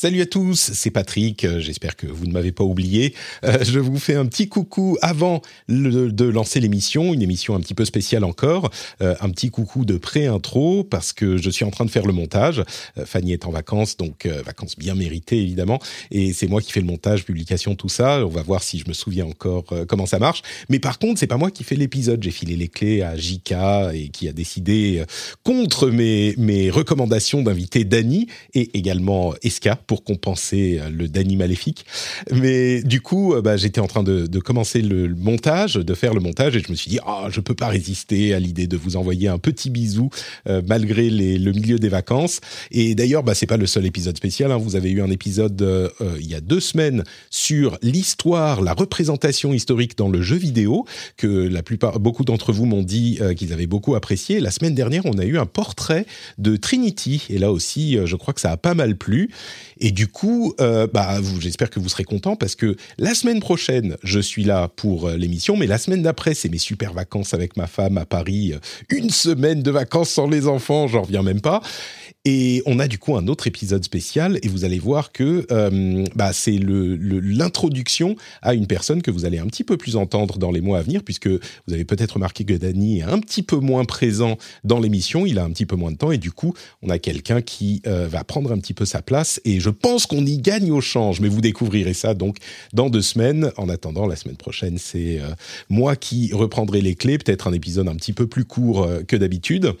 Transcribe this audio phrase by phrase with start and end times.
[0.00, 3.16] Salut à tous, c'est Patrick, euh, j'espère que vous ne m'avez pas oublié.
[3.42, 7.74] Euh, je vous fais un petit coucou avant de lancer l'émission, une émission un petit
[7.74, 8.70] peu spéciale encore,
[9.02, 12.12] Euh, un petit coucou de pré-intro parce que je suis en train de faire le
[12.12, 12.62] montage.
[13.04, 15.80] Fanny est en vacances, donc vacances bien méritées évidemment,
[16.12, 18.24] et c'est moi qui fais le montage, publication, tout ça.
[18.24, 20.42] On va voir si je me souviens encore comment ça marche.
[20.68, 23.52] Mais par contre, c'est pas moi qui fais l'épisode, j'ai filé les clés à JK
[23.94, 25.02] et qui a décidé
[25.42, 31.84] contre mes, mes recommandations d'inviter Dany et également Eska pour compenser euh, le Dany maléfique.
[32.30, 36.14] Mais du coup, euh, bah, j'étais en train de, de commencer le, montage, de faire
[36.14, 38.76] le montage, et je me suis dit, ah, je peux pas résister à l'idée de
[38.76, 40.10] vous envoyer un petit bisou
[40.48, 42.40] euh, malgré les, le milieu des vacances.
[42.70, 44.52] Et d'ailleurs, bah, c'est pas le seul épisode spécial.
[44.52, 44.58] Hein.
[44.58, 48.74] Vous avez eu un épisode euh, euh, il y a deux semaines sur l'histoire, la
[48.74, 50.84] représentation historique dans le jeu vidéo
[51.16, 54.40] que la plupart, beaucoup d'entre vous m'ont dit qu'ils avaient beaucoup apprécié.
[54.40, 58.34] La semaine dernière, on a eu un portrait de Trinity, et là aussi, je crois
[58.34, 59.30] que ça a pas mal plu.
[59.80, 63.96] Et du coup, euh, bah, j'espère que vous serez contents parce que la semaine prochaine,
[64.02, 67.56] je suis là pour euh, l'émission, mais la semaine d'après, c'est mes super vacances avec
[67.56, 68.52] ma femme à Paris.
[68.52, 68.58] Euh,
[68.96, 71.62] Une semaine de vacances sans les enfants, j'en reviens même pas.
[72.30, 76.04] Et on a du coup un autre épisode spécial et vous allez voir que euh,
[76.14, 80.50] bah, c'est l'introduction à une personne que vous allez un petit peu plus entendre dans
[80.50, 83.56] les mois à venir puisque vous avez peut-être remarqué que Dany est un petit peu
[83.56, 86.52] moins présent dans l'émission, il a un petit peu moins de temps et du coup
[86.82, 90.04] on a quelqu'un qui euh, va prendre un petit peu sa place et je pense
[90.04, 92.36] qu'on y gagne au change, mais vous découvrirez ça donc
[92.74, 93.52] dans deux semaines.
[93.56, 95.30] En attendant, la semaine prochaine c'est euh,
[95.70, 99.72] moi qui reprendrai les clés, peut-être un épisode un petit peu plus court que d'habitude.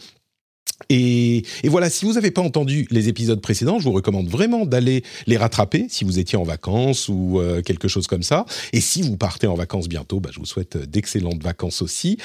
[0.90, 5.02] Et, voilà, si vous n'avez pas entendu les épisodes précédents, je vous recommande vraiment d'aller
[5.26, 8.46] les rattraper si vous étiez en vacances ou euh, quelque chose comme ça.
[8.72, 12.16] Et si vous partez en vacances bientôt, bah, je vous souhaite d'excellentes vacances aussi.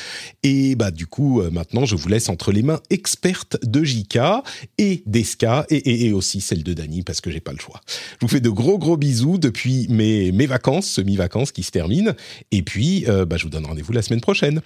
[0.44, 4.18] Et bah du coup, euh, maintenant, je vous laisse entre les mains expertes de JK
[4.78, 5.04] et
[5.70, 7.82] et, et aussi celle de Dany parce que j'ai pas le choix.
[7.88, 12.14] Je vous fais de gros gros bisous depuis mes, mes vacances, semi-vacances qui se terminent.
[12.52, 14.62] Et puis, euh, bah, je vous donne rendez-vous la semaine prochaine.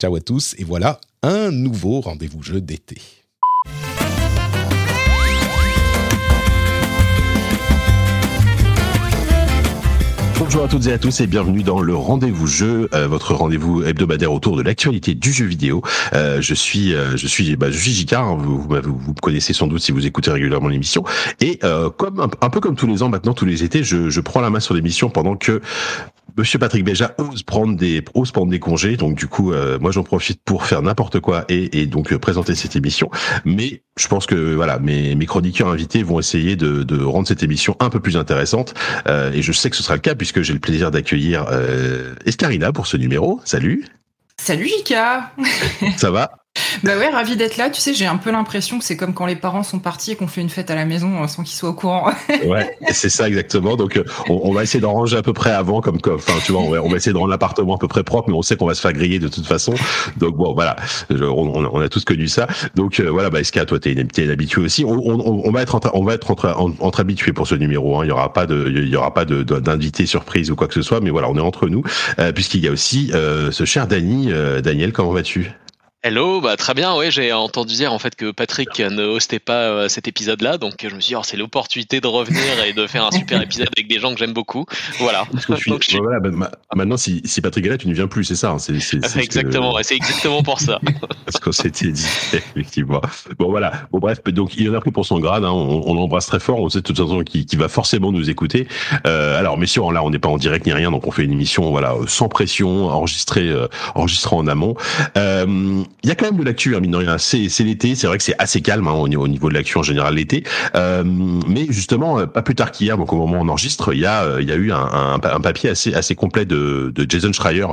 [0.00, 2.96] Ciao à tous et voilà un nouveau rendez-vous jeu d'été.
[10.40, 13.82] Bonjour à toutes et à tous et bienvenue dans le rendez-vous jeu, euh, votre rendez-vous
[13.84, 15.82] hebdomadaire autour de l'actualité du jeu vidéo.
[16.14, 18.14] Euh, je suis, euh, je suis, bah, je suis JK.
[18.14, 21.04] hein, vous, vous, vous me connaissez sans doute si vous écoutez régulièrement l'émission.
[21.42, 24.08] Et euh, comme un, un peu comme tous les ans maintenant, tous les étés, je,
[24.08, 25.60] je prends la main sur l'émission pendant que
[26.36, 28.96] Monsieur Patrick Béja ose prendre des ose prendre des congés.
[28.96, 32.18] Donc du coup, euh, moi j'en profite pour faire n'importe quoi et, et donc euh,
[32.18, 33.10] présenter cette émission.
[33.44, 37.42] Mais je pense que voilà, mes, mes chroniqueurs invités vont essayer de, de rendre cette
[37.42, 38.74] émission un peu plus intéressante.
[39.08, 42.14] Euh, et je sais que ce sera le cas puisque j'ai le plaisir d'accueillir euh,
[42.26, 43.40] Escarina pour ce numéro.
[43.44, 43.84] Salut,
[44.40, 45.32] Salut Jika
[45.96, 46.39] ça va?
[46.82, 47.68] Bah ouais, ravi d'être là.
[47.70, 50.16] Tu sais, j'ai un peu l'impression que c'est comme quand les parents sont partis et
[50.16, 52.10] qu'on fait une fête à la maison euh, sans qu'ils soient au courant.
[52.46, 53.76] Ouais, c'est ça exactement.
[53.76, 56.62] Donc euh, on, va essayer d'en ranger à peu près avant, comme enfin tu vois,
[56.62, 58.74] on va, essayer de rendre l'appartement à peu près propre, mais on sait qu'on va
[58.74, 59.74] se faire griller de toute façon.
[60.16, 60.76] Donc bon, voilà,
[61.10, 62.48] on, a tous connu ça.
[62.74, 64.84] Donc euh, voilà, bah Eska, toi t'es une, habituée aussi.
[64.84, 67.98] On, va être entre, habitués pour ce numéro.
[67.98, 68.04] Hein.
[68.04, 71.00] Il y aura pas de, il y aura d'invité surprise ou quoi que ce soit,
[71.00, 71.82] mais voilà, on est entre nous,
[72.34, 74.30] puisqu'il y a aussi ce cher Dany.
[74.62, 75.52] Daniel, comment vas-tu?
[76.02, 79.64] Hello, bah très bien, ouais, j'ai entendu dire en fait que Patrick ne hostait pas
[79.64, 82.86] euh, cet épisode-là, donc je me suis dit oh, c'est l'opportunité de revenir et de
[82.86, 84.64] faire un super épisode avec des gens que j'aime beaucoup.
[84.98, 85.26] Voilà.
[85.58, 87.92] Suis- Donc, je suis- voilà, bah, ma- maintenant si, si Patrick est là, tu ne
[87.92, 88.52] viens plus, c'est ça.
[88.52, 88.58] hein.
[88.58, 90.80] C'est c'est- c'est ce que- Exactement, ouais, c'est exactement pour ça.
[91.28, 93.02] ce qu'on s'était dit, effectivement.
[93.38, 93.70] Bon, voilà.
[93.92, 95.50] Bon, bref, donc, il en a pris pour son grade, hein.
[95.52, 98.30] on, on l'embrasse très fort, on sait de toute façon qu'il qu'il va forcément nous
[98.30, 98.66] écouter.
[99.06, 101.32] Euh, alors, messieurs, là, on n'est pas en direct ni rien, donc on fait une
[101.32, 104.76] émission, voilà, euh, sans pression, enregistrée, euh, enregistrée en amont.
[105.18, 107.18] Euh, Il y a quand même de l'actu, hein, mine de rien.
[107.18, 109.76] C'est l'été, c'est vrai que c'est assez calme hein, au, niveau, au niveau de l'actu
[109.76, 110.44] en général l'été.
[110.74, 114.00] Euh, mais justement, euh, pas plus tard qu'hier, donc au moment où on enregistre, il
[114.00, 117.06] y a, euh, y a eu un, un, un papier assez, assez complet de, de
[117.10, 117.66] Jason Schreier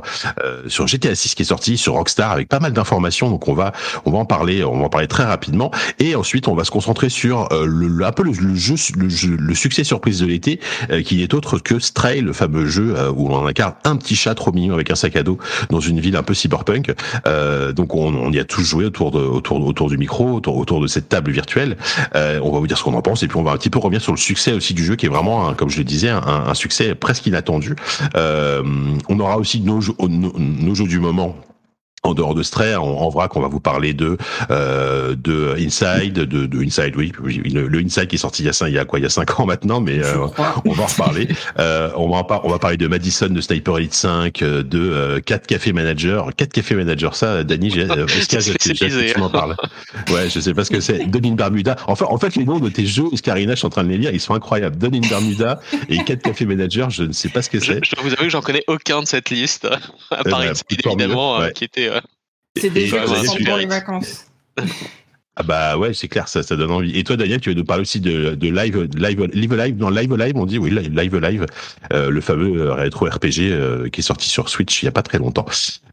[0.44, 3.30] euh, sur GTA 6 qui est sorti sur Rockstar avec pas mal d'informations.
[3.30, 3.72] Donc on va,
[4.04, 5.72] on va en parler, on va en parler très rapidement.
[6.00, 9.38] Et ensuite, on va se concentrer sur euh, le, un peu le, jeu, le, jeu-
[9.40, 10.60] le succès surprise de l'été,
[10.92, 14.36] euh, qui est autre que Stray, le fameux jeu où on incarne un petit chat
[14.36, 15.38] trop mignon avec un sac à dos
[15.70, 16.94] dans une ville un peu cyberpunk.
[17.74, 20.82] Donc on, on, y a tous joué autour de autour autour du micro, autour autour
[20.82, 21.78] de cette table virtuelle.
[22.16, 23.70] Euh, on va vous dire ce qu'on en pense et puis on va un petit
[23.70, 26.10] peu revenir sur le succès aussi du jeu qui est vraiment, comme je le disais,
[26.10, 27.76] un, succès presque inattendu.
[28.16, 28.64] Euh,
[29.10, 31.36] on aura aussi nos, nos, nos jeux du moment
[32.08, 34.18] en dehors de Stray, en, en vrac, on va vous parler de
[34.52, 38.54] euh, de Inside, de, de Inside, oui, le, Inside qui est sorti il y a
[38.54, 40.28] cinq, il y a quoi, il y a cinq ans maintenant, mais euh,
[40.66, 41.28] on va en reparler.
[41.60, 45.20] euh, on va on va parler de Madison, de Sniper Elite 5, euh, de euh,
[45.20, 49.56] 4 Café Manager, 4 Café Manager, ça, Dany, je, tu m'en parles.
[50.10, 51.06] Ouais, je sais pas ce que c'est.
[51.06, 51.76] Donin Bermuda.
[51.88, 53.98] Enfin, en fait, les noms de tes jeux, Oscarina, je suis en train de les
[53.98, 54.78] lire, ils sont incroyables.
[54.78, 57.84] Donin Bermuda et 4 Café Manager, je ne sais pas ce que c'est.
[57.84, 59.68] Je, je, vous avoue que j'en connais aucun de cette liste,
[60.12, 61.90] à part euh, Inside, évidemment, euh, qui était
[62.60, 64.26] c'est des jeux qui sont les vacances.
[65.40, 66.98] Ah bah ouais, c'est clair, ça, ça donne envie.
[66.98, 69.92] Et toi, Daniel, tu veux nous parler aussi de, de live, live, live live, non
[69.92, 71.46] live live, on dit oui, live live,
[71.94, 74.92] euh, le fameux euh, rétro RPG euh, qui est sorti sur Switch il y a
[74.92, 75.46] pas très longtemps.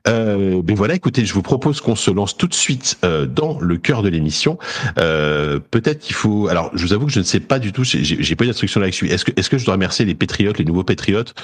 [0.06, 3.58] Euh, mais voilà, écoutez, je vous propose qu'on se lance tout de suite euh, dans
[3.60, 4.58] le cœur de l'émission.
[4.98, 6.48] Euh, Peut-être qu'il faut.
[6.48, 7.84] Alors, je vous avoue que je ne sais pas du tout.
[7.84, 9.08] J'ai pas d'instruction là-dessus.
[9.08, 11.34] Est-ce que, est-ce que je dois remercier les Patriotes, les nouveaux Patriotes?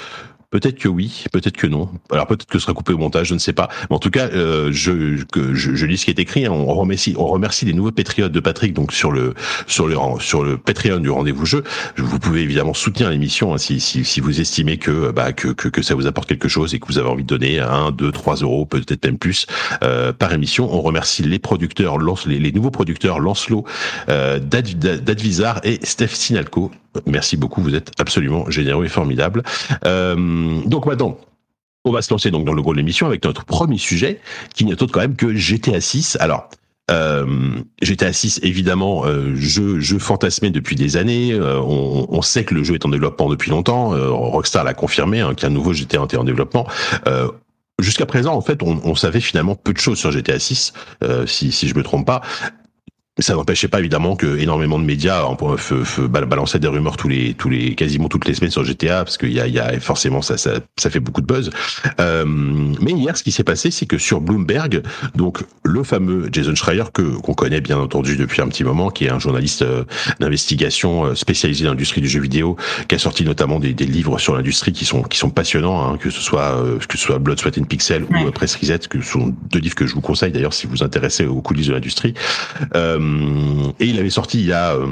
[0.51, 1.89] Peut-être que oui, peut-être que non.
[2.11, 3.69] Alors peut-être que ce sera coupé au montage, je ne sais pas.
[3.89, 6.45] Mais en tout cas, je, je, je, lis ce qui est écrit.
[6.45, 6.51] Hein.
[6.51, 9.33] On remercie, on remercie les nouveaux patriotes de Patrick, donc sur le
[9.67, 11.63] sur le sur le Patreon du rendez-vous jeu.
[11.97, 15.67] Vous pouvez évidemment soutenir l'émission hein, si, si, si vous estimez que bah que, que,
[15.67, 18.11] que ça vous apporte quelque chose et que vous avez envie de donner un, deux,
[18.11, 19.45] trois euros, peut-être même plus
[19.83, 20.69] euh, par émission.
[20.71, 23.65] On remercie les producteurs, les, les nouveaux producteurs Lancelot,
[24.09, 26.71] euh, Dadvizar et Steph Sinalco.
[27.05, 29.43] Merci beaucoup, vous êtes absolument généreux et formidable.
[29.85, 31.17] Euh, donc maintenant,
[31.83, 34.19] on va se lancer donc dans le gros de l'émission avec notre premier sujet,
[34.53, 36.17] qui n'est autre quand même que GTA 6.
[36.19, 36.49] Alors,
[36.91, 37.25] euh,
[37.81, 41.33] GTA 6, évidemment, euh, jeu, jeu fantasmé depuis des années.
[41.33, 43.93] Euh, on, on, sait que le jeu est en développement depuis longtemps.
[43.93, 46.67] Euh, Rockstar l'a confirmé, hein, qu'un nouveau GTA était en développement.
[47.07, 47.29] Euh,
[47.79, 50.73] Jusqu'à présent, en fait, on, on, savait finalement peu de choses sur GTA 6,
[51.25, 52.21] si, si je me trompe pas
[53.19, 55.25] ça n'empêchait pas évidemment que énormément de médias
[56.07, 59.33] balançaient des rumeurs tous les tous les quasiment toutes les semaines sur GTA parce qu'il
[59.33, 61.49] y a, il y a forcément ça, ça ça fait beaucoup de buzz.
[61.99, 64.81] Euh, mais hier, ce qui s'est passé, c'est que sur Bloomberg,
[65.15, 69.05] donc le fameux Jason Schreier que qu'on connaît bien entendu depuis un petit moment, qui
[69.05, 69.83] est un journaliste euh,
[70.19, 72.55] d'investigation euh, spécialisé dans l'industrie du jeu vidéo,
[72.87, 75.97] qui a sorti notamment des, des livres sur l'industrie qui sont qui sont passionnants, hein,
[75.97, 78.25] que ce soit que ce soit Blood, Sweat and Pixel ouais.
[78.25, 80.83] ou Press Reset, que sont deux livres que je vous conseille d'ailleurs si vous vous
[80.83, 82.13] intéressez aux coulisses de l'industrie.
[82.75, 83.00] Euh,
[83.79, 84.87] et il avait sorti il y a euh,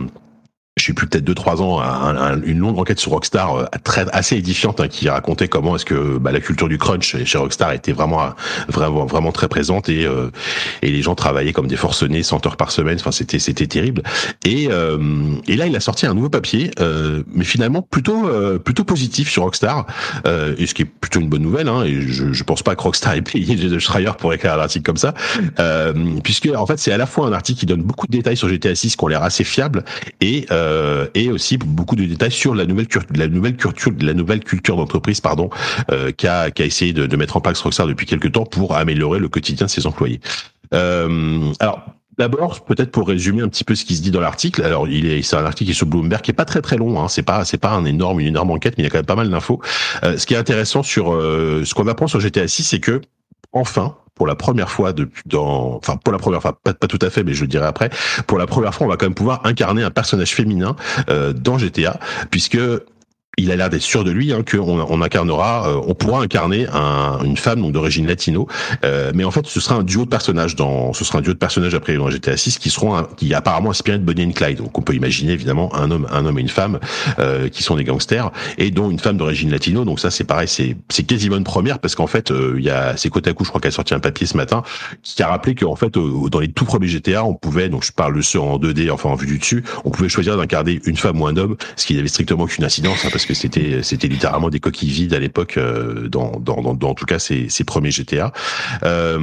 [0.79, 3.65] je suis plus peut-être deux trois ans un, un, une longue enquête sur Rockstar euh,
[3.83, 7.37] très assez édifiante hein, qui racontait comment est-ce que bah, la culture du crunch chez
[7.37, 8.29] Rockstar était vraiment
[8.67, 10.29] vraiment vraiment très présente et euh,
[10.81, 12.97] et les gens travaillaient comme des forcenés 100 heures par semaine.
[12.99, 14.03] Enfin c'était c'était terrible.
[14.45, 14.97] Et euh,
[15.47, 19.29] et là il a sorti un nouveau papier euh, mais finalement plutôt euh, plutôt positif
[19.29, 19.85] sur Rockstar
[20.57, 22.81] et ce qui est plutôt une bonne nouvelle hein, et je je pense pas que
[22.81, 25.13] Rockstar ait payé Jason Schreier pour écrire un article comme ça
[26.23, 28.47] puisque en fait c'est à la fois un article qui donne beaucoup de détails sur
[28.47, 29.83] GTA 6 qui ont l'air assez fiables
[30.21, 30.68] et euh,
[31.13, 35.21] et aussi beaucoup de détails sur la nouvelle la nouvelle culture la nouvelle culture d'entreprise
[35.21, 35.49] pardon
[35.91, 39.19] euh, qu'a qu'a essayé de, de, mettre en place Rockstar depuis quelques temps pour améliorer
[39.19, 40.19] le quotidien de ses employés.
[40.73, 41.85] Euh, alors
[42.17, 44.61] D'abord, peut-être pour résumer un petit peu ce qui se dit dans l'article.
[44.63, 46.75] Alors, il est, c'est un article qui est sur Bloomberg, qui est pas très très
[46.75, 47.01] long.
[47.01, 47.07] Hein.
[47.07, 49.05] C'est pas, c'est pas un énorme, une énorme enquête, mais il y a quand même
[49.05, 49.61] pas mal d'infos.
[50.03, 52.99] Euh, ce qui est intéressant sur euh, ce qu'on apprend sur GTA 6, c'est que
[53.53, 56.99] enfin, pour la première fois depuis dans, enfin pour la première fois, pas, pas tout
[57.01, 57.89] à fait, mais je le dirai après.
[58.27, 60.75] Pour la première fois, on va quand même pouvoir incarner un personnage féminin
[61.09, 61.97] euh, dans GTA,
[62.29, 62.59] puisque
[63.37, 66.67] il a l'air d'être sûr de lui hein, qu'on on incarnera, euh, on pourra incarner
[66.73, 68.47] un, une femme donc d'origine latino,
[68.83, 71.33] euh, mais en fait ce sera un duo de personnages dans, ce sera un duo
[71.33, 74.31] de personnages après dans GTA 6 qui seront un, qui apparemment inspiré de Bonnie and
[74.31, 74.57] Clyde.
[74.57, 76.79] Donc on peut imaginer évidemment un homme, un homme et une femme
[77.19, 79.85] euh, qui sont des gangsters et dont une femme d'origine latino.
[79.85, 82.69] Donc ça c'est pareil, c'est c'est quasiment une première parce qu'en fait euh, il y
[82.69, 84.63] a c'est côté à coup, je crois qu'elle a sorti un papier ce matin
[85.03, 88.15] qui a rappelé qu'en fait dans les tout premiers GTA on pouvait donc je parle
[88.15, 91.21] de ceux en 2D enfin en vue du dessus, on pouvait choisir d'incarner une femme
[91.21, 94.49] ou un homme, ce qui n'avait strictement aucune incidence hein, parce que c'était c'était littéralement
[94.49, 97.63] des coquilles vides à l'époque euh, dans, dans, dans, dans, en tout cas ces, ces
[97.63, 98.33] premiers GTA.
[98.81, 99.19] Euh,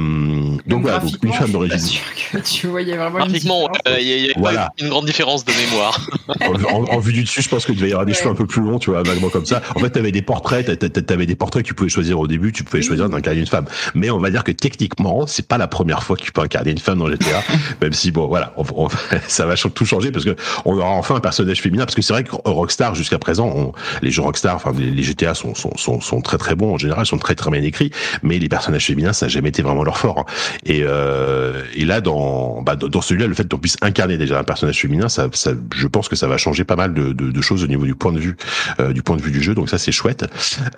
[0.65, 1.99] donc, voilà, donc une femme d'origine.
[2.45, 4.71] Tu voyais vraiment Graphiquement, il euh, y a, y a voilà.
[4.79, 5.99] une grande différence de mémoire.
[6.39, 8.17] en, en, vue du dessus, je pense que devait y avoir des ouais.
[8.17, 9.61] cheveux un peu plus longs, tu vois, vaguement comme ça.
[9.75, 12.27] En fait, tu avais des portraits, tu avais des portraits que tu pouvais choisir au
[12.27, 13.65] début, tu pouvais choisir d'incarner une femme.
[13.93, 16.71] Mais on va dire que techniquement, c'est pas la première fois que tu peux incarner
[16.71, 17.43] une femme dans GTA,
[17.81, 18.87] même si bon, voilà, on, on,
[19.27, 22.13] ça va tout changer parce que on aura enfin un personnage féminin parce que c'est
[22.13, 26.01] vrai que Rockstar jusqu'à présent, on, les jeux Rockstar, enfin les, GTA sont, sont, sont,
[26.01, 27.91] sont, très très bons en général, sont très très bien écrits,
[28.23, 30.25] mais les personnages féminins ça n'a jamais été vraiment leur fort.
[30.65, 34.43] Et, euh, et là dans bah, dans celui-là, le fait qu'on puisse incarner déjà un
[34.43, 37.41] personnage féminin, ça, ça, je pense que ça va changer pas mal de, de, de
[37.41, 38.35] choses au niveau du point de vue
[38.79, 39.55] euh, du point de vue du jeu.
[39.55, 40.25] Donc ça c'est chouette.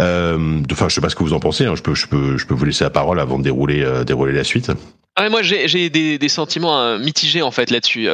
[0.02, 1.66] Euh, enfin, je sais pas ce que vous en pensez.
[1.66, 1.76] Hein.
[1.76, 4.34] Je peux je peux je peux vous laisser la parole avant de dérouler euh, dérouler
[4.34, 4.72] la suite.
[5.16, 8.08] Ah, moi, j'ai des, des, sentiments euh, mitigés en fait là-dessus.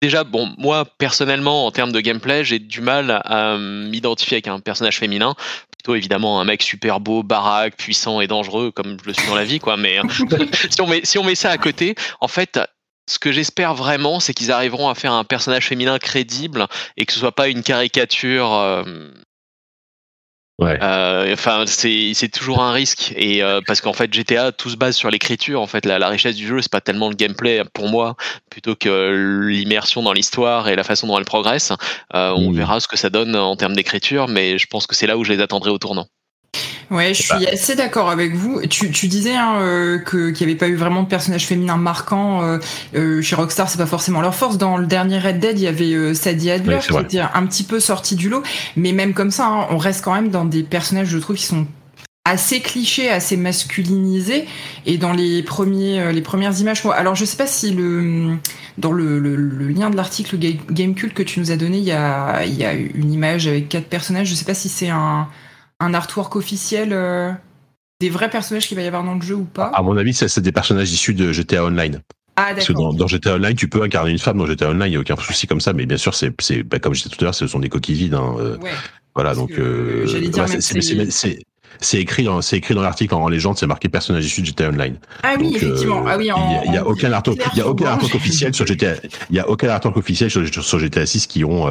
[0.00, 4.60] Déjà, bon, moi personnellement, en termes de gameplay, j'ai du mal à m'identifier avec un
[4.60, 5.34] personnage féminin.
[5.76, 9.34] Plutôt évidemment un mec super beau, baraque, puissant et dangereux, comme je le suis dans
[9.34, 9.76] la vie, quoi.
[9.76, 9.98] Mais
[10.70, 12.60] si, on met, si on met ça à côté, en fait,
[13.08, 17.12] ce que j'espère vraiment, c'est qu'ils arriveront à faire un personnage féminin crédible et que
[17.12, 18.52] ce soit pas une caricature.
[18.52, 18.84] Euh,
[20.58, 20.78] ouais.
[20.82, 24.96] Euh, enfin, c'est toujours un risque et euh, parce qu'en fait GTA tout se base
[24.96, 25.60] sur l'écriture.
[25.60, 28.16] En fait, la, la richesse du jeu c'est pas tellement le gameplay pour moi,
[28.50, 31.72] plutôt que l'immersion dans l'histoire et la façon dont elle progresse.
[32.12, 35.16] on verra ce que ça donne en termes d'écriture, mais je pense que c'est là
[35.16, 36.06] où je les attendrai au tournant.
[36.90, 38.62] Ouais, je suis assez d'accord avec vous.
[38.66, 41.76] Tu, tu disais hein, euh, que qu'il n'y avait pas eu vraiment de personnage féminin
[41.76, 42.58] marquant euh,
[42.94, 44.56] euh, chez Rockstar, c'est pas forcément leur force.
[44.56, 47.64] Dans le dernier Red Dead, il y avait euh, Sadie Adler qui était un petit
[47.64, 48.42] peu sorti du lot,
[48.76, 51.44] mais même comme ça, hein, on reste quand même dans des personnages, je trouve, qui
[51.44, 51.66] sont
[52.24, 54.46] assez clichés, assez masculinisés.
[54.86, 58.36] Et dans les premiers, les premières images, alors je sais pas si le
[58.78, 60.38] dans le, le, le lien de l'article
[60.70, 63.68] Gamecult que tu nous as donné, il y a il y a une image avec
[63.68, 64.28] quatre personnages.
[64.28, 65.28] Je sais pas si c'est un
[65.80, 67.32] un artwork officiel euh,
[68.00, 70.14] des vrais personnages qu'il va y avoir dans le jeu ou pas À mon avis,
[70.14, 72.00] c'est des personnages issus de GTA Online.
[72.36, 74.86] Ah, Parce que dans, dans, GTA Online, tu peux incarner une femme dans GTA Online,
[74.86, 76.30] il n'y a aucun souci comme ça, mais bien sûr, c'est,
[76.62, 78.14] bah, comme je disais tout à l'heure, ce sont des coquilles vides.
[78.14, 78.70] Hein, euh, ouais,
[79.14, 80.06] voilà, donc euh,
[80.60, 81.38] c'est,
[81.80, 84.68] c'est écrit dans c'est écrit dans l'article en légende, c'est marqué personnage issu de GTA
[84.68, 84.98] Online.
[85.24, 86.04] Ah oui, effectivement.
[86.06, 86.30] ah oui,
[86.66, 88.94] il y a, aucun artwork, il y a aucun artwork officiel sur GTA,
[89.30, 91.66] il y a aucun artwork officiel sur, sur GTA 6 qui ont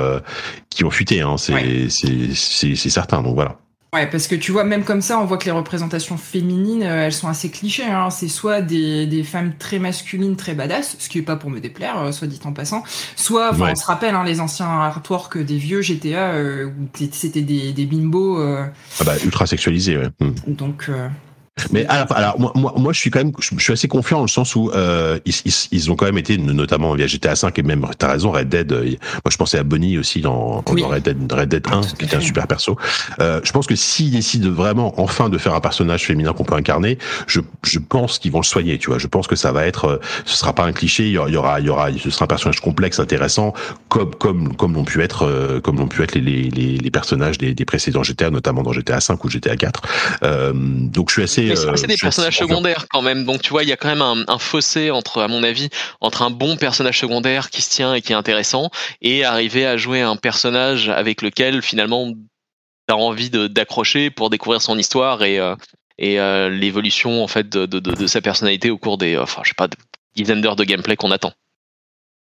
[0.70, 1.22] qui ont fuité.
[1.22, 3.22] Hein, c'est c'est c'est certain.
[3.22, 3.58] Donc voilà.
[3.94, 7.06] Ouais, parce que tu vois, même comme ça, on voit que les représentations féminines, euh,
[7.06, 7.86] elles sont assez clichés.
[7.86, 8.10] Hein.
[8.10, 11.62] C'est soit des, des, femmes très masculines, très badass, ce qui est pas pour me
[11.62, 12.84] déplaire, euh, soit dit en passant,
[13.16, 17.72] soit, on se rappelle, hein, les anciens artworks des vieux GTA, euh, où c'était des,
[17.72, 18.42] des bimbos.
[18.42, 20.10] ah bah, ultra sexualisés, ouais.
[20.20, 20.34] Hmm.
[20.48, 20.90] Donc,
[21.72, 24.24] mais alors, alors moi, moi, moi, je suis quand même, je, suis assez confiant dans
[24.24, 27.58] le sens où euh, ils, ils, ils, ont quand même été, notamment via GTA 5
[27.58, 28.72] et même, t'as raison, Red Dead.
[28.72, 32.06] Euh, moi, je pensais à Bonnie aussi dans, dans Red, Dead, Red Dead 1, qui
[32.06, 32.78] était un super perso.
[33.20, 36.56] Euh, je pense que s'ils décident vraiment, enfin, de faire un personnage féminin qu'on peut
[36.56, 36.98] incarner,
[37.28, 38.78] je, je pense qu'ils vont le soigner.
[38.78, 41.08] Tu vois, je pense que ça va être, euh, ce sera pas un cliché.
[41.08, 43.54] Il y aura, il y aura, ce sera un personnage complexe, intéressant,
[43.90, 47.38] comme, comme, comme l'ont pu être, euh, comme l'ont pu être les, les, les, personnages
[47.38, 49.82] des, des, précédents GTA, notamment dans GTA 5 ou GTA 4.
[50.64, 53.72] donc, je suis assez c'est des personnages secondaires quand même, donc tu vois, il y
[53.72, 55.70] a quand même un, un, fossé entre, à mon avis,
[56.02, 58.70] entre un bon personnage secondaire qui se tient et qui est intéressant,
[59.02, 62.12] et arriver à jouer un personnage avec lequel finalement
[62.88, 65.56] t'as envie d'accrocher pour découvrir son histoire et, euh,
[65.98, 69.50] et euh, l'évolution en fait de, de, de, sa personnalité au cours des, enfin, je
[69.50, 69.68] sais pas,
[70.16, 71.34] dizaines d'heures de gameplay qu'on attend.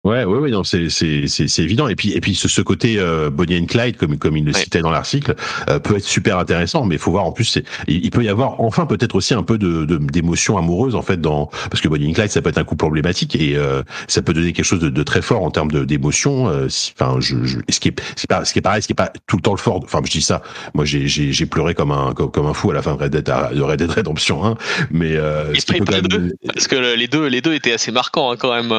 [0.08, 1.90] Ouais, ouais, ouais, non, c'est c'est c'est évident.
[1.90, 4.54] Et puis et puis ce, ce côté euh, Bonnie and Clyde, comme comme il le
[4.54, 5.36] citait dans l'article,
[5.70, 6.86] euh, peut être super intéressant.
[6.86, 9.44] Mais il faut voir en plus, il, il peut y avoir enfin peut-être aussi un
[9.44, 12.58] peu de d'émotion amoureuse en fait dans parce que Bonnie and Clyde ça peut être
[12.58, 15.52] un couple problématique et euh, ça peut donner quelque chose de, de très fort en
[15.52, 16.48] termes d'émotion.
[16.48, 18.94] Euh, enfin, je, je, ce qui est c'est pas ce qui est pareil, ce qui
[18.94, 19.82] est pas tout le temps le fort.
[19.84, 20.42] Enfin, je dis ça.
[20.74, 23.04] Moi, j'ai j'ai j'ai pleuré comme un comme, comme, un fou à la fin de
[23.04, 24.56] Red Dead de Red Dead Redemption 1.
[24.92, 26.32] Mais euh, ce qui peut quand même...
[26.54, 28.72] parce que les deux les deux étaient assez marquants hein, quand même.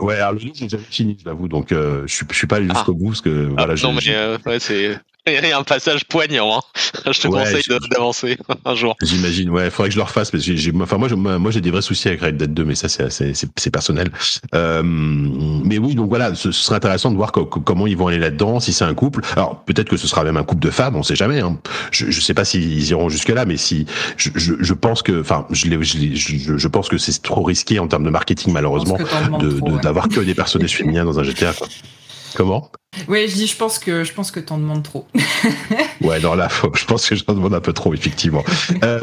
[0.00, 2.56] ouais, alors le j'ai jamais fini, je l'avoue, donc euh, je suis, je suis pas
[2.56, 2.98] allé jusqu'au ah.
[2.98, 3.74] bout parce que voilà.
[3.76, 6.56] Ah, non, mais euh, ouais, c'est il y a un passage poignant.
[6.56, 6.60] Hein.
[7.12, 8.96] Je te conseille d'avancer un jour.
[9.02, 9.50] J'imagine.
[9.50, 11.08] Ouais, faudrait que je le refasse parce que j'ai, enfin moi,
[11.38, 14.10] moi, j'ai des vrais soucis avec Red Dead 2, mais ça, c'est, c'est, c'est personnel.
[14.54, 18.60] Euh, mais oui, donc voilà, ce, serait intéressant de voir comment ils vont aller là-dedans,
[18.60, 19.22] si c'est un couple.
[19.36, 21.40] Alors peut-être que ce sera même un couple de femmes, on sait jamais.
[21.40, 21.58] Hein.
[21.90, 23.86] Je, je sais pas s'ils iront jusque là, mais si,
[24.16, 27.88] je, je, je pense que, enfin, je, je, je, pense que c'est trop risqué en
[27.88, 28.98] termes de marketing malheureusement
[29.38, 31.52] de, d'avoir que des personnages féminins dans un GTA.
[31.52, 31.68] Quoi.
[32.34, 32.70] Comment?
[33.08, 35.06] Oui, je dis, je pense que je pense que t'en demandes trop.
[36.00, 38.44] ouais, non là, je pense que j'en demande un peu trop, effectivement.
[38.82, 39.00] Euh,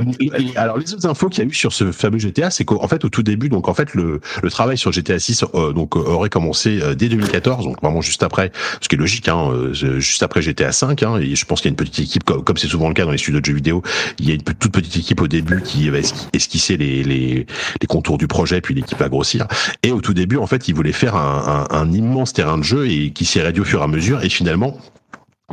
[0.56, 3.06] alors, les autres infos qu'il y a eu sur ce fameux GTA, c'est qu'en fait,
[3.06, 6.30] au tout début, donc en fait, le, le travail sur GTA 6 euh, donc aurait
[6.30, 10.24] commencé euh, dès 2014, donc vraiment juste après, ce qui est logique, hein, euh, juste
[10.24, 11.04] après GTA 5.
[11.04, 13.06] Hein, et je pense qu'il y a une petite équipe, comme c'est souvent le cas
[13.06, 13.84] dans les studios de jeux vidéo,
[14.20, 16.00] il y a une toute petite équipe au début qui va
[16.34, 17.46] esquisser les, les,
[17.82, 19.48] les contours du projet, puis l'équipe va grossir.
[19.84, 22.64] Et au tout début, en fait, ils voulaient faire un, un, un immense terrain de
[22.64, 24.24] jeu et qui s'est réduit au fur et à mesure.
[24.24, 24.78] Et finalement,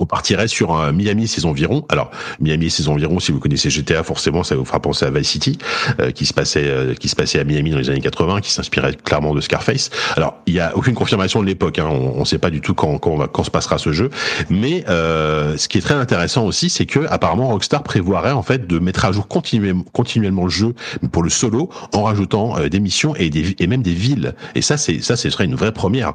[0.00, 1.86] on partirait sur un Miami ses environs.
[1.88, 2.10] Alors
[2.40, 5.56] Miami ses environs, si vous connaissez GTA, forcément, ça vous fera penser à Vice City,
[6.00, 8.50] euh, qui se passait, euh, qui se passait à Miami dans les années 80, qui
[8.50, 9.90] s'inspirait clairement de Scarface.
[10.16, 12.74] Alors il y a aucune confirmation de l'époque, hein, on ne sait pas du tout
[12.74, 14.10] quand, quand, va, quand se passera ce jeu.
[14.50, 18.66] Mais euh, ce qui est très intéressant aussi, c'est que apparemment Rockstar prévoirait en fait
[18.66, 20.74] de mettre à jour continuellement, continuellement le jeu
[21.12, 24.34] pour le solo, en rajoutant des missions et, des, et même des villes.
[24.56, 26.14] Et ça, c'est ça, ce serait une vraie première.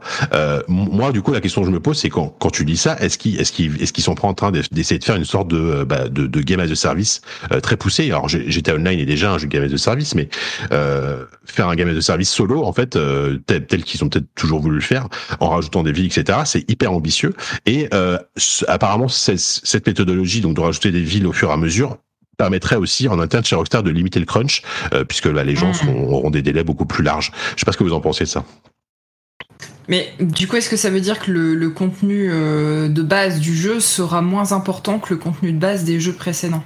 [0.67, 2.97] moi, du coup, la question que je me pose, c'est quand, quand tu dis ça,
[2.99, 5.47] est-ce qu'il est-ce qu'il est-ce qu'ils sont pas en train d'essayer de faire une sorte
[5.47, 7.21] de, bah, de, de, game as a service
[7.61, 10.29] très poussé Alors GTA Online est déjà un jeu game as a service, mais
[11.45, 12.97] faire un game as a service solo, en fait,
[13.45, 15.07] tel, tel qu'ils ont peut-être toujours voulu le faire,
[15.39, 16.39] en rajoutant des villes, etc.
[16.45, 17.33] C'est hyper ambitieux.
[17.65, 17.89] Et
[18.67, 21.97] apparemment, cette méthodologie, donc de rajouter des villes au fur et à mesure,
[22.39, 25.71] permettrait aussi en interne chez Rockstar de limiter le crunch, euh, puisque là, les gens
[25.71, 25.89] mmh.
[25.89, 27.31] auront des délais beaucoup plus larges.
[27.55, 28.45] Je sais pas ce que vous en pensez de ça.
[29.89, 33.55] Mais du coup, est-ce que ça veut dire que le, contenu euh, de base du
[33.55, 36.63] jeu sera moins important que le contenu de base des jeux précédents?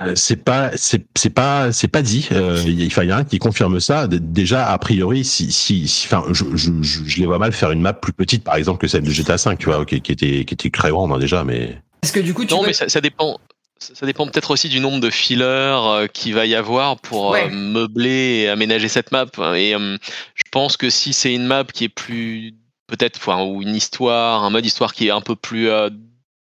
[0.00, 2.28] Euh, c'est pas c'est pas c'est pas dit.
[2.30, 4.06] Il y a rien qui confirme ça.
[4.06, 7.92] Déjà a priori si si enfin je, je, je, les vois mal faire une map
[7.92, 10.54] plus petite par exemple que celle de GTA 5 tu vois qui, qui était qui
[10.54, 13.00] était très grande hein, déjà mais parce que du coup tu non mais ça, ça,
[13.00, 13.38] dépend
[13.78, 17.48] ça dépend peut-être aussi du nombre de fillers euh, qu'il va y avoir pour euh,
[17.48, 19.26] meubler et aménager cette map.
[19.54, 19.96] Et euh,
[20.34, 22.54] je pense que si c'est une map qui est plus
[22.86, 25.68] peut-être ou une histoire, un mode histoire qui est un peu plus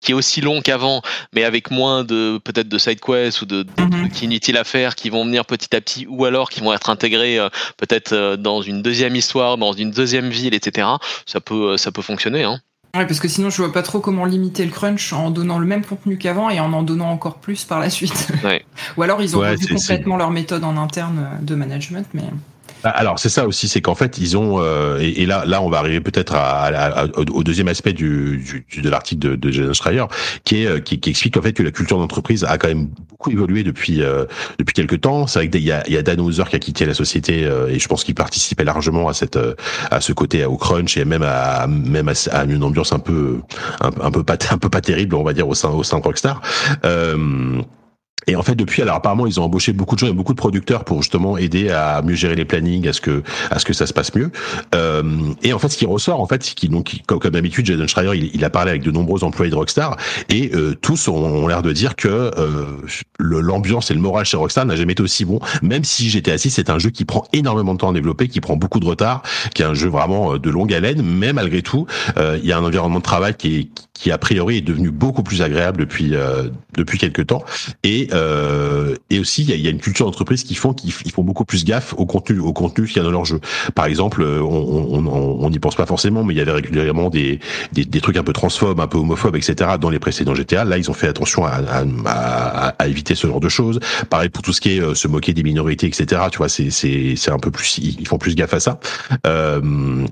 [0.01, 1.01] qui est aussi long qu'avant,
[1.33, 3.89] mais avec moins de peut-être de side quests ou de, de mhm.
[3.89, 6.89] trucs inutiles à faire qui vont venir petit à petit, ou alors qui vont être
[6.89, 7.37] intégrés
[7.75, 10.87] peut-être dans une deuxième histoire, dans une deuxième ville, etc.
[11.25, 12.43] Ça peut ça peut fonctionner.
[12.43, 12.61] Hein.
[12.95, 15.67] Ouais, parce que sinon, je vois pas trop comment limiter le crunch en donnant le
[15.67, 18.31] même contenu qu'avant et en en donnant encore plus par la suite.
[18.43, 18.65] Ouais.
[18.97, 22.23] Ou alors, ils ont ouais, complètement leur méthode en interne de management, mais.
[22.83, 25.69] Bah, alors c'est ça aussi, c'est qu'en fait ils ont euh, et, là là on
[25.69, 30.05] va arriver peut-être à, au deuxième aspect du, du de l'article de, de Jason Schreier
[30.53, 34.01] euh, qui, explique en fait que la culture d'entreprise a quand même beaucoup évolué depuis
[34.01, 34.25] euh,
[34.59, 35.27] depuis quelques temps.
[35.27, 37.79] C'est vrai qu'il y a, y a Dan Hauser qui a quitté la société et
[37.79, 39.37] je pense qu'il participait largement à cette
[39.91, 43.39] à ce côté au crunch et même à même à, une ambiance un peu
[43.81, 46.03] un, peu pas un peu pas terrible on va dire au sein au sein de
[46.03, 46.41] Rockstar.
[46.85, 47.61] Euh,
[48.29, 50.37] et en fait, depuis, alors apparemment, ils ont embauché beaucoup de gens et beaucoup de
[50.37, 53.73] producteurs pour justement aider à mieux gérer les plannings, à ce que à ce que
[53.73, 54.31] ça se passe mieux.
[54.75, 55.03] Euh,
[55.41, 58.29] et en fait, ce qui ressort, en fait, qui donc comme, d'habitude, Jason Schreier, il,
[58.33, 59.97] il, a parlé avec de nombreux employés de Rockstar
[60.29, 62.65] et euh, tous ont, l'air de dire que euh,
[63.19, 65.39] l'ambiance et le moral chez Rockstar n'a jamais été aussi bon.
[65.63, 68.41] Même si j'étais assis, c'est un jeu qui prend énormément de temps à développer, qui
[68.41, 71.01] prend beaucoup de retard, qui est un jeu vraiment euh, de longue haleine.
[71.01, 74.17] Mais malgré tout, euh, il y a un environnement de travail qui est qui a
[74.17, 77.43] priori est devenu beaucoup plus agréable depuis euh, depuis quelques temps
[77.83, 80.89] et euh, et aussi il y a, y a, une culture d'entreprise qui font qui
[80.91, 83.41] font beaucoup plus gaffe au contenu au contenu qu'il y a dans leur jeu.
[83.75, 87.39] Par exemple, euh, on n'y pense pas forcément, mais il y avait régulièrement des,
[87.73, 89.71] des, des trucs un peu transphobes, un peu homophobes, etc.
[89.79, 90.63] dans les précédents GTA.
[90.63, 91.61] Là, ils ont fait attention à,
[92.05, 93.79] à, à, éviter ce genre de choses.
[94.09, 96.21] Pareil pour tout ce qui est euh, se moquer des minorités, etc.
[96.31, 98.79] Tu vois, c'est c'est c'est un peu plus ils font plus gaffe à ça.
[99.27, 100.05] Euh,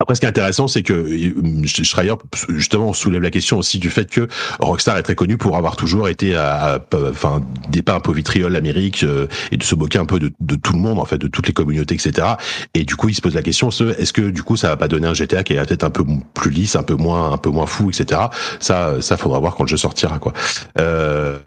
[0.00, 2.14] après, ce qui est intéressant, c'est que euh, Schreier
[2.48, 6.08] justement soulève la question aussi du fait que Rockstar est très connu pour avoir toujours
[6.08, 10.06] été à, enfin des pas un peu vitriol l'Amérique euh, et de se moquer un
[10.06, 12.28] peu de, de, tout le monde en fait, de toutes les communautés, etc.
[12.72, 14.88] Et du coup, il se pose la question est-ce que du coup ça va pas
[14.88, 17.50] donner un GTA qui est peut-être un peu plus lisse, un peu moins, un peu
[17.50, 18.22] moins fou, etc.
[18.58, 20.32] Ça, ça faudra voir quand le jeu sortira, quoi.
[20.78, 21.38] Euh,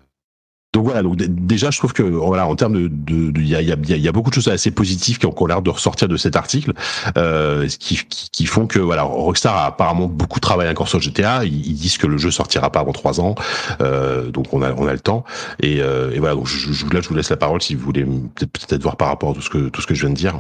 [0.74, 3.72] donc voilà, donc déjà je trouve que voilà en termes de, il y a, y,
[3.72, 6.36] a, y a, beaucoup de choses assez positives qui ont, l'air de ressortir de cet
[6.36, 6.74] article,
[7.16, 11.46] euh, qui, qui, font que voilà Rockstar a apparemment beaucoup travaillé encore sur GTA.
[11.46, 13.36] Ils, disent que le jeu sortira pas avant trois ans,
[13.82, 15.26] euh, donc on a on a le temps.
[15.62, 17.86] Et, euh, et voilà, donc je, je, là je vous laisse la parole si vous
[17.86, 20.16] voulez peut-être voir par rapport à tout ce que tout ce que je viens de
[20.16, 20.34] dire.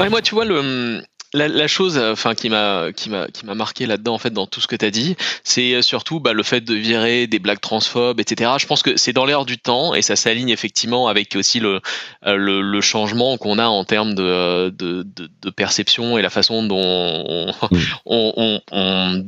[0.00, 1.00] Ouais, moi tu vois le
[1.34, 4.46] la, chose, euh, enfin, qui m'a, qui m'a, qui m'a marqué là-dedans, en fait, dans
[4.46, 7.38] tout ce que tu as dit, c'est euh, surtout bah, le fait de virer des
[7.38, 8.52] blagues transphobes, etc.
[8.58, 11.80] Je pense que c'est dans l'air du temps et ça s'aligne effectivement avec aussi le,
[12.26, 16.76] euh, le, changement qu'on a en termes de, de, de, perception et la façon dont
[16.78, 17.78] on, mm.
[18.06, 19.26] on, on,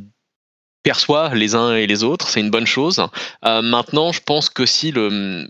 [0.82, 2.28] perçoit les uns et les autres.
[2.28, 3.04] C'est une bonne chose.
[3.42, 5.46] maintenant, je pense que si le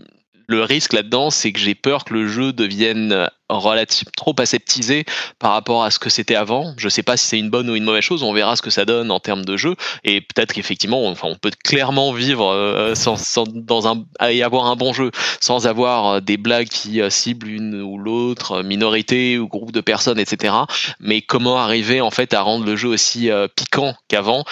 [0.51, 5.05] le risque là-dedans, c'est que j'ai peur que le jeu devienne relativement trop aseptisé
[5.39, 6.73] par rapport à ce que c'était avant.
[6.77, 8.23] Je sais pas si c'est une bonne ou une mauvaise chose.
[8.23, 9.75] On verra ce que ça donne en termes de jeu.
[10.03, 14.65] Et peut-être qu'effectivement, enfin, on peut clairement vivre euh, sans, sans, dans un et avoir
[14.65, 19.37] un bon jeu sans avoir euh, des blagues qui euh, ciblent une ou l'autre minorité
[19.37, 20.53] ou groupe de personnes, etc.
[20.99, 24.43] Mais comment arriver en fait à rendre le jeu aussi piquant qu'avant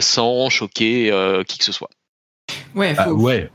[0.00, 1.12] sans choquer
[1.46, 1.90] qui que ce soit?
[2.74, 3.50] Ouais, ah, ouais.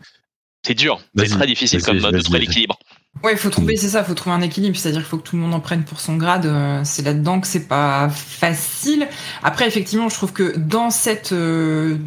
[0.64, 2.78] C'est dur, c'est très difficile comme de trouver l'équilibre.
[3.24, 5.28] Ouais, il faut trouver, c'est ça, il faut trouver un équilibre, c'est-à-dire qu'il faut que
[5.28, 6.46] tout le monde en prenne pour son grade.
[6.46, 9.08] Euh, c'est là-dedans que c'est pas facile.
[9.44, 11.98] Après, effectivement, je trouve que dans cette euh,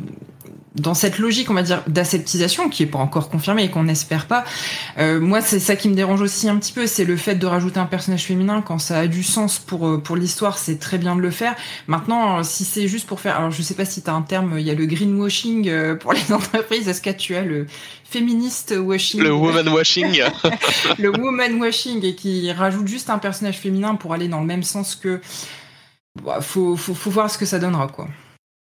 [0.75, 4.27] dans cette logique, on va dire, d'aseptisation, qui est pas encore confirmée et qu'on n'espère
[4.27, 4.45] pas,
[4.99, 7.47] euh, moi, c'est ça qui me dérange aussi un petit peu, c'est le fait de
[7.47, 10.99] rajouter un personnage féminin quand ça a du sens pour euh, pour l'histoire, c'est très
[10.99, 11.55] bien de le faire.
[11.87, 14.23] Maintenant, euh, si c'est juste pour faire, alors je sais pas si tu as un
[14.23, 17.67] terme, il y a le greenwashing pour les entreprises, est-ce que tu as le
[18.05, 19.21] féministe washing?
[19.21, 20.23] Le woman washing
[20.99, 24.63] Le woman washing et qui rajoute juste un personnage féminin pour aller dans le même
[24.63, 25.21] sens que...
[26.25, 28.07] Bah, faut, faut, faut voir ce que ça donnera, quoi.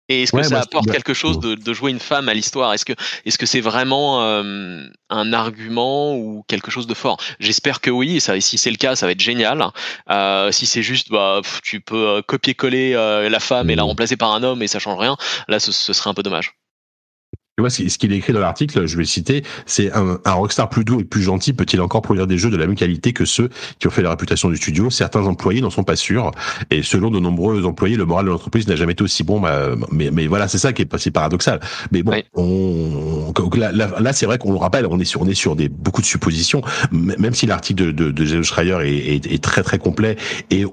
[0.09, 2.73] Et est-ce que ça apporte quelque chose de, de, jouer une femme à l'histoire?
[2.73, 2.92] Est-ce que
[3.25, 7.19] est-ce que c'est vraiment euh, un argument ou quelque chose de fort?
[7.40, 8.21] J'espère que oui.
[8.21, 9.64] Ça, si c'est le cas, ça va être génial.
[10.11, 13.87] Euh, si c'est juste, bah, tu peux euh, copier-coller euh, la femme et la mmh.
[13.87, 15.16] remplacer par un homme et ça change rien,
[15.49, 16.55] là, ce, ce serait un peu dommage.
[17.59, 20.69] Tu vois, ce qu'il écrit dans l'article, je vais le citer, c'est un, un, rockstar
[20.69, 23.25] plus doux et plus gentil peut-il encore produire des jeux de la même qualité que
[23.25, 26.33] ceux qui ont fait la réputation du studio Certains employés n'en sont pas sûrs.
[26.71, 29.40] Et selon de nombreux employés, le moral de l'entreprise n'a jamais été aussi bon.
[29.40, 31.61] Bah, mais, mais voilà, c'est ça qui est assez paradoxal.
[31.92, 35.33] Mais bon, on, là, là, c'est vrai qu'on le rappelle, on est sur, on est
[35.33, 36.61] sur des beaucoup de suppositions.
[36.92, 40.16] Même si l'article de, de, de James Schreier est, est, est, très très complet
[40.51, 40.66] et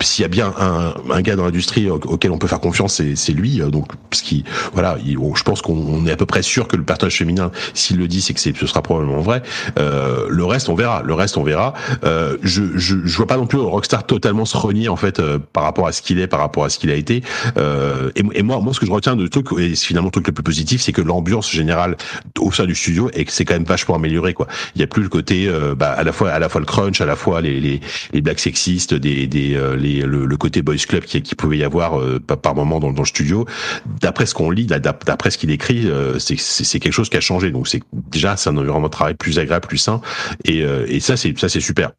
[0.00, 3.32] s'il y a bien un, un gars dans l'industrie auquel on peut faire confiance, c'est
[3.34, 3.58] lui.
[3.58, 7.18] Donc, ce qui, voilà, je pense qu'on est à peu près sûr que le personnage
[7.18, 9.42] féminin, s'il le dit, c'est que ce sera probablement vrai.
[9.78, 11.02] Euh, le reste, on verra.
[11.04, 11.74] Le reste, on verra.
[12.04, 15.38] Euh, je, je, je vois pas non plus Rockstar totalement se renier en fait euh,
[15.52, 17.22] par rapport à ce qu'il est, par rapport à ce qu'il a été.
[17.56, 20.28] Euh, et, et, moi, moi, ce que je retiens de truc, et finalement le truc
[20.28, 21.96] le plus positif, c'est que l'ambiance générale
[22.38, 24.32] au sein du studio et que c'est quand même vachement amélioré.
[24.32, 24.46] Quoi.
[24.76, 26.66] Il y a plus le côté, euh, bah, à la fois, à la fois le
[26.66, 27.80] crunch, à la fois les les,
[28.12, 31.58] les blagues sexistes, des, des euh, les, le, le, côté boys club qui, qui pouvait
[31.58, 32.00] y avoir
[32.42, 33.46] par moment dans, dans le studio.
[34.00, 35.88] D'après ce qu'on lit, d'après ce qu'il écrit,
[36.20, 37.50] c'est quelque chose qui a changé.
[37.50, 40.00] Donc c'est déjà c'est un environnement de travail plus agréable, plus sain,
[40.44, 41.92] et, euh, et ça c'est ça c'est super.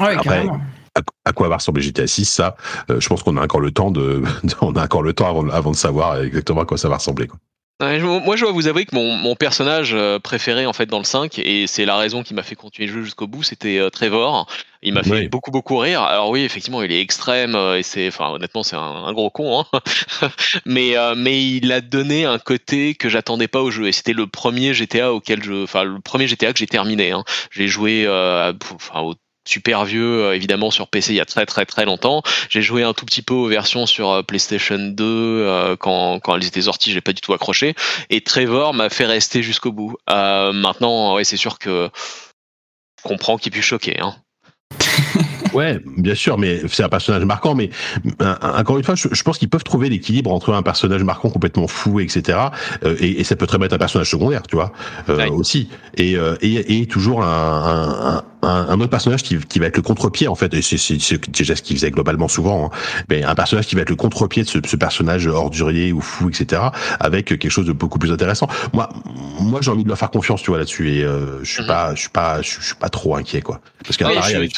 [0.00, 0.46] Ouais, Après,
[1.24, 2.56] à, quoi va ressembler GTA 6 Ça,
[2.90, 4.22] euh, je pense qu'on a encore le temps de,
[4.60, 7.26] on a encore le temps avant, avant de savoir exactement à quoi ça va ressembler.
[7.26, 7.38] Quoi
[7.80, 11.04] moi, je dois vous avouer que mon, mon, personnage euh, préféré en fait dans le
[11.04, 13.88] 5, et c'est la raison qui m'a fait continuer le jeu jusqu'au bout, c'était euh,
[13.88, 14.46] Trevor.
[14.82, 16.02] Il m'a fait beaucoup beaucoup rire.
[16.02, 19.60] Alors oui, effectivement, il est extrême euh, et c'est, enfin, honnêtement, c'est un, gros con.
[19.72, 19.80] Hein
[20.66, 23.88] mais mais il a donné un côté que j'attendais pas au jeu.
[23.88, 27.12] Et c'était le premier GTA auquel je, enfin, le premier GTA que j'ai terminé.
[27.12, 27.24] Hein.
[27.50, 31.66] J'ai joué, enfin, au super vieux euh, évidemment sur PC il y a très très
[31.66, 32.22] très longtemps.
[32.48, 36.36] J'ai joué un tout petit peu aux versions sur euh, PlayStation 2 euh, quand, quand
[36.36, 37.74] elles étaient sorties, j'ai pas du tout accroché.
[38.10, 39.96] Et Trevor m'a fait rester jusqu'au bout.
[40.08, 41.90] maintenant, ouais, c'est sûr que
[43.02, 43.98] je comprends qu'il puisse choquer.
[44.00, 44.14] Hein.
[45.52, 47.54] Ouais, bien sûr, mais c'est un personnage marquant.
[47.54, 47.70] Mais
[48.20, 52.00] encore une fois, je, pense qu'ils peuvent trouver l'équilibre entre un personnage marquant complètement fou,
[52.00, 52.38] etc.
[52.84, 54.72] Euh, et, et, ça peut très bien être un personnage secondaire, tu vois,
[55.08, 55.68] euh, aussi.
[55.96, 60.28] Et, et, et, toujours un, un, un, autre personnage qui, qui va être le contre-pied,
[60.28, 60.52] en fait.
[60.54, 62.66] Et c'est déjà ce qu'il faisait globalement souvent.
[62.66, 62.70] Hein.
[63.08, 66.28] Mais un personnage qui va être le contre-pied de ce, ce, personnage ordurier ou fou,
[66.28, 66.62] etc.
[66.98, 68.48] Avec quelque chose de beaucoup plus intéressant.
[68.72, 68.88] Moi,
[69.40, 70.90] moi, j'ai envie de leur faire confiance, tu vois, là-dessus.
[70.90, 71.68] Et euh, je suis mhm.
[71.68, 73.60] pas, je suis pas, je, suis pas trop inquiet, quoi.
[73.84, 74.54] Parce qu'à avec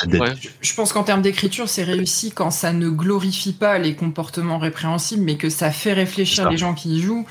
[0.61, 5.23] je pense qu'en termes d'écriture, c'est réussi quand ça ne glorifie pas les comportements répréhensibles,
[5.23, 7.27] mais que ça fait réfléchir les gens qui y jouent.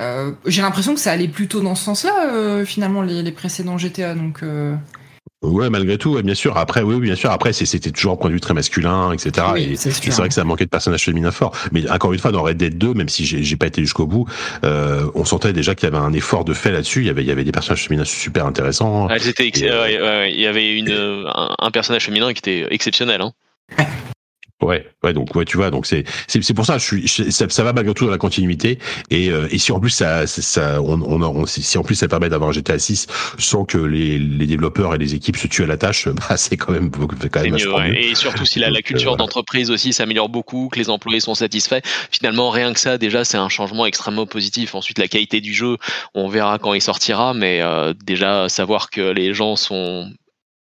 [0.00, 3.78] Euh, J'ai l'impression que ça allait plutôt dans ce sens-là, euh, finalement, les, les, précédents
[3.78, 4.14] GTA.
[4.14, 4.74] Donc, euh...
[5.44, 6.56] Ouais, malgré tout, bien sûr.
[6.56, 7.30] Après, oui, bien sûr.
[7.30, 9.46] Après, c'était toujours un point de vue très masculin, etc.
[9.56, 11.52] et c'est vrai que ça manquait de personnages féminins forts.
[11.72, 14.26] Mais encore une fois, dans Red Dead 2, même si j'ai pas été jusqu'au bout,
[14.64, 17.00] euh, on sentait déjà qu'il y avait un effort de fait là-dessus.
[17.00, 19.08] Il y avait, il y avait des personnages féminins super intéressants.
[19.10, 23.20] Ah, il y avait une, un, un, personnage féminin qui était exceptionnel.
[23.20, 23.32] Hein.
[24.64, 27.64] Ouais, ouais, donc ouais, tu vois, donc c'est c'est pour ça, je suis, ça, ça,
[27.64, 28.78] va malgré tout dans la continuité
[29.10, 32.08] et euh, et si en plus ça ça on, on, on si en plus ça
[32.08, 33.06] permet d'avoir un GTA 6
[33.38, 36.56] sans que les, les développeurs et les équipes se tuent à la tâche, bah c'est
[36.56, 38.04] quand même quand même mieux, ouais.
[38.04, 41.34] Et surtout si la, la culture euh, d'entreprise aussi s'améliore beaucoup, que les employés sont
[41.34, 44.74] satisfaits, finalement rien que ça déjà c'est un changement extrêmement positif.
[44.74, 45.76] Ensuite la qualité du jeu,
[46.14, 50.10] on verra quand il sortira, mais euh, déjà savoir que les gens sont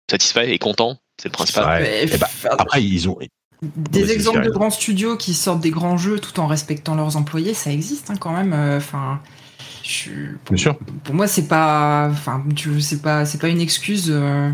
[0.09, 1.83] satisfaits et contents, c'est le principal.
[1.83, 2.05] Ouais.
[2.17, 3.17] Bah, après ils ont
[3.61, 7.53] des exemples de grands studios qui sortent des grands jeux tout en respectant leurs employés,
[7.53, 8.53] ça existe hein, quand même.
[8.53, 9.19] Euh, enfin,
[10.47, 10.77] Bien sûr.
[11.03, 12.43] Pour moi, c'est pas, enfin,
[12.79, 14.09] c'est pas, c'est pas une excuse.
[14.09, 14.51] Euh,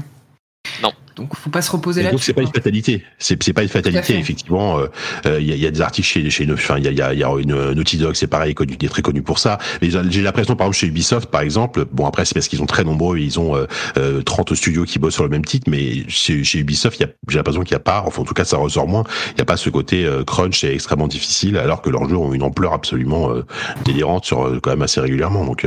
[0.82, 0.92] non.
[1.18, 2.12] Donc, faut pas se reposer là.
[2.12, 3.04] Donc, c'est pas une fatalité.
[3.18, 4.80] C'est, c'est pas une fatalité, effectivement.
[4.80, 6.92] Il euh, euh, y, a, y, a, des articles chez, chez enfin, il y a,
[6.92, 9.58] y, a, y a une Naughty Dog, c'est pareil, connu, est très connu pour ça.
[9.82, 12.66] Mais j'ai l'impression, par exemple, chez Ubisoft, par exemple, bon, après, c'est parce qu'ils sont
[12.66, 16.44] très nombreux, ils ont euh, 30 studios qui bossent sur le même titre, mais chez,
[16.44, 19.04] chez Ubisoft, j'ai l'impression qu'il n'y a pas, enfin, en tout cas, ça ressort moins.
[19.32, 22.18] Il n'y a pas ce côté euh, crunch et extrêmement difficile, alors que leurs jeux
[22.18, 23.44] ont une ampleur absolument euh,
[23.86, 25.46] délirante sur quand même assez régulièrement.
[25.46, 25.66] Donc,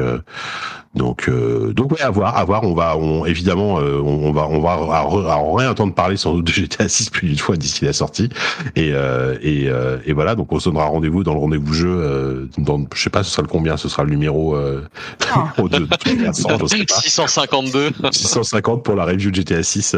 [0.94, 2.64] donc, euh, donc ouais, à voir, à voir.
[2.64, 6.52] On va, on, évidemment, euh, on, va, on va à, réentendre parler sans doute de
[6.52, 8.28] GTA 6 plus d'une fois d'ici la sortie.
[8.76, 11.88] Et, euh, et, euh, et, voilà, donc on se donnera rendez-vous dans le rendez-vous jeu.
[11.88, 14.86] Euh, dans, je sais pas, ce sera le combien Ce sera le numéro, euh,
[15.32, 15.52] ah.
[15.58, 15.86] de,
[17.02, 17.90] 652.
[18.12, 19.96] 650 pour la review de GTA 6.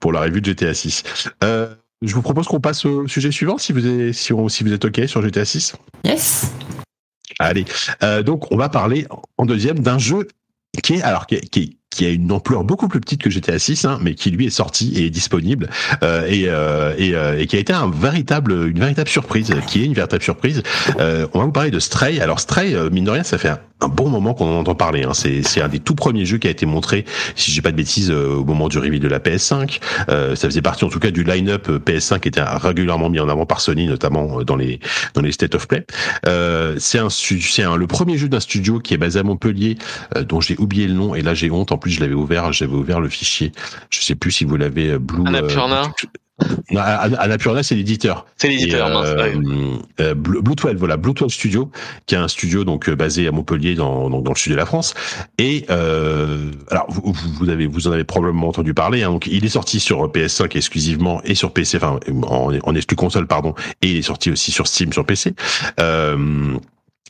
[0.00, 1.02] pour la review de GTA 6.
[1.42, 4.84] je vous propose qu'on passe au sujet suivant, si vous êtes, si, si vous êtes
[4.84, 5.74] ok sur GTA 6.
[6.04, 6.52] Yes.
[7.38, 7.64] Allez,
[8.02, 9.06] euh, donc on va parler
[9.38, 10.28] en deuxième d'un jeu
[10.82, 13.58] qui est alors qui est, qui qui a une ampleur beaucoup plus petite que GTA
[13.58, 15.70] 6, hein, mais qui lui est sorti et est disponible
[16.02, 19.82] euh, et, euh, et, euh, et, qui a été un véritable, une véritable surprise, qui
[19.82, 20.62] est une véritable surprise.
[20.98, 22.20] Euh, on va vous parler de Stray.
[22.20, 25.04] Alors Stray, mine de rien, ça fait un, bon moment qu'on en entend parler.
[25.04, 25.12] Hein.
[25.12, 27.04] C'est un des tout premiers jeux qui a été montré,
[27.36, 29.78] si j'ai pas de bêtises, au moment du reveal de la PS5.
[30.08, 33.44] ça faisait partie en tout cas du line-up PS5 qui était régulièrement mis en avant
[33.44, 34.80] par Sony, notamment dans les
[35.12, 35.84] dans les state of play.
[36.78, 39.76] c'est un, un, le premier jeu d'un studio qui est basé à Montpellier,
[40.26, 41.70] dont j'ai oublié le nom et là j'ai honte.
[41.70, 43.52] En plus, je l'avais ouvert, j'avais ouvert le fichier.
[43.90, 45.22] Je sais plus si vous l'avez euh, Blue.
[45.26, 45.92] Annapurna.
[46.42, 48.26] Euh, Annapurna, c'est l'éditeur.
[48.38, 48.88] C'est l'éditeur.
[48.96, 49.28] Euh,
[50.00, 51.70] euh, Blue 12, voilà, Blue 12 Studio,
[52.06, 54.64] qui est un studio donc basé à Montpellier, dans, dans, dans le sud de la
[54.64, 54.94] France.
[55.36, 59.02] Et euh, alors, vous, vous, avez, vous en avez probablement entendu parler.
[59.02, 62.96] Hein, donc, il est sorti sur PS5 exclusivement et sur PC, enfin en, en exclu
[62.96, 65.34] console, pardon, et il est sorti aussi sur Steam sur PC.
[65.78, 66.56] Euh,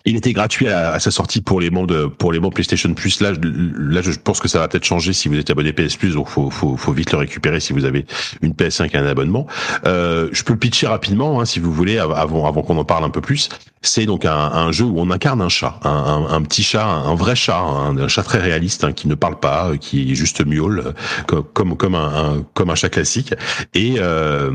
[0.07, 3.21] il était gratuit à, sa sortie pour les membres de, pour les membres PlayStation Plus.
[3.21, 6.15] Là, là, je pense que ça va peut-être changer si vous êtes abonné PS Plus,
[6.15, 8.05] donc faut, faut, faut vite le récupérer si vous avez
[8.43, 9.47] une PS5 et un abonnement.
[9.87, 13.05] Euh, je peux le pitcher rapidement, hein, si vous voulez, avant, avant qu'on en parle
[13.05, 13.49] un peu plus.
[13.81, 17.15] C'est donc un, un, jeu où on incarne un chat, un, un, petit chat, un
[17.15, 20.95] vrai chat, un, chat très réaliste hein, qui ne parle pas, qui est juste miaule,
[21.27, 23.35] comme comme comme un, comme un chat classique.
[23.75, 24.51] Et, euh,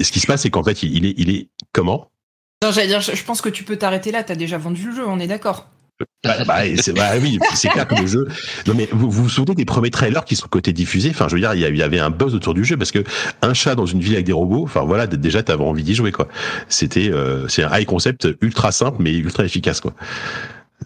[0.00, 2.10] ce qui se passe, c'est qu'en fait, il est il est comment?
[2.62, 5.68] Je pense que tu peux t'arrêter là, t'as déjà vendu le jeu, on est d'accord.
[6.22, 6.62] Bah, bah,
[6.94, 8.28] bah, oui, c'est clair que le jeu.
[8.68, 11.10] Non mais vous, vous souvenez des premiers trailers qui sont côté diffusés?
[11.10, 13.02] Enfin, je veux dire, il y avait un buzz autour du jeu parce que
[13.42, 14.62] un chat dans une ville avec des robots.
[14.62, 16.28] Enfin voilà, déjà t'avais envie d'y jouer quoi.
[16.68, 19.92] C'était, euh, c'est un high concept ultra simple mais ultra efficace quoi.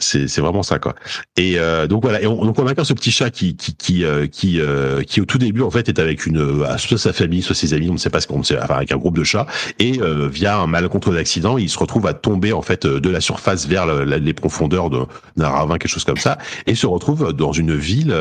[0.00, 0.94] C'est vraiment ça quoi.
[1.36, 2.22] Et euh, donc voilà.
[2.22, 5.20] Et on, donc on a ce petit chat qui qui qui euh, qui, euh, qui
[5.20, 7.90] au tout début en fait est avec une euh, soit sa famille soit ses amis
[7.90, 9.46] on ne sait pas ce qu'on sait enfin avec un groupe de chats
[9.78, 10.00] et
[10.30, 13.66] via un mal contrôle d'accident il se retrouve à tomber en fait de la surface
[13.66, 18.14] vers les profondeurs d'un ravin quelque chose comme ça et se retrouve dans une ville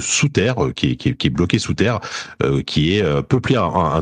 [0.00, 2.00] sous terre qui est, qui est, qui est bloquée sous terre
[2.66, 3.56] qui est peuplée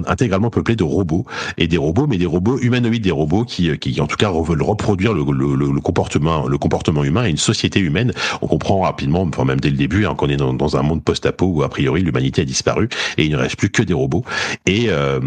[0.06, 1.26] intégralement peuplée de robots
[1.58, 4.62] et des robots mais des robots humanoïdes des robots qui qui en tout cas veulent
[4.62, 8.12] reproduire le, le, le comportement le comportement humain et une société humaine.
[8.42, 11.46] On comprend rapidement, enfin même dès le début, hein, qu'on est dans, un monde post-apo
[11.46, 14.24] où a priori l'humanité a disparu et il ne reste plus que des robots.
[14.66, 15.20] Et, euh,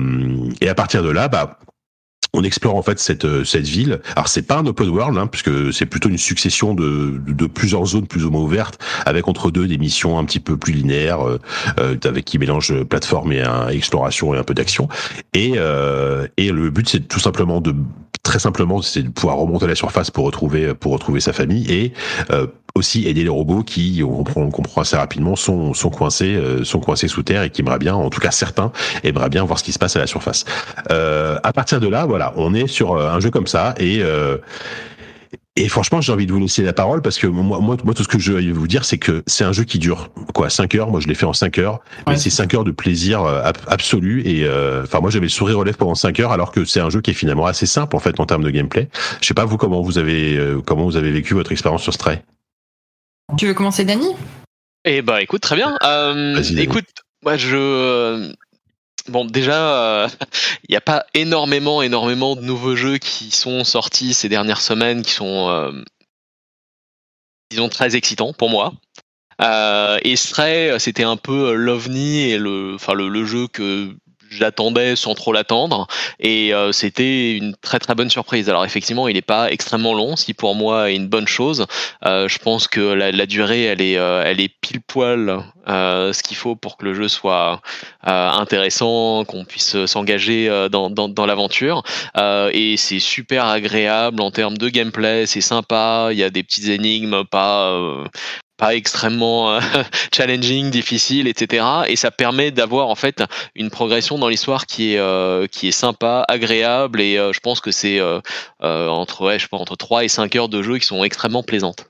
[0.68, 1.60] à partir de là, bah,
[2.34, 4.02] on explore en fait cette euh, cette ville.
[4.16, 8.08] Alors c'est pas un open world hein, puisque c'est plutôt une succession de, plusieurs zones
[8.08, 11.98] plus ou moins ouvertes avec entre deux des missions un petit peu plus linéaires euh,
[12.04, 14.88] avec qui mélange plateforme et exploration et un peu d'action.
[15.36, 17.76] Et le but c'est tout simplement de
[18.24, 21.70] très simplement, c'est de pouvoir remonter à la surface pour retrouver pour retrouver sa famille
[21.72, 21.94] et
[22.32, 26.36] euh, aussi aider les robots qui, on comprend, on comprend assez rapidement, sont sont coincés
[26.36, 28.72] euh, sont coincés sous terre et qui aimeraient bien, en tout cas certains,
[29.04, 30.46] aimeraient bien voir ce qui se passe à la surface.
[30.90, 34.02] Euh, à partir de là, voilà, on est sur un jeu comme ça et
[35.56, 38.02] et franchement, j'ai envie de vous laisser la parole parce que moi, moi, moi tout
[38.02, 40.74] ce que je vais vous dire, c'est que c'est un jeu qui dure quoi 5
[40.74, 40.90] heures.
[40.90, 44.24] Moi, je l'ai fait en 5 heures, mais c'est 5 heures de plaisir euh, absolu.
[44.26, 46.80] Et euh, enfin, moi, j'avais le sourire aux lèvres pendant 5 heures, alors que c'est
[46.80, 48.90] un jeu qui est finalement assez simple en fait en termes de gameplay.
[49.22, 51.94] Je sais pas vous comment vous avez euh, comment vous avez vécu votre expérience sur
[51.94, 52.22] Stray?
[53.38, 54.10] Tu veux commencer, Dany?
[54.86, 55.78] Eh bah, écoute, très bien.
[56.58, 56.88] écoute,
[57.24, 58.34] moi, je
[59.10, 60.08] Bon, déjà,
[60.70, 65.04] il n'y a pas énormément, énormément de nouveaux jeux qui sont sortis ces dernières semaines,
[65.04, 65.72] qui sont, euh,
[67.52, 68.74] disons, très excitants pour moi.
[69.42, 73.96] Euh, et c'était un peu l'ovni et le, enfin le, le jeu que
[74.38, 75.88] j'attendais sans trop l'attendre
[76.20, 78.50] et euh, c'était une très très bonne surprise.
[78.50, 81.66] Alors effectivement, il n'est pas extrêmement long, ce qui pour moi est une bonne chose.
[82.06, 86.36] Euh, je pense que la, durée, elle est, euh, elle est pile poil ce qu'il
[86.36, 87.62] faut pour que le jeu soit
[88.04, 91.84] intéressant, qu'on puisse s'engager dans, dans, dans l'aventure.
[92.18, 96.10] et c'est super agréable en termes de gameplay, c'est sympa.
[96.12, 97.80] Il y a des petites énigmes pas
[98.58, 99.60] pas extrêmement euh,
[100.16, 101.66] challenging, difficile, etc.
[101.88, 103.24] Et ça permet d'avoir en fait
[103.56, 107.60] une progression dans l'histoire qui est euh, qui est sympa, agréable et euh, je pense
[107.60, 108.02] que c'est
[108.62, 111.90] entre je pense entre 3 et 5 heures de jeu qui sont extrêmement plaisantes.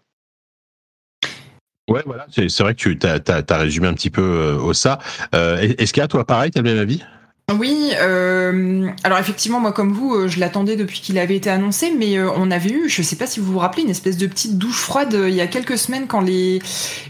[1.89, 4.99] Ouais, voilà, c'est vrai que tu as, résumé un petit peu au ça.
[5.33, 7.03] Est-ce qu'à toi, pareil, tu as le même avis?
[7.51, 11.93] Oui, euh, alors effectivement, moi comme vous, euh, je l'attendais depuis qu'il avait été annoncé,
[11.97, 14.27] mais euh, on avait eu, je sais pas si vous vous rappelez, une espèce de
[14.27, 16.61] petite douche froide il y a quelques semaines quand les...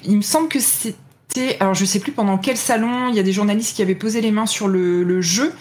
[0.04, 0.98] Il me semble que c'était...
[1.60, 4.22] Alors je sais plus pendant quel salon, il y a des journalistes qui avaient posé
[4.22, 5.54] les mains sur le, jeu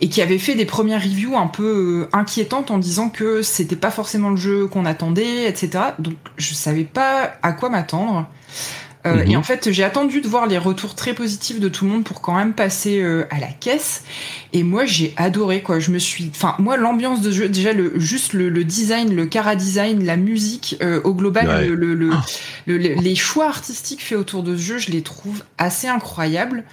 [0.00, 3.90] et qui avaient fait des premières reviews un peu inquiétantes en disant que c'était pas
[3.92, 5.84] forcément le jeu qu'on attendait, etc.
[6.00, 8.26] Donc je savais pas à quoi m'attendre.
[9.06, 9.36] Euh, et mhm.
[9.36, 12.20] en fait, j'ai attendu de voir les retours très positifs de tout le monde pour
[12.20, 14.04] quand même passer euh, à la caisse.
[14.52, 15.78] Et moi, j'ai adoré quoi.
[15.78, 19.54] Je me suis, enfin, moi, l'ambiance de jeu, déjà le juste le, design, le cara
[19.54, 22.24] design, la musique euh, au global, le, ah.
[22.66, 26.64] le, les choix artistiques faits autour de ce jeu, je les trouve assez incroyables.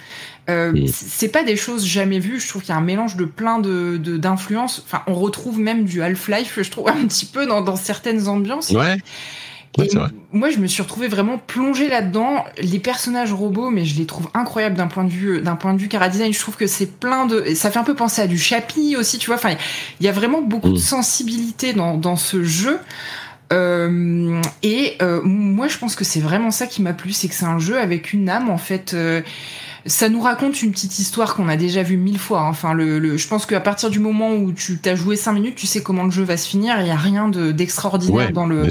[0.50, 2.38] Euh, c'est pas des choses jamais vues.
[2.38, 4.82] Je trouve qu'il y a un mélange de plein de d'influences.
[4.84, 8.70] enfin, on retrouve même du Half-Life, je trouve un petit peu dans, dans certaines ambiances.
[8.70, 8.98] Ouais.
[10.32, 12.44] Moi, je me suis retrouvée vraiment plongée là-dedans.
[12.60, 15.78] Les personnages robots, mais je les trouve incroyables d'un point de vue, d'un point de
[15.78, 16.32] vue cara design.
[16.32, 19.18] Je trouve que c'est plein de, ça fait un peu penser à du Chappie aussi,
[19.18, 19.36] tu vois.
[19.36, 19.54] Enfin,
[20.00, 20.78] il y a vraiment beaucoup de mm.
[20.78, 22.78] sensibilité dans, dans ce jeu.
[23.52, 27.34] Euh, et euh, moi, je pense que c'est vraiment ça qui m'a plu, c'est que
[27.34, 28.94] c'est un jeu avec une âme en fait.
[28.94, 29.22] Euh,
[29.86, 32.40] ça nous raconte une petite histoire qu'on a déjà vue mille fois.
[32.40, 32.48] Hein.
[32.48, 35.66] Enfin, le, je pense qu'à partir du moment où tu t'as joué cinq minutes, tu
[35.66, 36.80] sais comment le jeu va se finir.
[36.80, 38.68] Il y a rien d'extraordinaire dans le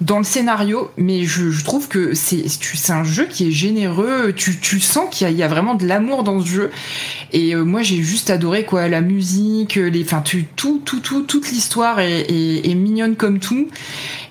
[0.00, 4.32] dans le scénario, mais je, trouve que c'est c'est un jeu qui est généreux.
[4.36, 6.70] Tu, tu sens qu'il y, y, a vraiment de l'amour dans ce jeu.
[7.32, 11.22] Et euh, moi, j'ai juste adoré quoi, la musique, les, enfin, tu, tout, tout, tout,
[11.22, 13.68] toute l'histoire est, est, est mignonne comme tout.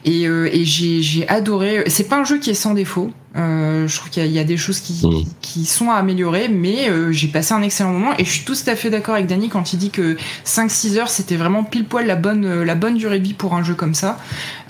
[0.05, 1.83] Et, euh, et j'ai adoré.
[1.87, 3.11] C'est pas un jeu qui est sans défaut.
[3.37, 5.23] Euh, je trouve qu'il y, y, a des choses qui, mmh.
[5.39, 8.57] qui sont à améliorer, mais euh, j'ai passé un excellent moment et je suis tout
[8.67, 12.05] à fait d'accord avec Danny quand il dit que 5-6 heures c'était vraiment pile poil
[12.05, 14.19] la bonne, la bonne durée de vie pour un jeu comme ça.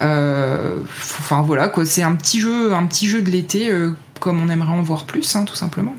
[0.03, 3.71] Euh, enfin voilà quoi, c'est un petit jeu, un petit jeu de l'été
[4.19, 5.95] comme on aimerait en voir plus, hein, tout simplement.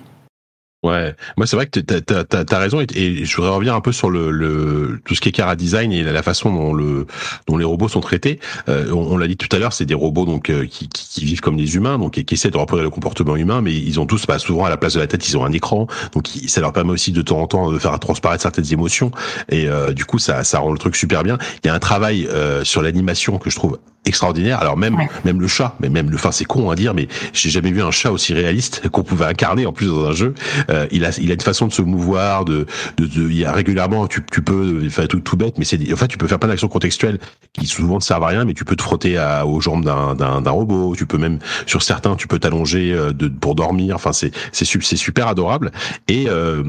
[0.83, 3.92] Ouais, moi c'est vrai que t'as as, as, raison et, je voudrais revenir un peu
[3.92, 7.07] sur le, le tout ce qui est cara design et la, façon dont le
[7.47, 8.40] dont les robots sont traités.
[8.68, 11.40] Euh, on, l'a dit tout à l'heure, c'est des robots donc euh, qui, qui, vivent
[11.40, 14.27] comme des humains, donc qui essaient de reproduire le comportement humain, mais ils ont tous,
[14.27, 16.73] bah, souvent à la place de la tête, ils ont un écran, donc ça leur
[16.73, 19.12] permet aussi de temps en temps de faire transparaître certaines émotions
[19.51, 21.38] et euh, du coup ça ça rend le truc super bien.
[21.62, 24.61] Il y a un travail euh, sur l'animation que je trouve extraordinaire.
[24.61, 27.51] Alors même même le chat, mais même le, enfin c'est con à dire, mais j'ai
[27.51, 30.35] jamais vu un chat aussi réaliste qu'on pouvait incarner en plus dans un jeu.
[30.71, 33.45] Euh, il a il a une façon de se mouvoir, de de, de il y
[33.45, 36.27] a régulièrement tu tu peux enfin tout tout bête, mais c'est en fait tu peux
[36.27, 37.19] faire plein d'actions contextuelles
[37.53, 40.15] qui souvent ne servent à rien, mais tu peux te frotter à, aux jambes d'un
[40.15, 40.95] d'un robot.
[40.97, 43.95] Tu peux même sur certains tu peux t'allonger euh, de pour dormir.
[43.95, 45.71] Enfin c'est c'est c'est super adorable
[46.09, 46.62] et euh,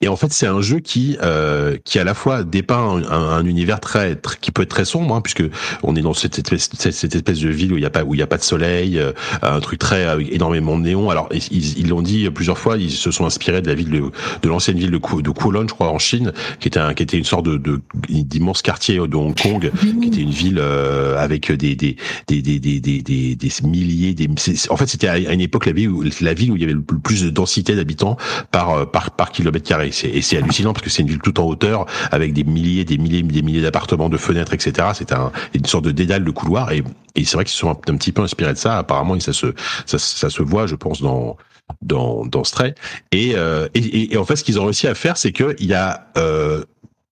[0.00, 3.46] et en fait, c'est un jeu qui euh, qui à la fois dépeint un, un
[3.46, 5.44] univers très, qui peut être très sombre, hein, puisque
[5.84, 8.14] on est dans cette espèce, cette, espèce de ville où il y a pas où
[8.14, 11.08] il y a pas de soleil, euh, un truc très euh, énormément de néon.
[11.08, 14.76] Alors ils l'ont dit plusieurs fois, ils se sont inspirés de la ville de, l'ancienne
[14.76, 17.46] ville de, de Kowloon, je crois, en Chine, qui était un, qui était une sorte
[17.46, 21.96] de, d'immense quartier de Hong Kong, qui était une ville euh, avec des des
[22.26, 24.28] des des des des, des, milliers, des
[24.68, 26.74] en fait c'était à une époque la ville où la ville où il y avait
[26.74, 28.16] le plus de densité d'habitants
[28.50, 31.44] par par par kilomètre carré et c'est hallucinant parce que c'est une ville tout en
[31.44, 34.88] hauteur avec des milliers, des milliers, des milliers d'appartements, de fenêtres, etc.
[34.94, 36.82] C'est un, une sorte de dédale de couloir et,
[37.14, 38.78] et c'est vrai qu'ils sont un, petit peu inspirés de ça.
[38.78, 39.54] Apparemment, ça se,
[39.86, 41.36] ça, ça se voit, je pense, dans
[41.82, 42.74] dans dans ce trait.
[43.12, 45.66] Et, euh, et, et, en fait, ce qu'ils ont réussi à faire, c'est que il
[45.66, 46.64] y a euh,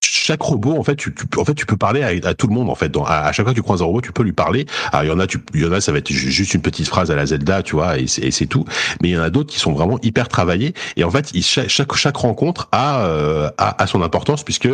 [0.05, 2.71] chaque robot, en fait, tu, en fait, tu peux parler à, tout le monde.
[2.71, 4.67] En fait, à, chaque fois que tu croises un robot, tu peux lui parler.
[4.93, 6.63] Alors, il y en a, tu, il y en a, ça va être juste une
[6.63, 8.65] petite phrase à la Zelda, tu vois, et c'est tout.
[9.03, 10.75] Mais il y en a d'autres qui sont vraiment hyper travaillés.
[10.97, 14.69] Et en fait, chaque, chaque, rencontre a, euh, a, son importance puisque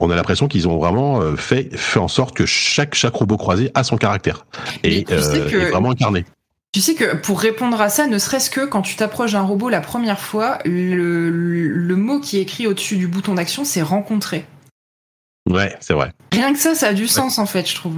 [0.00, 3.36] on a l'impression qu'ils ont vraiment euh, fait fait en sorte que chaque chaque robot
[3.36, 4.46] croisé a son caractère
[4.84, 6.24] et euh, est vraiment incarné.
[6.72, 9.68] Tu sais que pour répondre à ça, ne serait-ce que quand tu t'approches d'un robot
[9.68, 14.46] la première fois, le, le mot qui est écrit au-dessus du bouton d'action, c'est rencontrer.
[15.52, 16.12] Ouais, c'est vrai.
[16.32, 17.96] Rien que ça, ça a du sens en fait, je trouve.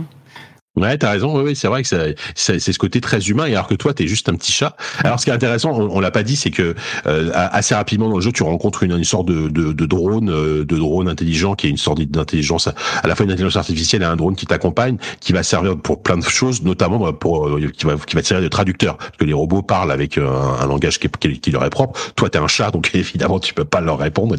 [0.77, 1.41] Ouais, t'as raison.
[1.41, 1.89] Oui, c'est vrai que
[2.35, 3.47] c'est ce côté très humain.
[3.47, 4.77] Et alors que toi, t'es juste un petit chat.
[5.05, 6.75] Alors, ce qui est intéressant, on, l'a pas dit, c'est que
[7.07, 10.31] euh, assez rapidement dans le jeu, tu rencontres une, une sorte de, de, de drone,
[10.31, 14.03] euh, de drone intelligent qui est une sorte d'intelligence, à la fois une intelligence artificielle
[14.03, 17.47] et un drone qui t'accompagne, qui va servir pour plein de choses, notamment bah, pour
[17.47, 20.19] euh, qui va qui va te servir de traducteur, parce que les robots parlent avec
[20.19, 22.01] un, un langage qui, qui, leur est propre.
[22.17, 24.35] Toi, t'es un chat, donc évidemment, tu peux pas leur répondre.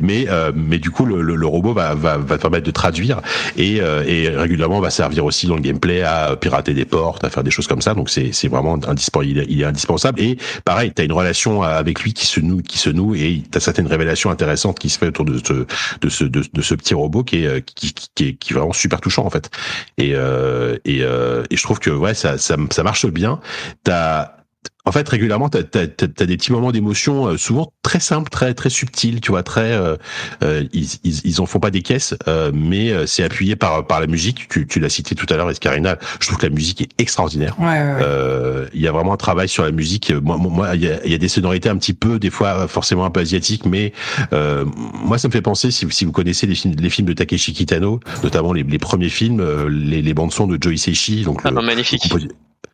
[0.00, 3.20] Mais mais du coup, le, le, robot va, va va te permettre de traduire
[3.56, 7.42] et et régulièrement va servir aussi dans le gameplay à pirater des portes, à faire
[7.42, 7.94] des choses comme ça.
[7.94, 9.26] Donc c'est c'est vraiment indispensable.
[9.26, 10.20] Il est, indispensable.
[10.20, 13.60] Et pareil, t'as une relation avec lui qui se noue, qui se noue, et t'as
[13.60, 15.66] certaines révélations intéressantes qui se fait autour de ce
[16.00, 19.00] de ce de, ce petit robot qui est qui, qui est qui est vraiment super
[19.00, 19.50] touchant en fait.
[19.98, 23.40] Et euh, et, euh, et je trouve que ouais ça ça ça marche bien.
[23.84, 24.41] T'as
[24.84, 28.68] en fait, régulièrement, tu as, des petits moments d'émotion, euh, souvent très simples, très très
[28.68, 29.72] subtils, tu vois, très.
[29.72, 29.96] Euh,
[30.42, 34.00] euh ils, ils, ils, en font pas des caisses, euh, mais c'est appuyé par par
[34.00, 34.48] la musique.
[34.48, 35.98] Tu, tu l'as cité tout à l'heure, Escarina.
[36.20, 37.54] Je trouve que la musique est extraordinaire.
[37.60, 40.10] Il ouais, ouais, y a vraiment un travail sur la musique.
[40.10, 43.04] Moi, moi, il y a, y a, des sonorités un petit peu, des fois forcément
[43.04, 43.92] un peu asiatiques, mais
[44.32, 47.52] moi, ça me fait penser, si, si vous connaissez les films, les films de Takeshi
[47.52, 51.52] Kitano, notamment les, les premiers films, les, les bandes son de Joe Hisaishi, donc ah,
[51.52, 52.02] magnifique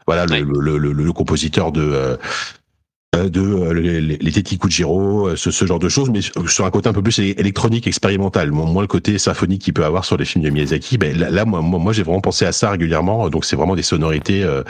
[0.07, 2.17] voilà le, le, le, le, compositeur de
[3.17, 6.67] euh, de euh, les, les Teti Kujiro, euh, ce, ce, genre de choses, mais sur
[6.67, 8.51] un côté un peu plus électronique, expérimental.
[8.53, 10.99] Moins le côté symphonique qu'il peut avoir sur les films de Miyazaki.
[10.99, 13.31] Ben là, moi, moi, j'ai vraiment pensé à ça régulièrement.
[13.31, 14.63] Donc c'est vraiment des sonorités euh,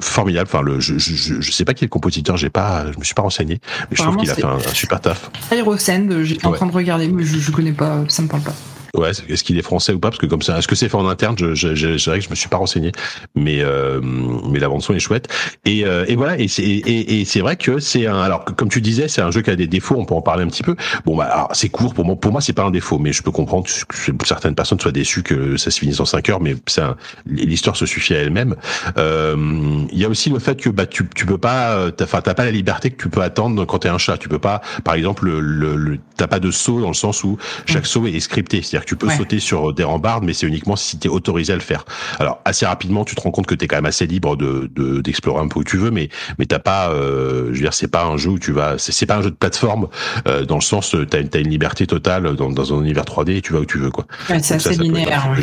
[0.00, 0.48] formidables.
[0.52, 3.04] Enfin, le, je, je, je sais pas qui est le compositeur, j'ai pas, je me
[3.04, 5.30] suis pas renseigné, mais je trouve qu'il a fait un, super taf.
[5.52, 8.54] Aerosend, j'étais en train de regarder, mais je, je connais pas, ça me parle pas.
[8.94, 10.08] Ouais, est-ce qu'il est français ou pas?
[10.08, 11.36] Parce que comme ça, est-ce que c'est fait en interne?
[11.38, 12.92] Je, je, je, vrai que je me suis pas renseigné,
[13.34, 15.28] mais euh, mais la bande son est chouette.
[15.66, 18.20] Et, euh, et voilà, et c'est et, et c'est vrai que c'est un.
[18.20, 19.96] Alors comme tu disais, c'est un jeu qui a des défauts.
[19.98, 20.74] On peut en parler un petit peu.
[21.04, 22.16] Bon, bah c'est court pour moi.
[22.16, 25.22] Pour moi, c'est pas un défaut, mais je peux comprendre que certaines personnes soient déçues
[25.22, 28.56] que ça se finisse en 5 heures, mais ça, l'histoire se suffit à elle-même.
[28.96, 29.36] Euh,
[29.92, 32.44] il y a aussi le fait que bah tu tu peux pas, enfin t'as pas
[32.44, 34.16] la liberté que tu peux attendre quand t'es un chat.
[34.16, 37.36] Tu peux pas, par exemple, le, le, t'as pas de saut dans le sens où
[37.66, 38.62] chaque saut est scripté.
[38.78, 41.56] C'est-à-dire tu peux sauter sur des rambardes, mais c'est uniquement si tu es autorisé à
[41.56, 41.84] le faire.
[42.18, 44.70] Alors assez rapidement, tu te rends compte que tu es quand même assez libre de
[45.00, 46.08] d'explorer un peu où tu veux, mais
[46.38, 49.06] mais t'as pas, euh, je veux dire, c'est pas un jeu où tu vas, c'est
[49.06, 49.88] pas un jeu de plateforme
[50.26, 53.42] euh, dans le sens, t'as as une liberté totale dans, dans un univers 3D et
[53.42, 54.06] tu vas où tu veux quoi.
[54.26, 55.34] c'est assez linéaire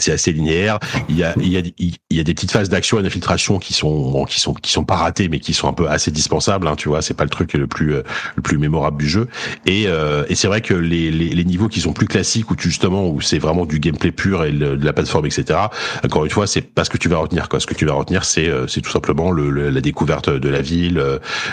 [0.00, 0.78] c'est assez linéaire.
[1.10, 3.58] Il y a, il y a, il y a des petites phases d'action et d'infiltration
[3.58, 6.66] qui sont, qui sont, qui sont pas ratées, mais qui sont un peu assez dispensables.
[6.66, 8.02] Hein, tu vois, c'est pas le truc le plus, euh,
[8.36, 9.28] le plus mémorable du jeu.
[9.66, 12.56] Et, euh, et c'est vrai que les, les, les, niveaux qui sont plus classiques, où
[12.56, 15.58] tu justement, où c'est vraiment du gameplay pur et de la plateforme, etc.
[16.02, 17.50] Encore une fois, c'est pas ce que tu vas retenir.
[17.50, 17.60] Quoi.
[17.60, 20.62] Ce que tu vas retenir, c'est, euh, c'est tout simplement le, la découverte de la
[20.62, 21.02] ville,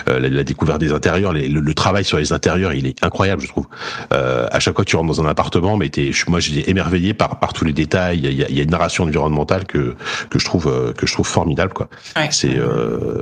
[0.08, 3.68] la, découverte des intérieurs, le, travail sur les intérieurs, il est incroyable, je trouve.
[4.12, 7.40] à chaque fois que tu rentres dans un appartement, mais t'es, moi, j'ai émerveillé par,
[7.40, 9.96] par tous les détails il y a, y a, une narration environnementale que
[10.30, 11.90] que je trouve euh, que je trouve formidable quoi.
[12.32, 13.22] C'est euh,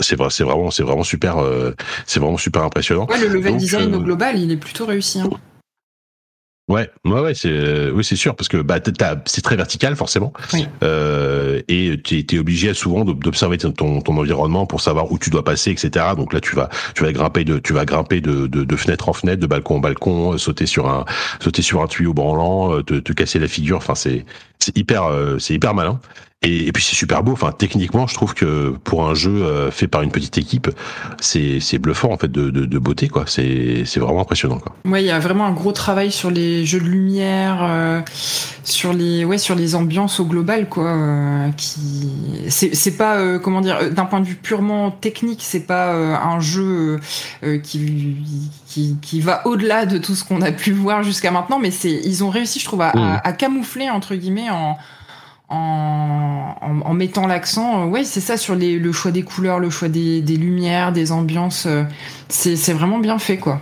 [0.00, 1.74] c'est vrai, c'est vraiment, c'est vraiment super, euh,
[2.06, 3.06] c'est vraiment super impressionnant.
[3.06, 5.20] Ouais, le level design au global, il est plutôt réussi.
[5.20, 5.30] Hein.
[6.68, 8.78] Ouais, ouais, ouais, c'est oui, c'est sûr parce que bah
[9.24, 10.34] c'est très vertical forcément,
[10.82, 15.44] euh, et tu es, obligé souvent d'observer ton, ton environnement pour savoir où tu dois
[15.44, 16.04] passer, etc.
[16.14, 19.08] Donc là, tu vas tu vas grimper de tu vas grimper de, de, de fenêtre
[19.08, 21.06] en fenêtre, de balcon en balcon, sauter sur un
[21.40, 23.78] sauter sur un tuyau branlant, euh, te, te casser la figure.
[23.78, 24.26] Enfin, c'est
[24.58, 25.98] c'est hyper euh, c'est hyper malin.
[26.42, 27.32] Et, puis c'est super beau.
[27.32, 30.70] Enfin, techniquement, je trouve que pour un jeu euh, fait par une petite équipe,
[31.20, 33.24] c'est c'est bluffant en fait de, de, de beauté quoi.
[33.26, 34.72] C'est c'est vraiment impressionnant quoi.
[34.84, 38.00] Ouais, il y a vraiment un gros travail sur les jeux de lumière, euh,
[38.62, 40.92] sur les ouais sur les ambiances au global quoi.
[40.92, 42.08] Euh, qui
[42.46, 47.00] c'est c'est pas comment dire d'un point de vue purement technique, c'est pas un jeu
[47.64, 48.16] qui,
[48.68, 51.90] qui qui va au-delà de tout ce qu'on a pu voir jusqu'à maintenant, mais c'est
[51.90, 54.78] ils ont réussi, je trouve, à, à, à camoufler entre guillemets en
[55.48, 59.88] en, mettant l'accent, euh, ouais, c'est ça sur les, le choix des couleurs, le choix
[59.88, 61.66] des, des lumières, des ambiances.
[61.66, 61.84] Euh,
[62.28, 63.60] c'est vraiment bien fait, quoi.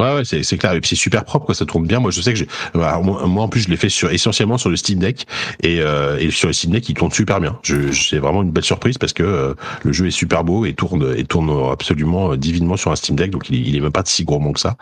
[0.00, 0.72] Ouais, ouais, c'est, c'est clair.
[0.72, 1.54] Et puis c'est super propre, quoi.
[1.54, 2.00] Ça tourne bien.
[2.00, 4.76] Moi, je sais que j'ai, moi, en plus, je l'ai fait sur, essentiellement sur le
[4.76, 5.26] Steam Deck.
[5.62, 7.58] Et, euh, et sur le Steam Deck, il tourne super bien.
[7.62, 10.72] Je, c'est vraiment une belle surprise parce que euh, le jeu est super beau et
[10.72, 13.30] tourne, et tourne absolument euh, divinement sur un Steam Deck.
[13.30, 14.76] Donc, il, il est même pas si gourmand que ça.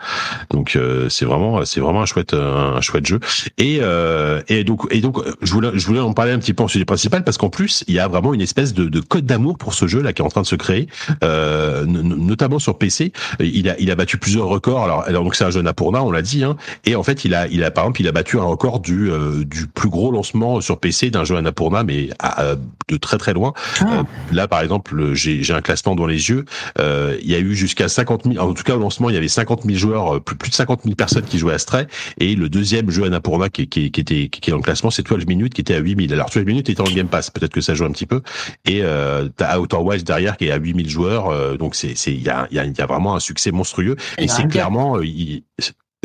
[0.51, 3.19] Donc, euh, c'est vraiment, c'est vraiment un chouette, un, chouette jeu.
[3.57, 6.63] Et, euh, et donc, et donc, je voulais, je voulais en parler un petit peu
[6.63, 9.25] en sujet principal parce qu'en plus, il y a vraiment une espèce de, de code
[9.25, 10.87] d'amour pour ce jeu là qui est en train de se créer,
[11.21, 13.11] notamment sur PC.
[13.39, 14.83] Il a, il a battu plusieurs records.
[14.83, 16.55] Alors, alors donc c'est un jeune Apurna, on l'a dit, hein,
[16.85, 19.11] et en fait il a, il a par exemple, il a battu un record du
[19.11, 22.55] euh, du plus gros lancement sur PC d'un jeu Annapurna, mais à,
[22.87, 23.53] de très très loin.
[23.81, 23.85] Ah.
[23.85, 26.45] Euh, là par exemple, j'ai j'ai un classement dans les yeux.
[26.79, 29.17] Euh, il y a eu jusqu'à 50 000, en tout cas au lancement, il y
[29.17, 31.87] avait 50 000 joueurs, plus, plus de 50 000 personnes qui jouaient à Stray,
[32.19, 35.05] et le deuxième jeu Annapurna qui, qui, qui était qui est dans le classement, c'est
[35.05, 36.13] 12 minutes qui était à 8000.
[36.13, 38.21] Alors 12 minutes était en Game Pass, peut-être que ça joue un petit peu,
[38.65, 42.21] et euh, t'as Outer Wilds derrière qui est à 8000 joueurs, donc c'est c'est il
[42.21, 44.98] y a y a, y a vraiment un succès monstrueux, et, c'est clairement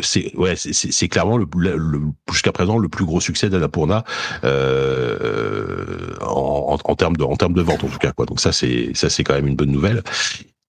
[0.01, 0.33] c'est
[0.73, 4.03] c'est clairement le, le, jusqu'à présent le plus gros succès d'Annapurna
[4.43, 8.25] euh, en, en, termes de en termes de vente en tout cas quoi.
[8.25, 10.03] Donc ça c'est ça c'est quand même une bonne nouvelle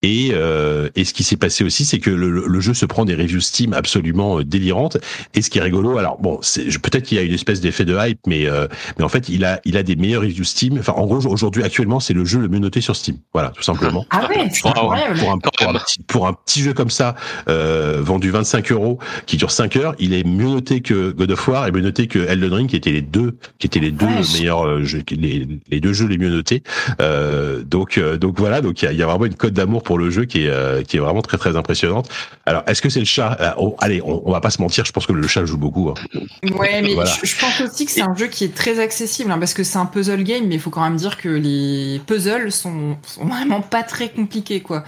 [0.02, 3.04] et, euh, et ce qui s'est passé aussi, c'est que le, le, jeu se prend
[3.04, 4.98] des reviews Steam absolument euh, délirantes.
[5.34, 7.96] Et ce qui est rigolo, alors bon, peut-être qu'il y a une espèce d'effet de
[7.98, 8.68] hype, mais euh,
[8.98, 10.78] mais en fait, il a il a des meilleurs reviews Steam.
[10.78, 13.16] Enfin, en gros, aujourd'hui, actuellement, c'est le jeu le mieux noté sur Steam.
[13.32, 14.04] Voilà, tout simplement.
[14.10, 15.18] Ah ouais, c'est incroyable.
[15.18, 17.16] Pour un, pour, un, petit, pour un petit jeu comme ça,
[17.48, 21.48] euh, vendu 25 euros, qui dure 5 heures, il est mieux noté que God of
[21.48, 24.06] War et mieux noté que Elden Ring, qui étaient les deux, qui étaient les deux
[24.34, 26.62] meilleurs euh, jeux, les, les, deux jeux les mieux notés.
[27.00, 29.98] Euh, donc donc voilà, donc il y a, y a vraiment une cote d'amour pour
[29.98, 32.10] le jeu qui est euh, qui est vraiment très très impressionnante.
[32.44, 33.38] Alors est-ce que c'est le chat?
[33.40, 35.88] Euh, oh, Allez, on, va pas se mentir, je pense que le chat joue beaucoup.
[35.88, 36.20] Hein.
[36.58, 36.90] Ouais, mais
[37.22, 39.78] je, pense aussi que c'est un jeu qui est très accessible hein, parce que c'est
[39.78, 43.60] un puzzle game, mais il faut quand même dire que les puzzles sont, sont vraiment
[43.60, 44.84] pas très compliqués quoi.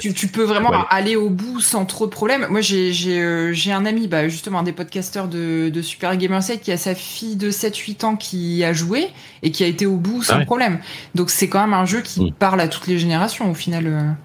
[0.00, 2.46] Tu, peux vraiment aller au bout sans trop de problèmes.
[2.50, 6.60] Moi, j'ai euh, un ami, bah, justement, un des podcasteurs de, de Super Gamer 7
[6.60, 9.08] qui a sa fille de 7-8 ans qui a joué
[9.42, 10.78] et qui a été au bout sans problème.
[11.14, 12.32] Donc, c'est quand même un jeu qui mm.
[12.32, 14.16] parle à toutes les générations au final.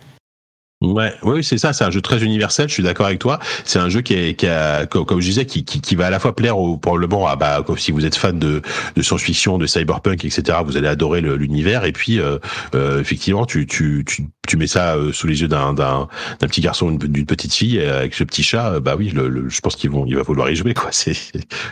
[0.84, 0.88] Euh.
[0.88, 1.74] Ouais, oui, c'est ça.
[1.74, 2.68] C'est un jeu très universel.
[2.70, 3.40] Je suis d'accord avec toi.
[3.64, 6.10] C'est un jeu qui, est, qui a, comme je disais, qui, qui, qui va à
[6.10, 8.62] la fois plaire au, probablement à bah, si vous êtes fan de,
[8.96, 10.60] de science-fiction, de cyberpunk, etc.
[10.66, 11.86] Vous allez adorer l'univers.
[11.86, 12.38] Et puis, euh,
[12.76, 16.08] euh, effectivement, tu, tu, tu, tu mets ça euh, sous les yeux d'un d'un
[16.42, 18.80] petit garçon, d'une petite fille avec ce petit chat.
[18.80, 20.90] Bah oui, le, je pense qu'ils vont, il va falloir y jouer quoi.
[20.92, 21.14] C'est,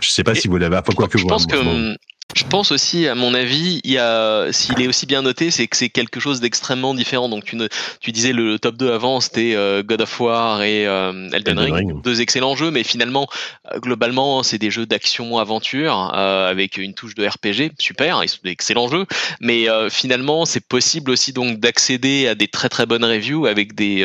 [0.01, 0.71] je sais pas si vous l'avez.
[0.95, 1.55] Quoi que je pense que
[2.35, 5.67] je pense aussi, à mon avis, il y a, s'il est aussi bien noté, c'est
[5.67, 7.29] que c'est quelque chose d'extrêmement différent.
[7.29, 7.67] Donc, tu, ne,
[7.99, 12.01] tu disais le, top 2 avant, c'était euh, God of War et euh, Elden, Ring,
[12.01, 13.27] deux excellents jeux, mais finalement,
[13.73, 18.87] euh, globalement, c'est des jeux d'action-aventure avec une touche de RPG, super, ils sont d'excellents
[18.87, 19.05] jeux,
[19.39, 24.03] mais finalement, c'est possible aussi donc d'accéder à des très très bonnes reviews avec des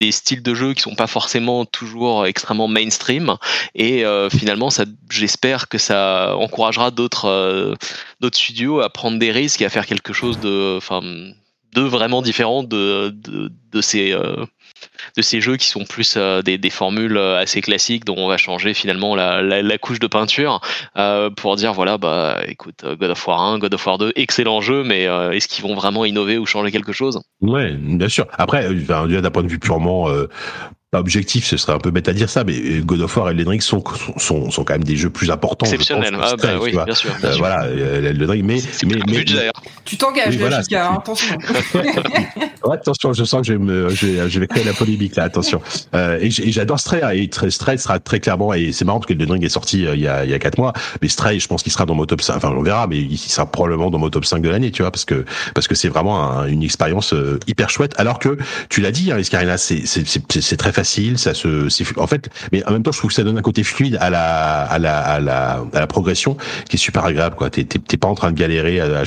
[0.00, 3.36] des styles de jeu qui sont pas forcément toujours extrêmement mainstream.
[3.74, 7.74] Et euh, finalement ça j'espère que ça encouragera d'autres euh,
[8.20, 12.22] d'autres studios à prendre des risques et à faire quelque chose de enfin de vraiment
[12.22, 14.44] différent de de, de ces euh,
[15.16, 18.36] de ces jeux qui sont plus euh, des, formules euh, assez classiques dont on va
[18.36, 20.60] changer finalement la, couche de peinture
[20.96, 24.60] euh, pour dire voilà bah écoute God of War 1, God of War 2, excellent
[24.60, 27.20] jeu, mais est-ce qu'ils vont vraiment innover ou changer quelque chose?
[27.40, 28.26] Ouais, bien sûr.
[28.32, 30.08] Après, d'un point de vue purement
[30.90, 33.32] pas objectif, ce serait un peu bête à dire ça, mais God of War et
[33.32, 33.84] Elden Ring sont,
[34.16, 35.66] sont, sont quand même des jeux plus importants.
[35.66, 37.10] Exceptionnels, ah, bah, oui, bien sûr.
[37.20, 37.38] Bien sûr.
[37.40, 39.24] voilà, Elden Ring, mais, mais, mais,
[39.84, 41.36] tu t'engages, oui, voilà, jusqu'à attention.
[41.74, 45.16] ouais, attention, je sens que je vais, me, je vais, je vais créer la polémique
[45.16, 45.60] là, attention.
[45.94, 49.12] Euh, et j'adore Stray, hein, et Stray sera très clairement, et c'est marrant parce que
[49.12, 50.72] Elden Ring est sorti euh, il y a, il y a 4 mois,
[51.02, 53.18] mais Stray, je pense qu'il sera dans mon top 5, enfin on verra, mais il
[53.18, 55.88] sera probablement dans mon top 5 de l'année, tu vois, parce que parce que c'est
[55.88, 58.38] vraiment une expérience euh, hyper chouette, alors que
[58.70, 61.48] tu l'as dit, hein, Iscarina, c'est c'est très facile, ça se
[61.98, 64.10] en fait mais en même temps je trouve que ça donne un côté fluide à
[64.10, 66.36] la à la à la, à la progression
[66.68, 67.50] qui est super agréable quoi.
[67.50, 69.02] T'es t'es pas en train de galérer à,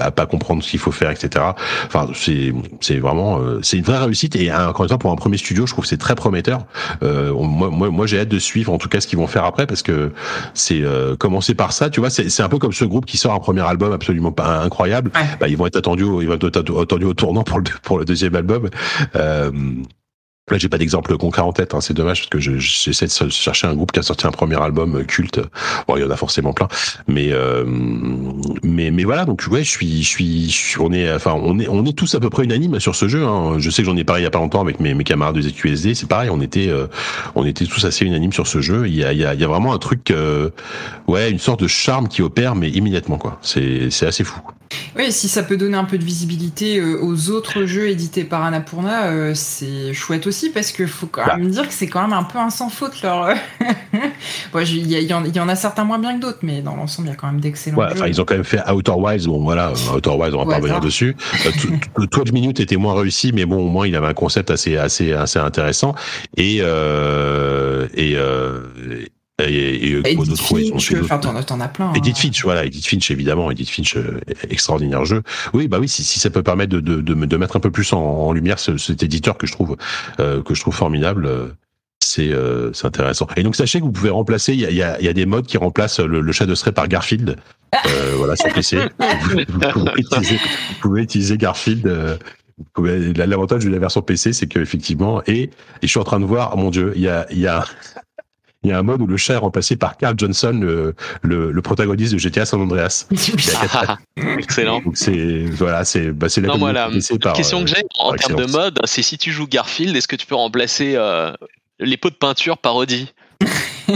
[0.00, 1.44] à, pas comprendre ce qu'il faut faire etc
[1.86, 4.34] enfin c'est c'est vraiment euh, c'est une vraie réussite.
[4.34, 6.66] Et encore une fois pour un premier studio je trouve c'est très prometteur.
[7.04, 9.44] Euh, moi moi, moi j'ai hâte de suivre en tout cas ce qu'ils vont faire
[9.44, 10.12] après parce que
[10.54, 12.10] c'est euh, commencer par ça tu vois.
[12.10, 15.12] C'est c'est un peu comme ce groupe qui sort un premier album absolument pas incroyable.
[15.40, 18.04] Bah, ils vont être attendus ils vont être attendus au tournant pour le pour le
[18.04, 18.68] deuxième album.
[19.14, 19.50] Euh,
[20.50, 21.72] Là, j'ai pas d'exemple concret en tête.
[21.72, 24.60] Hein, c'est dommage parce que j'essaie de chercher un groupe qui a sorti un premier
[24.60, 25.40] album euh, culte.
[25.86, 26.66] Bon, il y en a forcément plein,
[27.06, 27.64] mais euh,
[28.64, 29.24] mais voilà.
[29.24, 32.28] Donc ouais, je suis je on est enfin on est on est tous à peu
[32.28, 33.24] près unanimes sur ce jeu.
[33.24, 33.60] Hein.
[33.60, 35.42] Je sais que j'en ai parlé il y a pas longtemps avec mes, camarades de
[35.42, 35.94] ZQSD.
[35.94, 36.88] C'est pareil, on était euh,
[37.36, 38.88] on était tous assez unanimes sur ce jeu.
[38.88, 40.12] Il y a il y a, il y a vraiment un truc
[41.06, 43.38] ouais une sorte de charme qui opère mais immédiatement quoi.
[43.42, 44.40] C'est c'est assez fou.
[44.96, 49.34] Oui, si ça peut donner un peu de visibilité aux autres jeux édités par Annapurna,
[49.34, 52.38] c'est chouette aussi parce qu'il faut quand même dire que c'est quand même un peu
[52.38, 53.34] un sans faute leur.
[54.54, 57.16] il y, en a certains moins bien que d'autres, mais dans l'ensemble, il y a
[57.16, 57.78] quand même d'excellents.
[57.78, 59.26] Ouais, ils ont quand même fait Outer Wilds.
[59.26, 61.16] Bon, voilà, Outer Wilds, on va pas revenir dessus.
[61.96, 64.76] Le 12 minutes était moins réussi, mais bon, au moins, il avait un concept assez,
[64.76, 65.94] assez, assez intéressant.
[66.36, 68.62] Et, euh, et, euh,
[69.40, 71.92] et, et, Edith Finch, enfin, t'en as plein.
[71.94, 72.20] Edith hein.
[72.20, 74.20] Finch, voilà, Edith Finch, évidemment, Edith Finch, euh,
[74.50, 75.22] extraordinaire jeu.
[75.54, 77.70] Oui, bah oui, si, si ça peut permettre de, de, de, de mettre un peu
[77.70, 79.76] plus en, en lumière ce, cet éditeur que je trouve,
[80.20, 81.48] euh, que je trouve formidable, euh,
[82.00, 83.26] c'est euh, c'est intéressant.
[83.36, 85.26] Et donc sachez que vous pouvez remplacer, il y a, y, a, y a, des
[85.26, 87.36] modes qui remplacent le, le chat de Stray par Garfield,
[87.86, 88.76] euh, voilà, sur PC.
[88.76, 91.86] vous, pouvez utiliser, vous, pouvez utiliser, Garfield.
[91.86, 92.16] Euh,
[92.76, 95.50] L'avantage de la version PC, c'est que effectivement, et, et
[95.82, 97.64] je suis en train de voir, oh mon Dieu, il y a, il y a
[98.64, 101.50] il y a un mode où le chat est remplacé par Carl Johnson, le, le,
[101.50, 103.06] le protagoniste de GTA San Andreas.
[104.38, 104.80] Excellent.
[104.80, 106.90] Donc c'est voilà, c'est bah, c'est la, non, la
[107.34, 110.26] question que j'ai en termes de mode, c'est si tu joues Garfield, est-ce que tu
[110.26, 111.32] peux remplacer euh,
[111.80, 113.12] les pots de peinture par Audi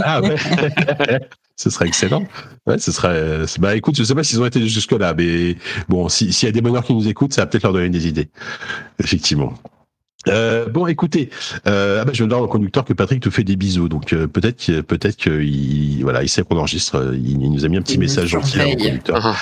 [0.02, 0.36] Ah ouais.
[1.56, 2.24] ce serait excellent.
[2.66, 3.44] Ouais, ce serait.
[3.60, 5.56] Bah écoute, je sais pas s'ils ont été jusque là, mais
[5.88, 8.08] bon, s'il y a des bonheurs qui nous écoutent, ça va peut-être leur donner des
[8.08, 8.28] idées.
[8.98, 9.54] Effectivement.
[10.28, 11.30] Euh, bon, écoutez,
[11.66, 13.88] euh, ah bah, je viens de voir au conducteur que Patrick te fait des bisous,
[13.88, 17.12] donc euh, peut-être peut-être qu'il voilà, il sait qu'on enregistre.
[17.14, 19.20] Il, nous a mis un petit message gentil au conducteur.
[19.24, 19.36] Ah.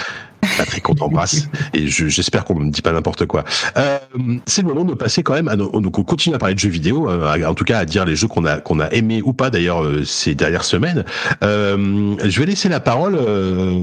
[0.59, 3.45] Patrick, on t'embrasse et j'espère qu'on ne dit pas n'importe quoi.
[3.77, 3.99] Euh,
[4.47, 6.61] c'est le moment de passer quand même à nos, donc on continue à parler de
[6.61, 9.23] jeux vidéo, euh, en tout cas à dire les jeux qu'on a qu'on a aimé
[9.25, 11.05] ou pas d'ailleurs euh, ces dernières semaines.
[11.43, 13.19] je vais laisser la parole.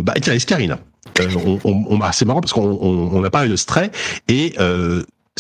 [0.04, 0.80] bah tiens, Escarina.
[1.20, 3.90] on, on, c'est marrant parce qu'on on, on a parlé de Stray
[4.28, 4.56] et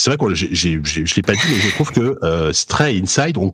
[0.02, 3.38] c'est vrai que je l'ai pas dit, mais je trouve que euh, Stray et Inside
[3.38, 3.52] ont,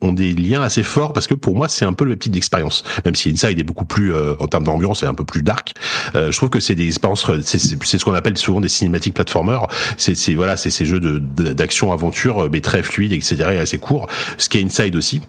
[0.00, 2.84] ont, des liens assez forts parce que pour moi c'est un peu le type d'expérience.
[3.04, 5.74] Même si Inside est beaucoup plus euh, en termes d'ambiance, et un peu plus dark.
[6.14, 9.66] Euh, je trouve que c'est des expériences, c'est, ce qu'on appelle souvent des cinématiques platformers.
[9.96, 13.36] C'est, voilà, c'est ces jeux de, d'action aventure mais très fluides, etc.
[13.54, 14.06] et assez courts.
[14.36, 15.20] Ce qui est Inside aussi.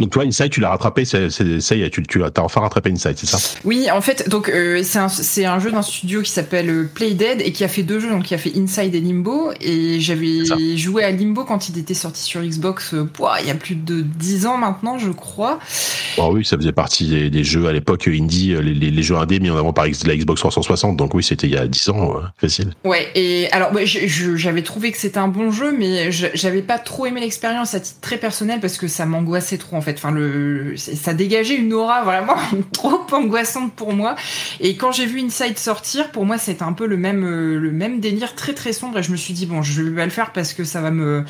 [0.00, 3.14] Donc toi, Inside, tu l'as rattrapé, ça y est, tu, tu as enfin rattrapé Inside,
[3.16, 3.38] c'est ça?
[3.64, 7.40] Oui, en fait, donc euh, c'est un, un, jeu d'un studio qui s'appelle euh, Playdead
[7.40, 9.52] et qui a fait deux jeux, donc qui a fait Inside et Limbo.
[9.60, 13.08] Et j'avais joué à Limbo quand il était sorti sur Xbox, euh,
[13.40, 15.60] il y a plus de dix ans maintenant, je crois.
[16.16, 19.50] Bon, oui, ça faisait partie des, jeux à l'époque indie, les, les, jeux indés mis
[19.50, 22.72] en avant par la Xbox 360, donc oui, c'était il y a dix ans, facile.
[22.84, 27.20] Ouais, et alors j'avais trouvé que c'était un bon jeu, mais j'avais pas trop aimé
[27.20, 30.00] l'expérience à titre très personnel parce que ça m'angoissait trop fait.
[30.02, 30.14] Enfin,
[30.76, 32.36] ça dégageait une aura vraiment
[32.72, 34.16] trop angoissante pour moi.
[34.60, 37.70] Et quand j'ai vu Inside sortir, pour moi, c'était un peu le même, euh, le
[37.70, 38.98] même délire très très sombre.
[38.98, 41.24] Et je me suis dit bon, je vais le faire parce que ça va me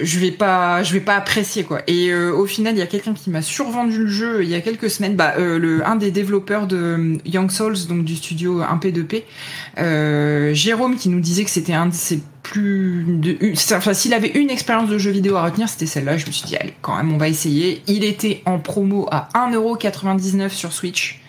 [0.00, 2.86] je vais pas je vais pas apprécier quoi et euh, au final il y a
[2.86, 5.96] quelqu'un qui m'a survendu le jeu il y a quelques semaines bah euh, le un
[5.96, 9.22] des développeurs de Young Souls donc du studio 1P2P
[9.78, 13.36] euh, Jérôme qui nous disait que c'était un de ses plus de,
[13.74, 16.16] enfin s'il avait une expérience de jeu vidéo à retenir c'était celle-là.
[16.16, 17.82] Je me suis dit allez quand même on va essayer.
[17.88, 21.23] Il était en promo à 1,99€ sur Switch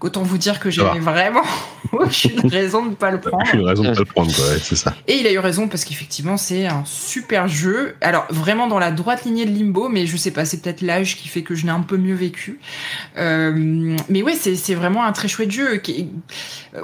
[0.00, 1.42] Autant vous dire que j'ai vraiment
[1.92, 3.44] aucune raison de ne pas le prendre.
[3.46, 4.94] Aucune raison de pas le prendre, ouais, c'est ça.
[5.06, 7.96] Et il a eu raison parce qu'effectivement, c'est un super jeu.
[8.00, 11.16] Alors, vraiment dans la droite lignée de Limbo, mais je sais pas, c'est peut-être l'âge
[11.18, 12.60] qui fait que je l'ai un peu mieux vécu.
[13.18, 13.52] Euh,
[14.08, 15.76] mais ouais, c'est vraiment un très chouette jeu.
[15.76, 16.08] Qui,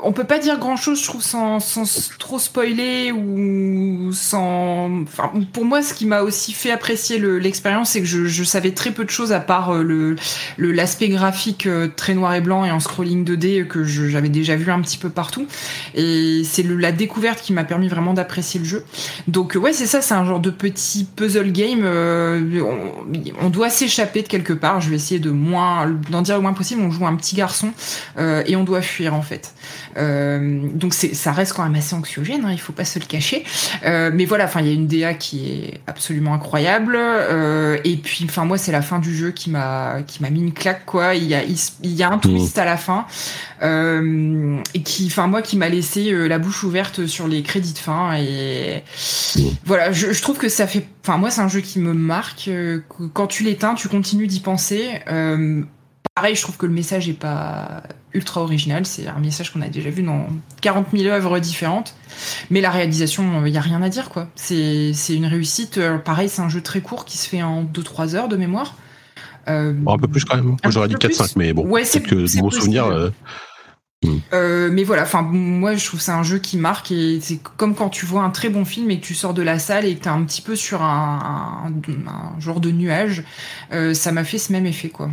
[0.03, 5.03] on peut pas dire grand chose, je trouve, sans, sans trop spoiler ou sans.
[5.03, 8.73] Enfin, pour moi, ce qui m'a aussi fait apprécier l'expérience, c'est que je, je, savais
[8.73, 10.17] très peu de choses à part euh, le
[10.59, 14.57] l'aspect graphique euh, très noir et blanc et en scroll ligne 2D que j'avais déjà
[14.57, 15.47] vu un petit peu partout.
[15.95, 18.85] Et c'est la découverte qui m'a permis vraiment d'apprécier le jeu.
[19.29, 21.83] Donc ouais, c'est ça, c'est un genre de petit puzzle game.
[21.85, 22.63] Euh,
[23.41, 24.81] on, doit s'échapper de quelque part.
[24.81, 26.83] Je vais essayer de moins d'en dire le moins possible.
[26.83, 27.73] On joue un petit garçon
[28.19, 29.55] euh, et on doit fuir en fait.
[29.97, 33.45] Euh, donc ça reste quand même assez anxiogène, hein, il faut pas se le cacher.
[33.83, 36.99] mais voilà, enfin il y a une DA qui est absolument incroyable.
[37.85, 40.53] et puis enfin moi c'est la fin du jeu qui m'a qui m'a mis une
[40.53, 41.15] claque quoi.
[41.15, 42.96] Il y a il, y a un twist à la fin
[43.63, 47.73] euh, et qui, enfin moi, qui m'a laissé euh, la bouche ouverte sur les crédits
[47.73, 48.17] de fin.
[48.17, 48.83] Et
[49.65, 52.49] voilà, je, je trouve que ça fait, enfin moi, c'est un jeu qui me marque.
[52.49, 52.81] Euh,
[53.13, 55.01] quand tu l'éteins, tu continues d'y penser.
[56.15, 57.83] pareil, je trouve que le message est pas
[58.15, 58.87] ultra original.
[58.87, 60.29] C'est un message qu'on a déjà vu dans
[60.63, 61.95] 40 000 œuvres différentes.
[62.51, 64.29] Mais la réalisation, il y a rien à dire quoi.
[64.35, 65.81] C'est une réussite.
[66.05, 68.75] pareil, c'est un jeu très court qui se fait en 2-3 heures de mémoire.
[69.49, 70.57] Euh, un peu plus quand même.
[70.69, 72.87] J'aurais dit 4-5, mais bon, ouais, c'est que de bons souvenirs.
[72.87, 73.11] Euh,
[74.05, 74.19] hmm.
[74.33, 77.75] euh, mais voilà, enfin moi je trouve c'est un jeu qui marque et c'est comme
[77.75, 79.95] quand tu vois un très bon film et que tu sors de la salle et
[79.95, 83.25] que t'es un petit peu sur un, un, genre de nuage,
[83.71, 85.11] ça m'a fait ce même effet quoi.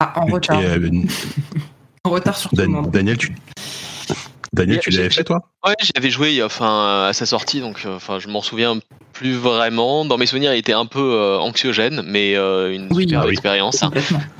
[0.00, 0.60] Ah, en retard.
[2.04, 2.90] en retard sur tout le monde.
[2.90, 3.34] Daniel, tu,
[4.52, 5.40] Daniel, tu l'avais fait toi?
[5.66, 8.78] Ouais, j'avais joué enfin à sa sortie, donc enfin je m'en souviens
[9.18, 10.04] plus vraiment.
[10.04, 13.82] Dans mes souvenirs, il était un peu euh, anxiogène, mais euh, une super ah expérience.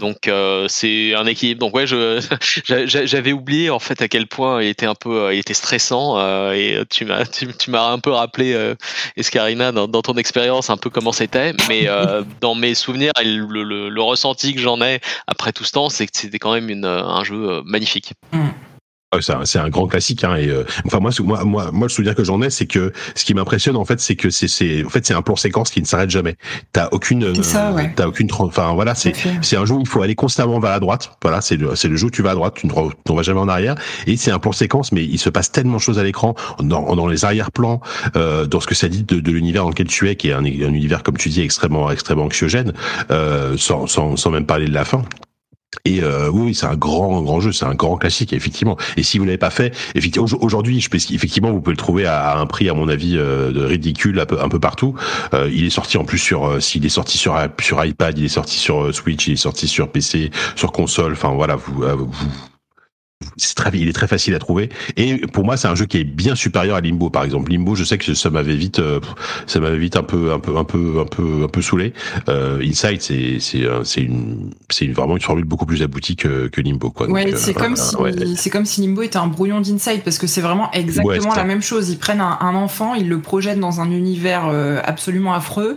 [0.01, 1.59] Donc euh, c'est un équilibre.
[1.59, 2.20] Donc ouais, je
[2.87, 6.16] j'avais oublié en fait à quel point il était un peu, il était stressant.
[6.53, 8.57] et tu m'as tu, m'as un peu rappelé
[9.16, 11.53] Escarina dans, dans ton expérience un peu comment c'était.
[11.68, 11.89] Mais
[12.41, 16.16] dans mes souvenirs, le, le, ressenti que j'en ai après tout ce temps, c'est que
[16.16, 18.12] c'était quand même une, un jeu magnifique.
[18.33, 18.49] Mm.
[19.11, 22.14] Ah, c'est un, grand classique hein, et euh, enfin moi moi moi moi le souvenir
[22.14, 24.90] que j'en ai c'est que ce qui m'impressionne en fait c'est que c'est c'est en
[24.90, 26.36] fait c'est un plan séquence qui ne s'arrête jamais.
[26.72, 27.32] T'as aucune euh,
[27.96, 30.78] t'as aucune enfin voilà c'est c'est un jeu où il faut aller constamment vers la
[30.78, 31.16] droite.
[31.22, 33.40] Voilà c'est le c'est le jeu où tu vas à droite tu ne vas jamais
[33.40, 33.76] en arrière.
[34.06, 36.94] Et c'est un plan séquence mais il se passe tellement de choses à l'écran dans,
[36.94, 37.80] dans les arrière-plans
[38.14, 40.34] euh, dans ce que ça dit de, de l'univers dans lequel tu es qui est
[40.34, 42.74] un, un univers comme tu dis extrêmement extrêmement anxiogène
[43.11, 45.02] euh, sans, sans sans même parler de la fin
[45.85, 48.76] et euh, oui, c'est un grand, grand jeu, c'est un grand classique, effectivement.
[48.97, 52.39] Et si vous l'avez pas fait, effectivement, aujourd'hui, je effectivement, vous pouvez le trouver à,
[52.39, 54.95] un prix, à mon avis, euh, ridicule un peu, un peu partout.
[55.35, 58.24] Euh, il est sorti en plus sur, euh, s'il est sorti sur sur iPad, il
[58.24, 61.12] est sorti sur Switch, il est sorti sur PC, sur console.
[61.12, 62.11] Enfin voilà, vous, vous
[63.37, 64.69] c'est très, il est très facile à trouver.
[64.97, 67.51] Et pour moi, c'est un jeu qui est bien supérieur à Limbo, par exemple.
[67.51, 69.01] Limbo, je sais que ça m'avait vite, euh,
[69.47, 71.95] ça m'avait vite un peu, un peu, un peu, un peu, un peu saoulé.
[72.29, 76.47] Euh, Inside, c'est, c'est, euh, c'est une, c'est vraiment une formule beaucoup plus aboutie que,
[76.47, 77.09] que Limbo, quoi.
[77.09, 77.97] Ouais, c'est comme si,
[78.37, 81.62] c'est comme si Limbo était un brouillon d'Inside parce que c'est vraiment exactement la même
[81.62, 81.91] chose.
[81.91, 84.47] Ils prennent un, enfant, ils le projettent dans un univers
[84.85, 85.77] absolument affreux,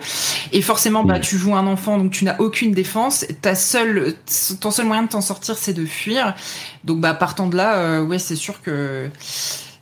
[0.52, 1.22] et forcément, bah, mm.
[1.22, 3.26] tu joues un enfant, donc tu n'as aucune défense.
[3.42, 4.14] Ta seule,
[4.60, 6.36] ton seul moyen de t'en sortir, c'est de fuir.
[6.84, 9.10] Donc, bah, partant de là, euh, ouais, c'est sûr que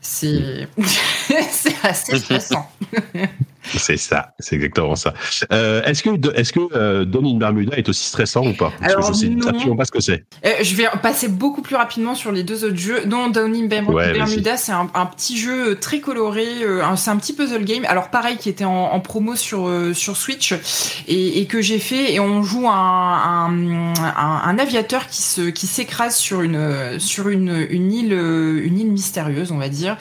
[0.01, 0.67] c'est
[1.51, 2.69] c'est assez stressant.
[3.77, 5.13] C'est ça, c'est exactement ça.
[5.51, 8.71] Euh, est-ce que, est-ce que euh, in Bermuda est aussi stressant ou pas?
[8.81, 10.25] Alors, Je sais absolument pas ce que c'est.
[10.45, 13.05] Euh, je vais passer beaucoup plus rapidement sur les deux autres jeux.
[13.05, 16.47] Non, Down in Bermuda, c'est un, petit jeu très coloré.
[16.61, 17.85] Euh, c'est un petit puzzle game.
[17.87, 20.53] Alors pareil, qui était en, promo sur sur Switch
[21.07, 22.13] et, que j'ai fait.
[22.13, 27.91] Et on joue un, un, aviateur qui se qui s'écrase sur une sur une, une
[27.91, 29.97] île une île mystérieuse, on va dire.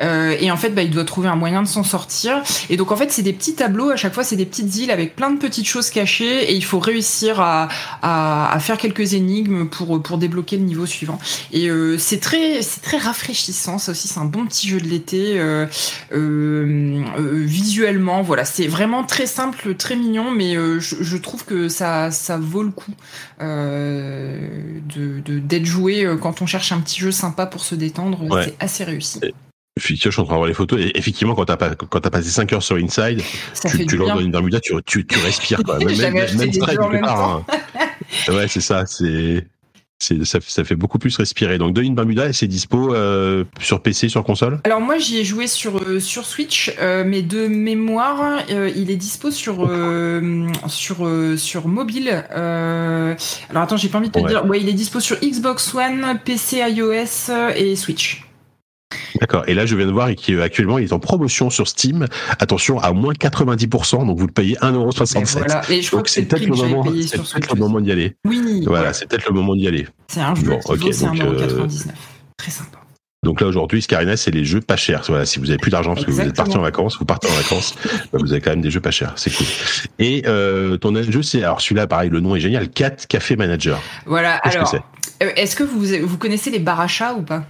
[0.00, 2.42] et en fait, bah, il doit trouver un moyen de s'en sortir.
[2.70, 3.90] Et donc en fait c'est des petits tableaux.
[3.90, 6.64] À chaque fois, c'est des petites îles avec plein de petites choses cachées et il
[6.64, 7.68] faut réussir à,
[8.02, 11.18] à, faire quelques énigmes pour pour débloquer le niveau suivant.
[11.52, 13.78] Et euh, c'est très c'est très rafraîchissant.
[13.78, 15.38] Ça aussi, c'est un bon petit jeu de l'été.
[15.38, 15.66] Euh,
[16.12, 17.04] euh,
[17.44, 22.62] visuellement, voilà, c'est vraiment très simple, très mignon, mais je, trouve que ça ça vaut
[22.62, 22.92] le coup
[23.40, 28.42] de d'être joué quand on cherche un petit jeu sympa pour se détendre.
[28.44, 29.20] C'est assez réussi.
[29.80, 30.80] Je suis en train de voir les photos.
[30.80, 33.22] Et effectivement, quand t'as pas, quand t'as passé 5 heures sur Inside,
[33.70, 35.78] tu, tu dans une Bermuda, tu, tu, tu respires, quoi.
[35.78, 37.44] Même, même, même stress, hein.
[38.28, 39.46] Ouais, c'est ça, c'est,
[39.98, 41.56] c'est, ça, ça, fait beaucoup plus respirer.
[41.56, 44.60] Donc, Donin Bermuda, c'est dispo euh, sur PC, sur console?
[44.64, 48.96] Alors, moi, j'y ai joué sur, euh, sur Switch, euh, mais de mémoire, il est
[48.96, 49.70] dispo sur,
[50.68, 51.08] sur,
[51.38, 52.10] sur mobile.
[52.30, 53.16] alors,
[53.62, 54.44] attends, j'ai pas envie de te dire.
[54.44, 58.22] Ouais, il est dispo sur Xbox One, PC, iOS et Switch.
[59.20, 59.44] D'accord.
[59.46, 62.06] Et là, je viens de voir qu'actuellement, il est en promotion sur Steam.
[62.38, 65.38] Attention, à moins 90%, donc vous le payez 1,67€.
[65.38, 65.62] Voilà.
[65.70, 68.16] Et je crois que c'est peut-être le, moment, peut le moment d'y aller.
[68.26, 68.64] Oui.
[68.66, 69.86] Voilà, c'est peut-être le moment d'y aller.
[70.08, 71.22] C'est un jeu bon, qui c'est 1,99€.
[71.22, 71.66] Euh...
[72.36, 72.78] Très sympa.
[73.24, 75.02] Donc là aujourd'hui, Scarina, c'est les jeux pas chers.
[75.06, 77.28] Voilà, si vous avez plus d'argent parce que vous êtes parti en vacances, vous partez
[77.28, 77.76] en vacances,
[78.12, 79.12] bah, vous avez quand même des jeux pas chers.
[79.14, 79.46] C'est cool.
[80.00, 83.80] Et euh, ton jeu, c'est alors celui-là, pareil, le nom est génial, 4 Café Manager.
[84.06, 84.34] Voilà.
[84.38, 84.74] alors,
[85.22, 87.44] euh, est-ce que vous vous connaissez les barachas ou pas?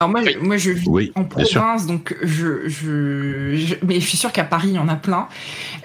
[0.00, 4.32] Alors moi, je, moi, je vis en province, donc je, je, mais je suis sûr
[4.32, 5.28] qu'à Paris, il y en a plein.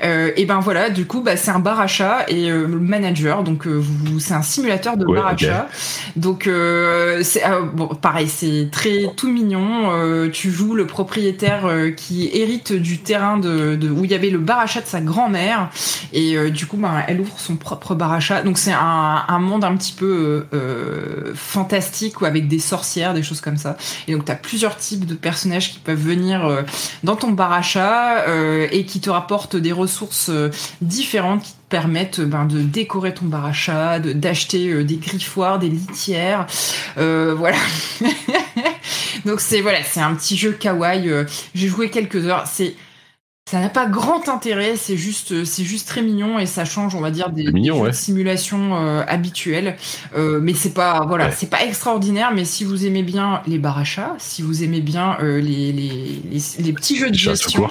[0.03, 3.67] Euh, et ben voilà, du coup, bah, c'est un bar achat et euh, manager, donc
[3.67, 3.83] euh,
[4.19, 5.67] c'est un simulateur de bar achat.
[6.15, 9.91] Donc euh, c'est euh, bon, pareil, c'est très tout mignon.
[10.31, 14.39] tu joues le propriétaire qui hérite du terrain de, de, où il y avait le
[14.39, 15.69] bar achat de sa grand-mère
[16.13, 18.41] et du coup, bah, elle ouvre son propre bar achat.
[18.41, 20.45] Donc c'est un, un monde un petit peu
[21.35, 23.77] fantastique ou avec des sorcières, des choses comme ça.
[24.07, 26.61] Et donc, tu as plusieurs types de personnages qui peuvent venir euh,
[27.03, 30.49] dans ton bar achat euh, et qui te rapportent des ressources euh,
[30.81, 36.47] différentes qui te permettent ben, de décorer ton bar achat, d'acheter des griffoirs, des litières.
[36.95, 37.57] voilà.
[39.25, 41.11] donc, c'est voilà, c'est un petit jeu kawaii.
[41.53, 42.45] J'ai joué quelques heures.
[42.47, 42.75] C'est
[43.49, 46.99] ça n'a pas grand intérêt, c'est juste, c'est juste très mignon et ça change, on
[46.99, 47.51] va dire, des,
[47.93, 49.75] simulations euh, habituelles.
[50.15, 52.31] Euh, mais c'est pas, voilà, c'est pas extraordinaire.
[52.31, 56.21] Mais si vous aimez bien les barachas, si vous aimez bien euh, les, les,
[56.59, 57.67] les, petits jeux de gestion,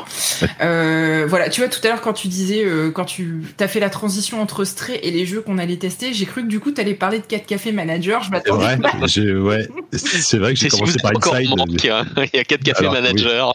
[0.59, 4.43] voilà, tu vois, tout à l'heure quand tu disais, quand tu as fait la transition
[4.43, 6.95] entre Stray et les jeux qu'on allait tester, j'ai cru que du coup tu allais
[6.95, 8.25] parler de 4 Café Manager.
[8.25, 8.79] Je m'attendais.
[9.07, 11.55] C'est vrai, ouais, c'est vrai que j'ai commencé par Inside.
[11.89, 12.05] Hein.
[12.35, 13.55] Il y a 4 Café Manager.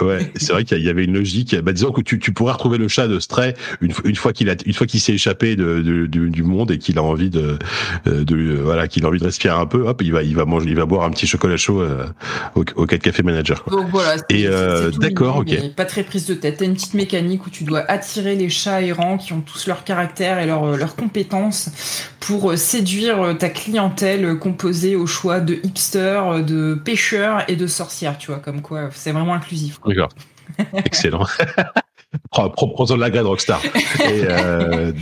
[0.00, 2.78] Ouais, c'est vrai qu'il y avait une logique bah, disons que tu, tu pourrais retrouver
[2.78, 5.80] le chat de Stray une, une fois qu'il a une fois qu'il s'est échappé de,
[5.80, 7.58] de, du monde et qu'il a envie de,
[8.06, 10.44] euh, de voilà qu'il a envie de respirer un peu hop il va il va
[10.44, 12.06] manger il va boire un petit chocolat chaud euh,
[12.54, 13.80] au, au café manager quoi.
[13.80, 15.74] donc voilà et euh, d'accord ok.
[15.74, 16.58] pas très prise de tête.
[16.58, 19.84] T'as une petite mécanique où tu dois attirer les chats errants qui ont tous leur
[19.84, 21.70] caractère et leurs leur compétences
[22.20, 28.28] pour séduire ta clientèle composée au choix de hipsters de pêcheurs et de sorcières tu
[28.28, 29.78] vois comme quoi c'est vraiment inclusif.
[29.86, 30.10] D'accord
[30.84, 31.26] Excellent.
[32.30, 33.60] Prends-en de la graine Rockstar.
[33.64, 34.92] Et, euh,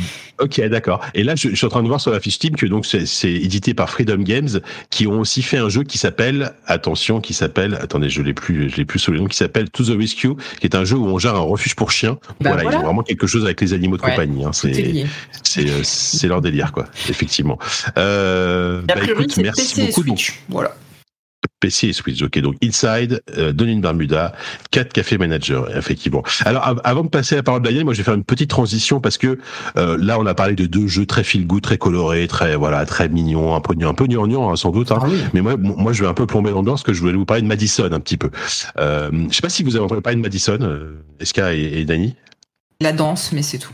[0.40, 1.00] ok, d'accord.
[1.14, 3.32] Et là, je, suis en train de voir sur la fiche Steam que donc c'est
[3.32, 7.78] édité par Freedom Games, qui ont aussi fait un jeu qui s'appelle, attention, qui s'appelle,
[7.80, 10.34] attendez, je l'ai plus, je l'ai plus sous le nom, qui s'appelle To the Rescue,
[10.60, 12.18] qui est un jeu où on gère un refuge pour chiens.
[12.40, 14.44] Bah voilà, ils ont vraiment quelque chose avec les animaux de compagnie.
[14.44, 14.52] Hein.
[14.52, 15.06] C'est,
[15.82, 16.86] c'est, leur délire, quoi.
[17.08, 17.58] Effectivement.
[17.96, 20.04] Euh, bah, écoute, merci beaucoup.
[20.04, 20.74] Donc, voilà.
[21.60, 22.22] PC et Switch.
[22.22, 24.32] Ok, donc Inside, euh, Donin Bermuda,
[24.70, 26.22] 4 Café Manager, effectivement.
[26.44, 28.50] Alors, avant de passer à la parole de Daniel, moi, je vais faire une petite
[28.50, 29.38] transition parce que
[29.76, 32.86] euh, là, on a parlé de deux jeux très feel good, très colorés, très voilà,
[32.86, 34.92] très mignons, un peu un peu gnangnan, hein, sans doute.
[34.92, 35.00] Hein.
[35.02, 37.24] Ah Mais moi, moi, je vais un peu plomber l'ambiance parce que je voulais vous
[37.24, 38.30] parler de Madison un petit peu.
[38.78, 41.84] Euh, je sais pas si vous avez entendu parler de Madison, euh, Eska et, et
[41.84, 42.14] Dani.
[42.80, 43.72] La danse, mais c'est tout.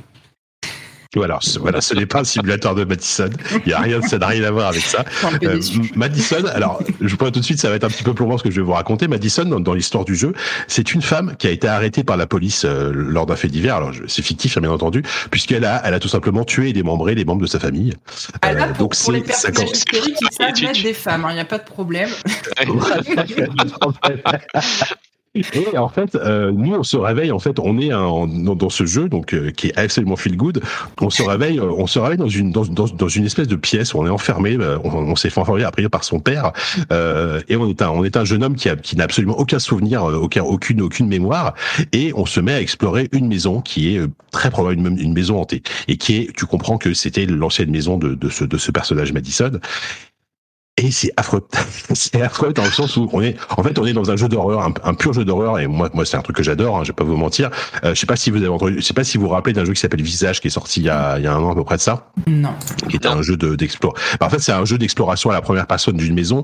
[1.14, 3.30] Voilà, ce, voilà, ce n'est pas un simulateur de Madison.
[3.64, 5.04] Il y a rien, ça n'a rien à voir avec ça.
[5.42, 5.60] Euh,
[5.94, 8.38] Madison, alors, je vous prends tout de suite, ça va être un petit peu plombant
[8.38, 9.08] ce que je vais vous raconter.
[9.08, 10.34] Madison, dans, l'histoire du jeu,
[10.68, 13.76] c'est une femme qui a été arrêtée par la police euh, lors d'un fait divers.
[13.76, 17.24] Alors, c'est fictif, bien entendu, puisqu'elle a, elle a tout simplement tué et démembré les
[17.24, 17.94] membres de sa famille.
[18.42, 21.40] Ah là, pour, donc, pour les personnages qui savent mettre des femmes, il hein, n'y
[21.40, 22.10] a pas de problème.
[25.34, 27.32] Et en fait, euh, nous, on se réveille.
[27.32, 30.62] En fait, on est un, dans, ce jeu, donc euh, qui est absolument feel good.
[31.00, 33.56] On se réveille, euh, on se réveille dans une dans, dans, dans une espèce de
[33.56, 34.56] pièce où on est enfermé.
[34.84, 36.52] On, on s'est fait enfermer après par son père.
[36.88, 39.58] et on est un on est un jeune homme qui a qui n'a absolument aucun
[39.58, 41.54] souvenir, aucun aucune aucune mémoire.
[41.90, 45.40] Et on se met à explorer une maison qui est très probablement une, une maison
[45.40, 46.36] hantée et qui est.
[46.36, 49.58] Tu comprends que c'était l'ancienne maison de, de ce de ce personnage Madison.
[50.76, 51.46] Et c'est affreux.
[51.94, 54.28] c'est affreux dans le sens où on est, en fait, on est dans un jeu
[54.28, 55.60] d'horreur, un, pur jeu d'horreur.
[55.60, 56.76] Et moi, moi, c'est un truc que j'adore.
[56.76, 57.50] Hein, je vais pas vous mentir.
[57.84, 59.52] Euh, je sais pas si vous avez entendu, je sais pas si vous vous rappelez
[59.52, 61.40] d'un jeu qui s'appelle Visage, qui est sorti il y a, il y a un
[61.40, 62.10] an à peu près de ça.
[62.26, 62.54] Non.
[62.88, 64.16] Qui était un jeu d'exploration.
[64.18, 66.42] Bah, en fait, c'est un jeu d'exploration à la première personne d'une maison.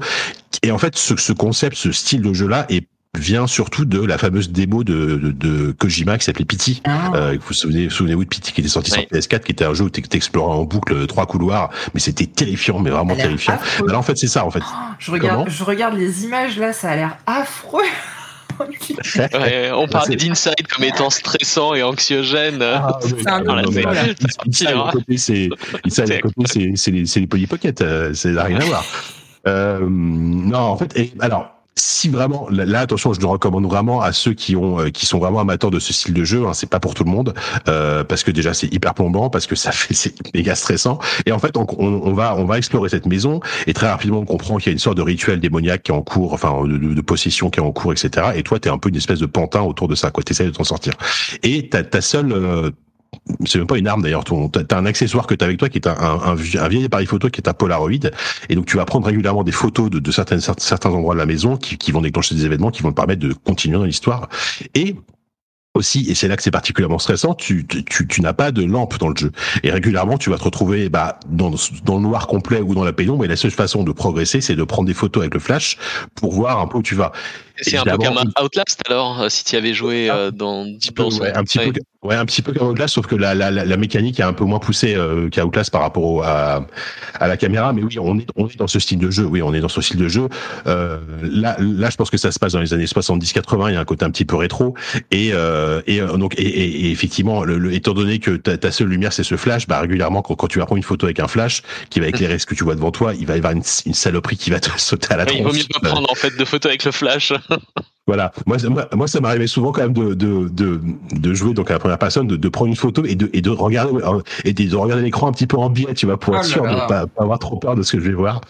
[0.62, 2.86] Et en fait, ce, ce concept, ce style de jeu-là est
[3.18, 6.80] vient surtout de la fameuse démo de, de, de Kojima qui s'appelait Pity.
[6.84, 7.12] Ah.
[7.14, 9.74] Euh, vous vous souvenez, souvenez-vous de Pity qui était sorti sur PS4, qui était un
[9.74, 13.58] jeu où tu explorais en boucle trois couloirs, mais c'était terrifiant, mais vraiment terrifiant.
[13.86, 14.62] Alors en fait, c'est ça en fait.
[14.64, 17.82] Oh, je regarde, je regarde les images là, ça a l'air affreux.
[18.60, 22.62] ouais, on parle d'Inside comme étant stressant et anxiogène.
[22.62, 23.42] Ah, c'est un
[25.16, 28.84] c'est les, les Polly Pocket, euh, ça n'a rien à voir.
[29.46, 34.12] Euh, non, en fait, et, alors si vraiment, là, attention, je le recommande vraiment à
[34.12, 36.46] ceux qui ont, euh, qui sont vraiment amateurs de ce style de jeu.
[36.46, 37.34] Hein, c'est pas pour tout le monde,
[37.68, 40.98] euh, parce que déjà c'est hyper plombant, parce que ça fait c'est méga stressant.
[41.26, 44.58] Et en fait, on, va, on va explorer cette maison et très rapidement on comprend
[44.58, 47.00] qu'il y a une sorte de rituel démoniaque qui est en cours, enfin de, de,
[47.00, 48.28] possession qui est en cours, etc.
[48.34, 50.22] Et toi, t'es un peu une espèce de pantin autour de ça, quoi.
[50.22, 50.92] T'essayes de t'en sortir.
[51.42, 52.70] Et ta, ta seule euh,
[53.44, 54.24] c'est même pas une arme d'ailleurs.
[54.24, 57.28] T'as un accessoire que t'as avec toi qui est un, un, un, vieil appareil photo
[57.28, 58.10] qui est un Polaroid,
[58.48, 61.26] et donc tu vas prendre régulièrement des photos de, de certains, certains endroits de la
[61.26, 64.28] maison qui, qui vont déclencher des événements qui vont te permettre de continuer dans l'histoire.
[64.74, 64.96] Et
[65.74, 68.98] aussi, et c'est là que c'est particulièrement stressant, tu, tu, tu n'as pas de lampe
[68.98, 69.30] dans le jeu.
[69.62, 71.52] Et régulièrement, tu vas te retrouver bah, dans,
[71.84, 74.56] dans le noir complet ou dans la pénombre, et la seule façon de progresser, c'est
[74.56, 75.78] de prendre des photos avec le flash
[76.16, 77.12] pour voir un peu où tu vas.
[77.62, 80.64] C'est un peu comme un Outlast alors, euh, si tu y avais joué euh, dans
[80.64, 81.72] Deep ouais, un petit peu,
[82.02, 84.44] ouais, un petit peu comme Outlast, sauf que la, la, la, mécanique est un peu
[84.44, 86.66] moins poussée euh, qu'à Outlast par rapport au, à,
[87.14, 87.72] à la caméra.
[87.72, 89.24] Mais oui, on est, on est dans ce style de jeu.
[89.24, 90.28] Oui, on est dans ce style de jeu.
[90.66, 93.70] Euh, là, là, je pense que ça se passe dans les années 70-80.
[93.70, 94.74] Il y a un côté un petit peu rétro.
[95.10, 99.12] Et, euh, et donc, et, et, effectivement, le, étant donné que ta, ta seule lumière
[99.12, 101.62] c'est ce flash, bah régulièrement quand, quand, tu vas prendre une photo avec un flash
[101.90, 103.94] qui va éclairer ce que tu vois devant toi, il va y avoir une, une
[103.94, 105.38] saloperie qui va te sauter à la tronche.
[105.38, 107.32] Il vaut mieux pas prendre en fait de photos avec le flash.
[108.06, 108.32] Voilà.
[108.46, 108.56] Moi,
[108.94, 110.80] moi, ça m'arrivait souvent quand même de, de, de,
[111.12, 113.40] de, jouer donc à la première personne, de, de prendre une photo et de, et
[113.40, 113.92] de regarder
[114.44, 116.62] et de regarder l'écran un petit peu en biais, tu vois, pour être oh sûr
[116.62, 118.40] de pas, pas avoir trop peur de ce que je vais voir.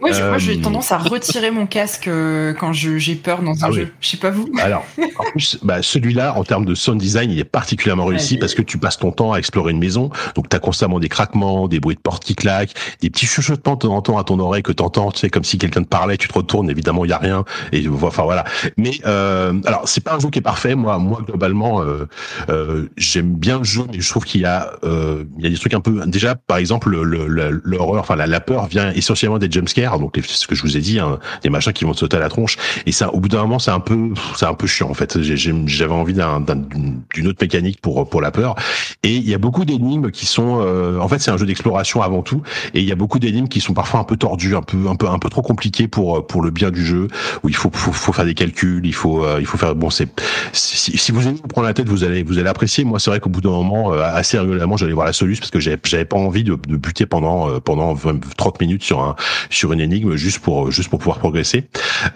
[0.00, 3.72] Moi, j'ai euh, tendance à retirer mon casque euh, quand j'ai peur dans un ah
[3.72, 3.92] jeu.
[4.00, 4.48] Je sais pas vous.
[4.60, 4.84] Alors,
[5.18, 8.62] en plus, bah, celui-là, en termes de sound design, il est particulièrement réussi parce que
[8.62, 10.10] tu passes ton temps à explorer une maison.
[10.34, 13.74] Donc, tu as constamment des craquements, des bruits de porte qui claquent, des petits chuchotements
[13.74, 15.10] de temps en temps à ton oreille que t'entends.
[15.10, 16.70] Tu sais, comme si quelqu'un te parlait, tu te retournes.
[16.70, 17.44] Évidemment, il y a rien.
[17.72, 18.44] Et enfin voilà.
[18.76, 20.74] Mais euh, alors, c'est pas un jeu qui est parfait.
[20.74, 22.08] Moi, moi globalement, euh,
[22.48, 25.58] euh, j'aime bien le jeu, mais je trouve qu'il y a, il y a des
[25.58, 26.02] trucs un peu.
[26.06, 30.54] Déjà, par exemple, l'horreur, enfin la, la peur vient essentiellement des jumpscares donc ce que
[30.54, 32.56] je vous ai dit, hein, des machins qui vont te sauter à la tronche.
[32.86, 35.20] Et ça, au bout d'un moment, c'est un peu, c'est un peu chiant en fait.
[35.20, 38.54] J'avais envie d'une autre mécanique pour pour la peur.
[39.02, 42.02] Et il y a beaucoup d'énigmes qui sont, euh, en fait, c'est un jeu d'exploration
[42.02, 42.42] avant tout.
[42.74, 44.96] Et il y a beaucoup d'énigmes qui sont parfois un peu tordues, un peu un
[44.96, 47.08] peu un peu trop compliquées pour pour le bien du jeu,
[47.42, 49.90] où il faut faut, faut faire des calculs, il faut euh, il faut faire bon
[49.90, 50.08] c'est
[50.52, 52.84] si, si, vous aimez vous prendre la tête, vous allez vous allez apprécier.
[52.84, 55.50] Moi, c'est vrai qu'au bout d'un moment, euh, assez régulièrement, j'allais voir la solution parce
[55.50, 57.96] que j'avais pas envie de, buter pendant pendant
[58.36, 59.16] 30 minutes sur un
[59.50, 61.64] sur une énigme juste pour juste pour pouvoir progresser.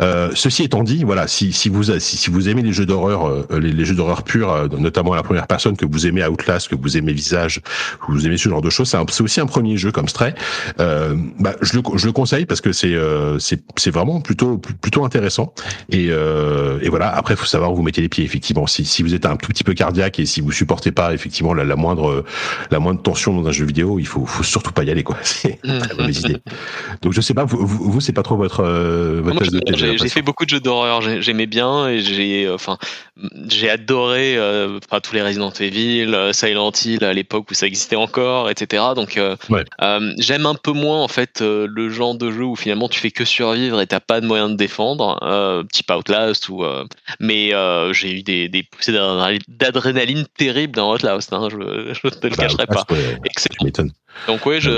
[0.00, 3.26] Euh, ceci étant dit, voilà, si, si vous si, si vous aimez les jeux d'horreur,
[3.26, 6.24] euh, les, les, jeux d'horreur purs, euh, notamment à la première personne, que vous aimez
[6.24, 9.46] Outlast, que vous aimez Visage, que vous aimez ce genre de choses, c'est aussi un
[9.46, 10.34] premier jeu comme Stray.
[10.80, 12.94] Euh, bah, je le je le conseille parce que c'est
[13.38, 15.54] c'est c'est vraiment plutôt plutôt intéressant.
[15.90, 17.14] Et et voilà.
[17.14, 18.24] Après, faut savoir où vous mettez les pieds.
[18.24, 21.14] Effectivement, si si vous êtes un tout petit peu cardiaque et si vous supportez pas
[21.14, 22.24] effectivement la, la moindre
[22.70, 25.16] la moindre tension dans un jeu vidéo, il faut faut surtout pas y aller quoi.
[25.22, 26.38] C'est une très mauvaise idée.
[27.02, 29.44] Donc je sais pas vous, vous c'est pas trop votre, euh, votre
[29.76, 32.56] J'ai fait beaucoup de jeux d'horreur, j'aimais bien et j'ai euh,
[33.48, 37.96] j'ai adoré euh, tous les Resident Evil, euh, Silent Hill à l'époque où ça existait
[37.96, 38.82] encore, etc.
[38.94, 39.20] Donc
[40.18, 43.24] j'aime un peu moins en fait le genre de jeu où finalement tu fais que
[43.24, 45.18] survivre et t'as pas de moyen de défendre,
[45.72, 46.64] type Outlast ou
[47.20, 47.52] mais
[47.92, 48.92] j'ai eu des, des poussées
[49.48, 52.84] d'adrénaline terribles dans Outlast, hein, je, je te le bah, cacherai pas.
[53.24, 53.88] Excellent.
[54.26, 54.70] Donc oui, je,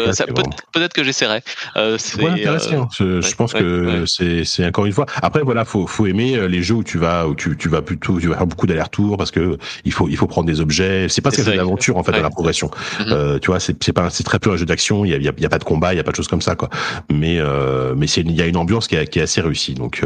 [0.72, 1.40] peut-être que j'essaierai.
[1.76, 2.20] Euh, c'est
[2.56, 2.82] intéressant.
[2.82, 3.20] Hein.
[3.22, 5.06] Je, pense que c'est c'est encore une fois.
[5.22, 8.18] Après voilà, faut faut aimer les jeux où tu vas où tu tu vas plutôt
[8.20, 11.08] tu vas faire beaucoup d'allers-retours parce que il faut il faut prendre des objets.
[11.08, 12.70] C'est pas ce une aventure en fait dans la progression.
[13.00, 13.40] Mm-hmm.
[13.40, 15.04] tu vois, c'est c'est pas c'est très peu un jeu d'action.
[15.04, 16.42] Il y a, y a pas de combat, il y a pas de choses comme
[16.42, 16.68] ça quoi.
[17.12, 17.38] Mais
[17.96, 19.74] mais c'est il y a une ambiance qui est, qui est assez réussie.
[19.74, 20.02] Donc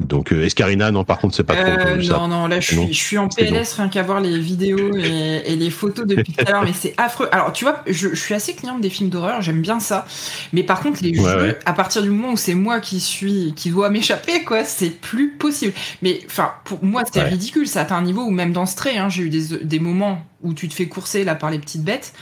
[0.00, 2.18] donc Escarina non par contre c'est pas trop.
[2.18, 5.52] non non là je suis je suis en PLS rien qu'à voir les vidéos et,
[5.52, 7.28] et les photos depuis tout à l'heure mais c'est affreux.
[7.32, 10.06] Alors tu vois je, je suis assez cliente des films d'horreur, j'aime bien ça.
[10.52, 13.70] Mais par contre, les jeux, à partir du moment où c'est moi qui suis, qui
[13.70, 15.72] dois m'échapper, quoi, c'est plus possible.
[16.02, 17.66] Mais enfin, pour moi, c'est ridicule.
[17.68, 20.54] Ça atteint un niveau où même dans Stray, hein, j'ai eu des, des moments où
[20.54, 22.12] tu te fais courser là par les petites bêtes,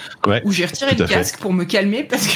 [0.44, 2.32] où j'ai retiré le casque pour me calmer parce que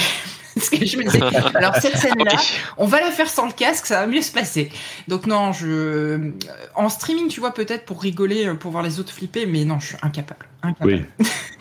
[0.70, 1.20] Parce que je me disais,
[1.54, 2.36] alors cette scène-là,
[2.76, 4.70] on va la faire sans le casque, ça va mieux se passer.
[5.08, 6.32] Donc non, je,
[6.74, 9.80] en streaming, tu vois, peut-être pour rigoler, euh, pour voir les autres flipper, mais non,
[9.80, 10.46] je suis incapable.
[10.82, 11.02] Oui,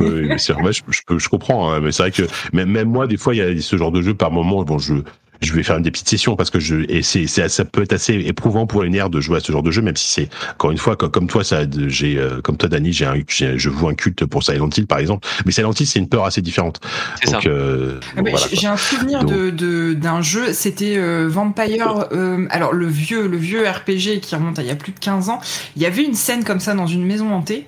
[0.02, 0.82] oui, mais c'est vrai, je,
[1.18, 3.62] je, comprends, hein, mais c'est vrai que même, même moi, des fois, il y a
[3.62, 4.96] ce genre de jeu par moment, bon, je
[5.42, 8.14] je vais faire des petites sessions parce que je et c'est ça peut être assez
[8.14, 10.72] éprouvant pour les nerfs de jouer à ce genre de jeu même si c'est encore
[10.72, 13.94] une fois comme, toi ça j'ai euh, comme toi Dani j'ai un je vois un
[13.94, 15.28] culte pour Silent Hill par exemple.
[15.46, 16.80] Mais Silent Hill c'est une peur assez différente.
[17.26, 18.22] Donc euh, ah,
[18.52, 22.08] j'ai un souvenir de d'un jeu c'était euh, Vampire
[22.50, 25.30] alors le vieux le vieux RPG qui remonte à il y a plus de 15
[25.30, 25.40] ans
[25.76, 27.66] il y avait une scène comme ça dans une maison hantée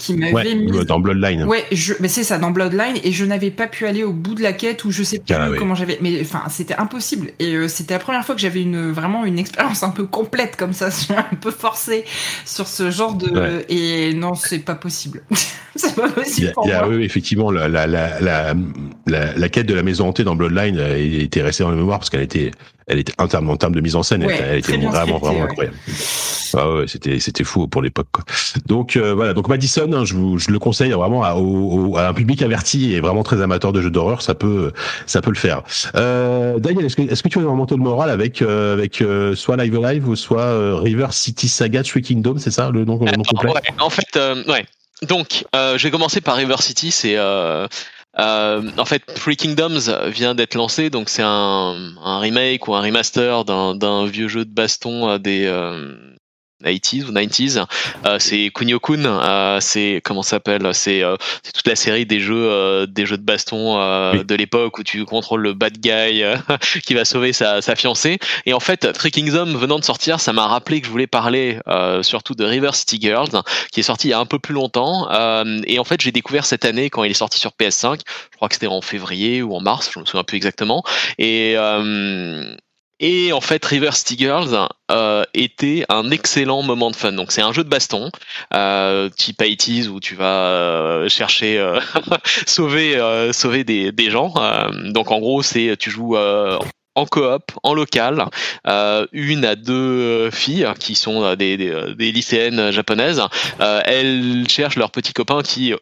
[0.00, 1.44] qui m'avait mis dans Bloodline.
[1.44, 4.34] Ouais, je, mais c'est ça dans Bloodline et je n'avais pas pu aller au bout
[4.34, 7.54] de la quête où je sais plus ah comment j'avais mais enfin c'était impossible et
[7.54, 10.72] euh, c'était la première fois que j'avais une vraiment une expérience un peu complète comme
[10.72, 12.04] ça, un peu forcée
[12.46, 15.22] sur ce genre de et non, c'est pas possible.
[15.76, 18.54] c'est pas possible Il y a, effectivement la la, la la,
[19.06, 22.22] la quête de la maison hantée dans Bloodline était restée dans la mémoire parce qu'elle
[22.22, 22.52] était
[22.90, 25.76] elle était en termes, en termes de mise en scène, elle, était vraiment vraiment incroyable.
[26.54, 28.08] Ah ouais, c'était c'était fou pour l'époque.
[28.66, 32.14] Donc euh, voilà, donc Madison, hein, je, vous, je le conseille vraiment à, à, un
[32.14, 34.72] public averti et vraiment très amateur de jeux d'horreur, ça peut
[35.06, 35.62] ça peut le faire.
[35.94, 39.00] Euh, Daniel, est-ce que est-ce que tu as un manteau de morale avec euh, avec
[39.00, 42.98] euh, soit Live Live ou soit River City Saga Three Kingdom, c'est ça le nom,
[42.98, 43.52] le nom complet?
[43.78, 44.18] En fait,
[44.48, 44.66] ouais.
[45.02, 47.16] Donc, je vais commencer par River City, c'est
[48.18, 52.80] euh, en fait, Three Kingdoms vient d'être lancé, donc c'est un, un, remake ou un
[52.80, 56.09] remaster d'un vieux jeu de baston des, euh,
[56.62, 57.64] 80s ou 90s.
[58.06, 61.16] Euh, c'est Kunio-kun, euh, c'est comment s'appelle C'est euh,
[61.54, 65.04] toute la série des jeux euh, des jeux de baston euh, de l'époque où tu
[65.04, 66.22] contrôles le bad guy
[66.84, 68.18] qui va sauver sa, sa, fiancée.
[68.46, 71.58] Et en fait, Three Kingdoms venant de sortir, ça m'a rappelé que je voulais parler
[72.02, 73.30] surtout de River City Girls,
[73.72, 75.08] qui est sorti il y a un peu plus longtemps.
[75.64, 78.00] et en fait, j'ai découvert cette année quand il est sorti sur PS5.
[78.30, 80.82] Je crois que c'était en février ou en mars, je me souviens plus exactement.
[81.18, 81.56] Et
[83.00, 87.12] et en fait, River Girls euh, était un excellent moment de fun.
[87.12, 88.10] Donc c'est un jeu de baston,
[88.54, 91.80] euh, type 80 où tu vas euh, chercher euh,
[92.46, 94.34] sauver euh, sauver des, des gens.
[94.92, 96.16] donc en gros, c'est tu joues
[96.96, 98.26] en coop, en local,
[98.66, 103.22] euh, une à deux filles qui sont des, des, des lycéennes japonaises.
[103.60, 105.72] Euh, elles cherchent leurs petits copains qui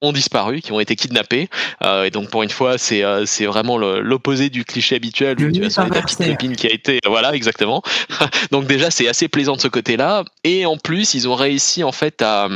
[0.00, 1.48] ont disparu, qui ont été kidnappés.
[1.82, 5.70] Euh, et donc pour une fois, c'est euh, c'est vraiment l'opposé du cliché habituel vas
[5.70, 7.82] sauver ta petite copine qui a été voilà exactement.
[8.50, 10.24] donc déjà c'est assez plaisant de ce côté-là.
[10.44, 12.48] Et en plus ils ont réussi en fait à,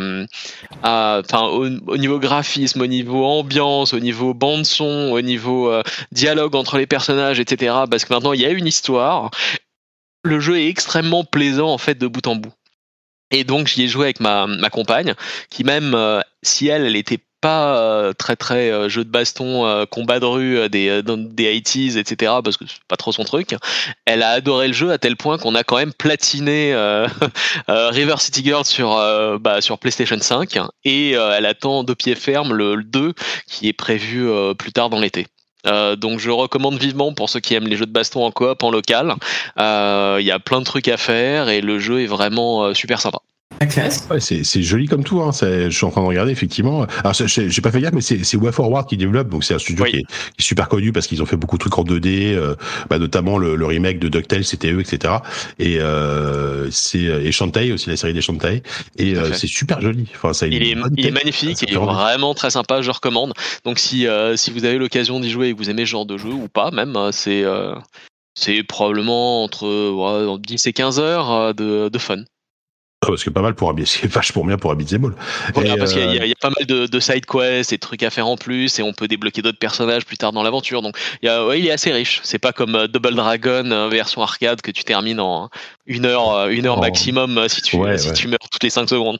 [0.82, 5.82] à enfin au, niveau graphisme, au niveau ambiance, au niveau bande son, au niveau euh,
[6.12, 7.74] dialogue entre les personnages, etc.
[7.90, 9.30] Parce que maintenant il y a une histoire.
[10.24, 12.52] Le jeu est extrêmement plaisant en fait de bout en bout.
[13.32, 15.14] Et donc j'y ai joué avec ma, ma compagne,
[15.50, 19.66] qui même euh, si elle, elle était pas euh, très très euh, jeu de baston,
[19.66, 22.32] euh, combat de rue des, des 80s, etc.
[22.42, 23.54] parce que c'est pas trop son truc.
[24.06, 26.74] Elle a adoré le jeu à tel point qu'on a quand même platiné
[27.68, 28.96] River City Girl sur,
[29.40, 33.12] bah, sur PlayStation 5 et elle attend de pied ferme le, 2
[33.48, 35.26] qui est prévu plus tard dans l'été.
[35.96, 38.70] donc je recommande vivement pour ceux qui aiment les jeux de baston en coop en
[38.70, 39.16] local.
[39.58, 43.18] Il y a plein de trucs à faire et le jeu est vraiment super sympa.
[44.10, 45.20] Ouais, c'est joli comme tout.
[45.22, 45.30] Hein.
[45.32, 46.86] Je suis en train de regarder effectivement.
[47.04, 49.84] Alors j'ai pas fait gaffe, mais c'est Way Forward qui développe, donc c'est un studio
[49.84, 50.04] qui, est,
[50.38, 52.54] super connu parce qu'ils ont fait beaucoup de trucs en 2D, euh,
[52.90, 55.14] bah, notamment le, le, remake de DuckTales, c'était eux, etc.
[55.58, 58.62] Et euh, c'est et Shantae aussi la série des Shantae.
[58.96, 60.08] Et euh, c'est super joli.
[60.14, 62.82] Enfin, ça il, est, il est magnifique, il est vraiment très sympa.
[62.82, 63.32] Je recommande.
[63.64, 66.06] Donc si euh, si vous avez l'occasion d'y jouer et que vous aimez ce genre
[66.06, 67.44] de jeu ou pas, même c'est
[68.34, 72.24] c'est probablement entre 10 et 15 heures de, de fun.
[73.02, 75.14] Ah, parce que pas mal pour habiter, c'est vachement bien pour Mall.
[75.54, 78.28] parce qu'il y, a pas mal de, de side quests et de trucs à faire
[78.28, 80.82] en plus, et on peut débloquer d'autres personnages plus tard dans l'aventure.
[80.82, 82.20] Donc, il, il est assez riche.
[82.22, 85.50] C'est pas comme euh, Double Dragon euh, version arcade que tu termines en
[85.86, 86.80] une heure, euh, une heure oh.
[86.80, 89.18] maximum si tu, si tu meurs toutes les 5 secondes.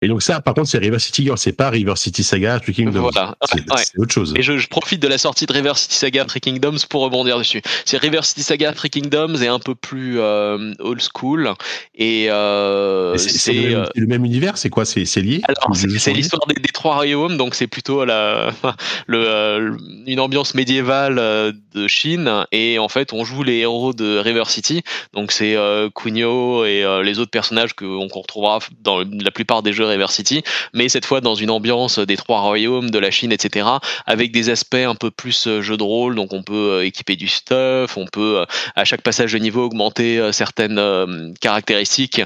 [0.00, 2.74] Et donc ça, par contre, c'est River City Girls, c'est pas River City Saga Three
[2.74, 3.00] Kingdoms.
[3.00, 3.36] Voilà.
[3.76, 4.34] C'est autre chose.
[4.36, 7.38] Et je, je, profite de la sortie de River City Saga Three Kingdoms pour rebondir
[7.38, 7.62] dessus.
[7.84, 11.52] C'est River City Saga Three Kingdoms est un peu plus euh, old school
[11.94, 14.56] et euh, c'est le, euh, le, même univers.
[14.56, 14.84] C'est quoi?
[14.84, 15.42] C'est lié?
[15.44, 18.52] Alors c'est l'histoire des, des, trois royaumes, donc c'est plutôt la,
[19.06, 19.76] le, euh,
[20.06, 24.44] une ambiance médiévale euh, de Chine et en fait on joue les héros de River
[24.46, 24.82] City.
[25.12, 29.86] Donc c'est euh, Kunio et les autres personnages qu'on retrouvera dans la plupart des jeux
[29.88, 33.66] River City, mais cette fois dans une ambiance des trois royaumes, de la Chine, etc.,
[34.06, 36.14] avec des aspects un peu plus euh, jeu de rôle.
[36.14, 38.44] Donc on peut euh, équiper du stuff, on peut euh,
[38.76, 42.22] à chaque passage de niveau augmenter certaines caractéristiques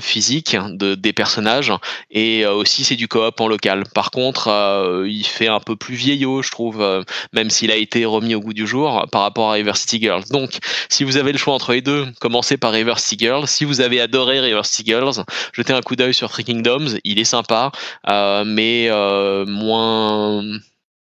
[0.00, 1.72] physiques de, des personnages,
[2.10, 3.84] et aussi c'est du coop en local.
[3.94, 8.34] Par contre, il fait un peu plus vieillot, je trouve, même s'il a été remis
[8.34, 10.24] au goût du jour par rapport à River City Girls.
[10.30, 13.46] Donc, si vous avez le choix entre les deux, commencez par River City Girls.
[13.46, 17.18] Si vous avez adoré River City Girls, jetez un coup d'œil sur Three Kingdoms, il
[17.18, 17.72] est sympa,
[18.08, 20.42] euh, mais euh, moins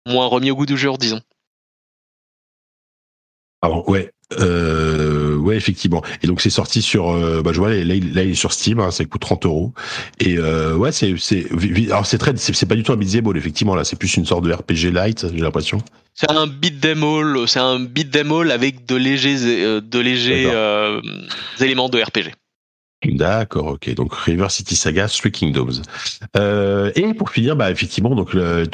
[0.07, 1.21] moins remis au goût du jour, disons.
[3.61, 6.03] Alors ouais, euh, ouais effectivement.
[6.21, 8.91] Et donc c'est sorti sur, euh, bah je vois là, il est sur Steam, hein,
[8.91, 9.73] ça coûte 30 euros.
[10.19, 11.47] Et euh, ouais c'est c'est
[11.87, 14.25] alors c'est très c'est pas du tout un beat'em all effectivement là, c'est plus une
[14.25, 15.79] sorte de RPG light, j'ai l'impression.
[16.13, 20.51] C'est un beat'em all, c'est un beat'em all avec de légers de légers
[21.59, 22.31] éléments de RPG.
[23.13, 23.93] D'accord, ok.
[23.95, 25.81] Donc River City Saga, Three Kingdoms.
[26.37, 28.31] Euh, et pour finir, bah effectivement, donc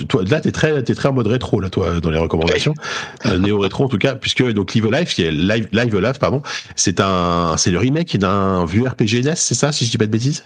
[0.08, 2.74] toi, là t'es très, t'es très en mode rétro là, toi, dans les recommandations,
[3.26, 6.20] euh, néo rétro en tout cas, puisque donc Live Life, qui est Live, Live Life,
[6.20, 6.42] pardon,
[6.76, 10.06] c'est un, c'est le remake d'un vieux RPG NES, c'est ça, si je dis pas
[10.06, 10.44] de bêtises?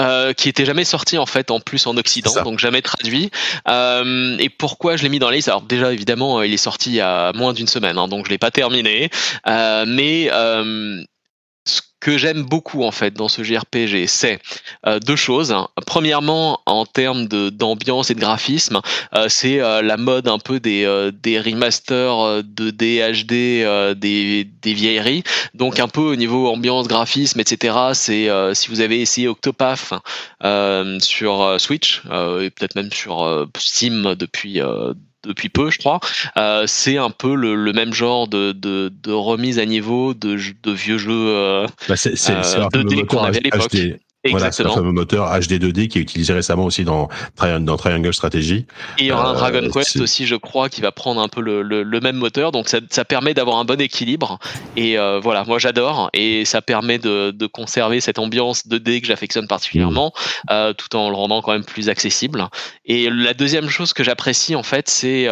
[0.00, 3.30] Euh, qui était jamais sorti en fait en plus en Occident, donc jamais traduit.
[3.68, 5.48] Euh, et pourquoi je l'ai mis dans la liste?
[5.48, 8.30] Alors déjà évidemment il est sorti il y a moins d'une semaine, hein, donc je
[8.30, 9.10] l'ai pas terminé.
[9.46, 10.30] Euh, mais
[11.68, 14.40] euh, que j'aime beaucoup en fait dans ce JRPG, c'est
[14.86, 15.54] euh, deux choses.
[15.86, 18.80] Premièrement, en termes d'ambiance et de graphisme,
[19.14, 20.82] euh, c'est euh, la mode un peu des
[21.22, 25.22] des remasters de DHD des des vieilleries.
[25.54, 27.76] Donc un peu au niveau ambiance, graphisme, etc.
[27.92, 29.94] C'est si vous avez essayé Octopath
[31.00, 34.60] sur Switch et peut-être même sur Steam depuis
[35.24, 36.00] depuis peu, je crois.
[36.36, 40.36] Euh, c'est un peu le, le, même genre de, de, de, remise à niveau de,
[40.62, 43.76] de vieux jeux euh, bah c'est, c'est, euh, 2D qu'on avait à l'époque.
[44.30, 47.08] Voilà, c'est le fameux moteur HD 2D qui est utilisé récemment aussi dans,
[47.60, 48.66] dans Triangle Strategy.
[48.98, 51.28] Et il y aura un Dragon euh, Quest aussi, je crois, qui va prendre un
[51.28, 52.52] peu le, le, le même moteur.
[52.52, 54.38] Donc ça, ça permet d'avoir un bon équilibre.
[54.76, 56.08] Et euh, voilà, moi j'adore.
[56.12, 60.52] Et ça permet de, de, conserver cette ambiance 2D que j'affectionne particulièrement, mmh.
[60.52, 62.48] euh, tout en le rendant quand même plus accessible.
[62.84, 65.28] Et la deuxième chose que j'apprécie en fait, c'est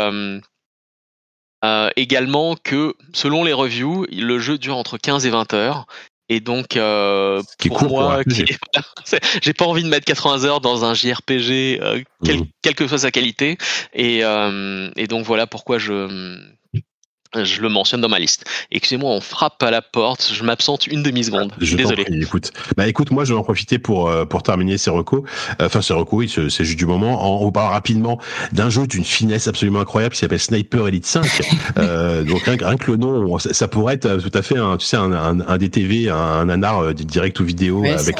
[1.63, 5.87] euh, également que selon les reviews, le jeu dure entre 15 et 20 heures.
[6.31, 8.23] Et donc, euh, pour moi,
[9.43, 12.47] j'ai pas envie de mettre 80 heures dans un JRPG, euh, quelle, mmh.
[12.63, 13.59] quelle, que soit sa qualité.
[13.95, 16.39] Et, euh, et donc voilà pourquoi je
[17.37, 18.45] je le mentionne dans ma liste.
[18.73, 20.33] Excusez-moi, on frappe à la porte.
[20.33, 21.53] Je m'absente une demi-seconde.
[21.59, 22.05] Je suis désolé.
[22.11, 25.23] écoute, bah écoute, moi je vais en profiter pour euh, pour terminer ces recos.
[25.61, 27.45] Euh, enfin ces recos, oui, c'est juste du moment.
[27.45, 28.21] On parle rapidement
[28.53, 31.25] d'un jeu d'une finesse absolument incroyable qui s'appelle Sniper Elite 5.
[31.79, 34.97] euh, donc rien, que le nom, ça, pourrait être tout à fait un, tu sais,
[34.97, 38.19] un, un, un DTV, un, un nanar euh, direct ou vidéo avec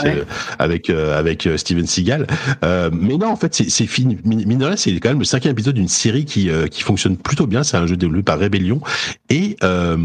[0.59, 2.27] avec avec Steven Seagal.
[2.63, 4.19] mais non, en fait, c'est fini.
[4.25, 7.65] Mine c'est quand même le cinquième épisode d'une série qui qui fonctionne plutôt bien.
[7.65, 8.81] C'est un jeu développé par Rebellion
[9.29, 9.97] et euh,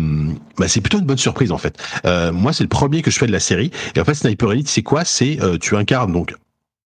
[0.58, 1.78] bah, c'est plutôt une bonne surprise en fait.
[2.06, 3.72] Euh, moi, c'est le premier que je fais de la série.
[3.96, 5.06] Et en fait, Sniper Elite, c'est quoi?
[5.06, 6.36] C'est euh, tu incarnes donc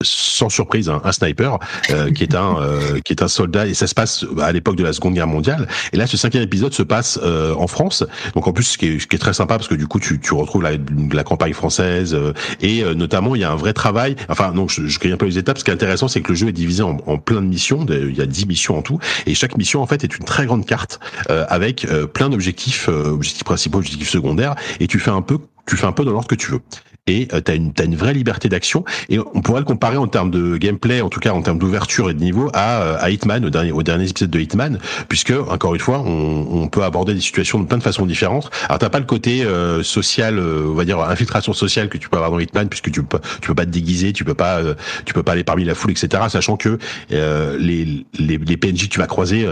[0.02, 3.74] sans surprise un, un sniper euh, qui est un euh, qui est un soldat et
[3.74, 5.68] ça se passe à l'époque de la Seconde Guerre mondiale.
[5.92, 8.06] Et là ce cinquième épisode se passe euh, en France.
[8.34, 10.00] Donc en plus ce qui est, ce qui est très sympa parce que du coup
[10.00, 10.72] tu, tu retrouves la,
[11.12, 12.18] la campagne française
[12.62, 14.16] et notamment il y a un vrai travail.
[14.30, 15.58] Enfin donc je, je un peu les étapes.
[15.58, 17.86] Ce qui est intéressant c'est que le jeu est divisé en, en plein de missions.
[17.90, 19.00] Il y a dix missions en tout.
[19.26, 23.80] Et chaque mission en fait est une très grande carte avec plein d'objectifs objectifs principaux
[23.80, 24.56] objectifs secondaires.
[24.80, 26.62] Et tu fais un peu tu fais un peu dans l'ordre que tu veux
[27.10, 28.86] et euh, tu as une, une vraie liberté d'action.
[29.10, 32.10] Et on pourrait le comparer en termes de gameplay, en tout cas en termes d'ouverture
[32.10, 35.32] et de niveau, à, euh, à Hitman, au dernier, au dernier épisode de Hitman, puisque,
[35.32, 38.50] encore une fois, on, on peut aborder des situations de plein de façons différentes.
[38.68, 42.18] Alors t'as pas le côté euh, social, on va dire infiltration sociale que tu peux
[42.18, 44.62] avoir dans Hitman, puisque tu peux, tu peux pas te déguiser, tu peux pas,
[45.06, 46.24] tu peux pas aller parmi la foule, etc.
[46.30, 46.78] Sachant que
[47.10, 49.48] les, les, les PNJ que tu vas croiser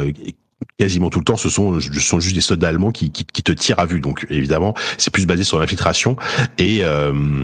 [0.78, 4.00] quasiment tout le temps, ce sont, juste des soldats allemands qui te tirent à vue.
[4.00, 6.16] Donc évidemment, c'est plus basé sur l'infiltration
[6.58, 7.44] et euh,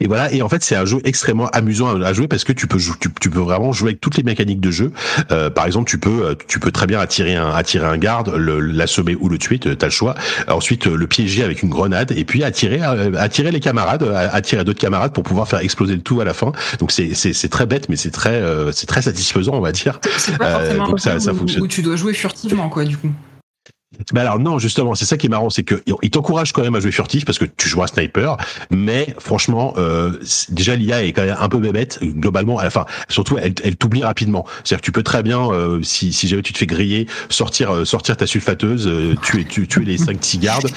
[0.00, 2.66] Et voilà, et en fait c'est un jeu extrêmement amusant à, jouer parce que tu
[2.66, 4.92] peux tu, tu, peux vraiment jouer avec toutes les mécaniques de jeu.
[5.30, 8.34] Euh, par exemple, tu peux euh, tu peux très bien attirer un attirer un garde,
[8.34, 10.14] l'assommer ou le tuer, tu as le choix.
[10.48, 14.80] Ensuite le piéger avec une grenade et puis attirer euh, attirer les camarades, attirer d'autres
[14.80, 16.52] camarades pour pouvoir faire exploser le tout à la fin.
[16.78, 18.42] Donc c'est c'est très bête mais c'est très
[18.72, 20.00] c'est très satisfaisant on va dire.
[20.18, 21.62] C'est pas forcément donc ça, ça fonctionne.
[21.62, 23.10] où tu dois jouer furtivement quoi du coup.
[24.12, 26.74] Mais alors non, justement, c'est ça qui est marrant, c'est que il t'encourage quand même
[26.74, 28.36] à jouer furtif parce que tu joues un sniper,
[28.70, 30.12] mais franchement, euh,
[30.50, 32.58] déjà l'IA est quand même un peu bébête globalement.
[32.58, 34.46] À la fin, surtout, elle, elle t'oublie rapidement.
[34.64, 37.70] C'est-à-dire que tu peux très bien, euh, si, si jamais tu te fais griller, sortir
[37.70, 40.68] euh, sortir ta sulfateuse, euh, tuer tu, tuer les cinq six gardes,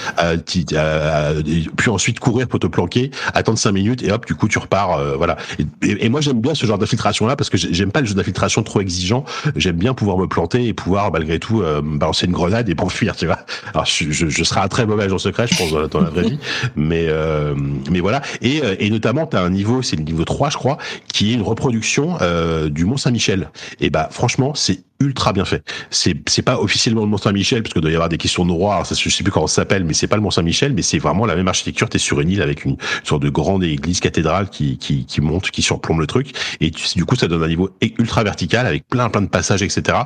[1.77, 5.17] puis ensuite courir pour te planquer, attendre cinq minutes et hop, du coup tu repars.
[5.17, 5.37] voilà.
[5.81, 8.63] Et, moi j'aime bien ce genre d'infiltration là parce que j'aime pas les jeux d'infiltration
[8.63, 9.25] trop exigeants.
[9.55, 13.25] J'aime bien pouvoir me planter et pouvoir malgré tout balancer une grenade et pour tu
[13.25, 13.39] vois.
[13.73, 16.23] Alors je, je, je serai un très mauvais agent secret, je pense dans, la vraie
[16.23, 16.39] vie,
[16.75, 17.55] mais euh,
[17.89, 18.21] mais voilà.
[18.41, 20.77] Et, euh, et notamment, tu as un niveau, c'est le niveau 3 je crois,
[21.11, 23.49] qui est une reproduction euh, du Mont Saint-Michel.
[23.79, 25.63] Et bah franchement, c'est ultra bien fait.
[25.89, 28.51] C'est c'est pas officiellement le Mont Saint-Michel parce qu'il doit y avoir des questions de
[28.51, 28.83] roi.
[28.83, 30.99] ça, je sais plus comment ça s'appelle, mais c'est pas le Mont Saint-Michel, mais c'est
[30.99, 31.89] vraiment la même architecture.
[31.89, 35.51] T'es sur une île avec une, sorte de grande église cathédrale qui qui qui monte,
[35.51, 39.09] qui surplombe le truc, et du coup ça donne un niveau ultra vertical avec plein
[39.09, 39.99] plein de passages, etc.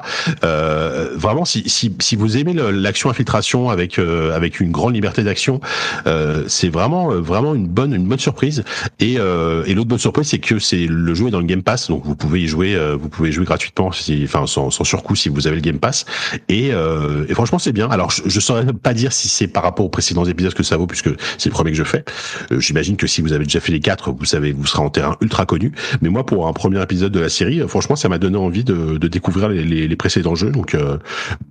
[0.43, 5.23] Euh, vraiment, si si si vous aimez l'action infiltration avec euh, avec une grande liberté
[5.23, 5.59] d'action,
[6.07, 8.63] euh, c'est vraiment euh, vraiment une bonne une bonne surprise.
[8.99, 11.63] Et euh, et l'autre bonne surprise, c'est que c'est le jeu est dans le Game
[11.63, 15.03] Pass, donc vous pouvez y jouer, vous pouvez jouer gratuitement, si, enfin sans, sans sur
[15.03, 16.05] coup si vous avez le Game Pass.
[16.49, 17.89] Et, euh, et franchement, c'est bien.
[17.89, 20.77] Alors, je, je saurais pas dire si c'est par rapport aux précédents épisodes que ça
[20.77, 22.03] vaut, puisque c'est le premier que je fais.
[22.51, 24.89] Euh, J'imagine que si vous avez déjà fait les quatre, vous savez, vous serez en
[24.89, 25.71] terrain ultra connu.
[26.01, 28.63] Mais moi, pour un premier épisode de la série, euh, franchement, ça m'a donné envie
[28.63, 30.51] de, de découvrir les, les, les, précédents jeux.
[30.51, 30.97] Donc, euh,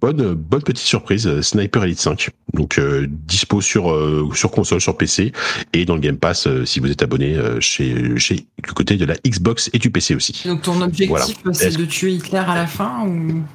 [0.00, 2.30] bonne bonne petite surprise, euh, Sniper Elite 5.
[2.54, 3.92] Donc, euh, dispo sur
[4.34, 5.32] sur console, sur PC
[5.72, 9.14] et dans le Game Pass si vous êtes abonné chez chez le côté de la
[9.26, 10.42] Xbox et du PC aussi.
[10.46, 13.48] Donc, ton objectif, c'est de tuer Hitler à la fin ou Um,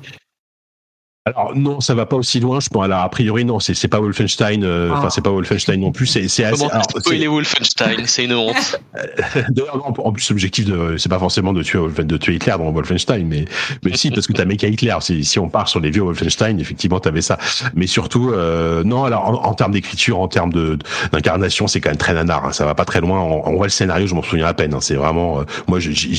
[1.28, 2.60] alors non, ça va pas aussi loin.
[2.60, 2.84] Je pense.
[2.84, 4.64] Alors a priori non, c'est c'est pas Wolfenstein.
[4.64, 6.08] Euh, enfin c'est pas Wolfenstein non plus.
[6.08, 6.68] C'est c'est assez.
[6.68, 8.80] Comment spoiler Wolfenstein C'est une honte.
[9.50, 13.28] D'ailleurs en plus l'objectif de c'est pas forcément de tuer de tuer Hitler dans Wolfenstein,
[13.28, 13.46] mais
[13.84, 14.96] mais si parce que t'as méca Hitler.
[15.02, 17.38] Si si on part sur les vieux Wolfenstein, effectivement t'avais ça.
[17.76, 19.04] Mais surtout euh, non.
[19.04, 20.78] Alors en, termes d'écriture, en termes de
[21.12, 22.46] d'incarnation, c'est quand même très nanar.
[22.46, 22.52] Hein.
[22.54, 23.20] Ça va pas très loin.
[23.20, 24.74] On, voit le scénario, je m'en souviens à peine.
[24.74, 24.82] Hein.
[24.82, 25.42] C'est vraiment.
[25.42, 26.16] Euh, moi j'y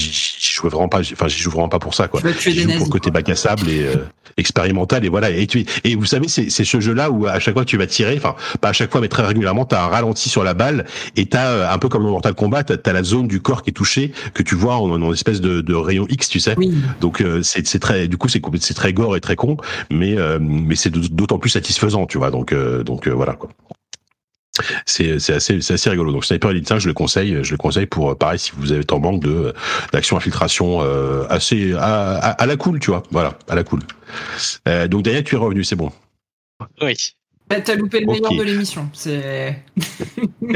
[0.54, 1.00] jouais vraiment pas.
[1.00, 2.20] Enfin j'y joue vraiment pas pour ça quoi.
[2.20, 3.86] Pour le côté bac à sable et
[4.36, 7.38] expérimental et voilà et tu et vous savez c'est c'est ce jeu là où à
[7.38, 9.74] chaque fois que tu vas tirer enfin pas à chaque fois mais très régulièrement tu
[9.74, 10.84] as un ralenti sur la balle
[11.16, 13.40] et tu as euh, un peu comme dans Mortal Kombat tu as, la zone du
[13.40, 16.40] corps qui est touchée que tu vois en, en espèce de, de, rayon X tu
[16.40, 16.56] sais.
[17.00, 19.56] Donc euh, c'est c'est très du coup c'est c'est très gore et très con
[19.90, 22.30] mais euh, mais c'est d'autant plus satisfaisant tu vois.
[22.30, 22.54] Donc
[22.84, 23.50] donc voilà quoi
[24.86, 27.56] c'est c'est assez c'est assez rigolo donc Sniper Elite 5 je le conseille je le
[27.56, 29.54] conseille pour pareil si vous avez en manque de
[29.92, 33.80] d'action infiltration euh, assez à, à, la cool tu vois voilà à la cool
[34.66, 35.92] euh, donc Daniel tu es revenu c'est bon
[36.82, 36.94] oui
[37.48, 38.90] bah, T'as loupé le meilleur de l'émission.
[38.92, 39.62] C'est.
[40.42, 40.46] oh,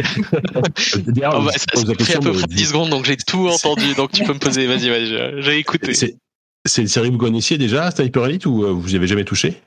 [0.61, 3.95] bah, ça fait à peu près 10 secondes, donc j'ai tout entendu.
[3.95, 4.67] Donc tu peux me poser.
[4.67, 5.43] Vas-y, vas-y.
[5.43, 5.95] J'ai écouté.
[5.95, 9.25] C'est une série que vous connaissiez déjà, Sniper Elite, ou euh, vous n'y avez jamais
[9.25, 9.61] touché?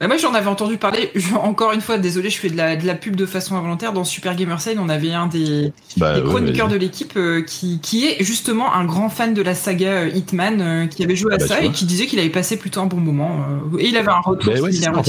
[0.00, 1.10] Bah moi j'en avais entendu parler,
[1.42, 3.92] encore une fois, désolé, je fais de la, de la pub de façon involontaire.
[3.92, 8.22] Dans Super Gamerside, on avait un des, bah, chroniqueurs de l'équipe euh, qui, qui est
[8.22, 11.38] justement un grand fan de la saga euh, Hitman, euh, qui avait joué à ah
[11.38, 13.44] bah, ça et qui disait qu'il avait passé plutôt un bon moment.
[13.78, 15.02] et il avait un retour bah,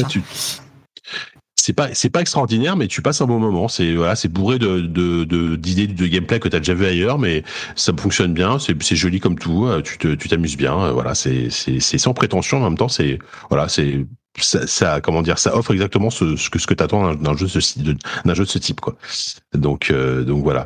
[1.56, 4.58] c'est pas c'est pas extraordinaire mais tu passes un bon moment c'est voilà c'est bourré
[4.58, 7.44] de de d'idées de, gameplay que tu as déjà vu ailleurs mais
[7.76, 11.50] ça fonctionne bien c'est c'est joli comme tout tu te tu t'amuses bien voilà c'est
[11.50, 13.20] c'est c'est sans prétention en même temps c'est
[13.50, 14.06] voilà c'est
[14.44, 17.48] ça, ça, comment dire, ça offre exactement ce, ce que ce que t'attends d'un jeu
[17.48, 18.96] de ce d'un jeu de ce type quoi.
[19.54, 20.66] Donc euh, donc voilà.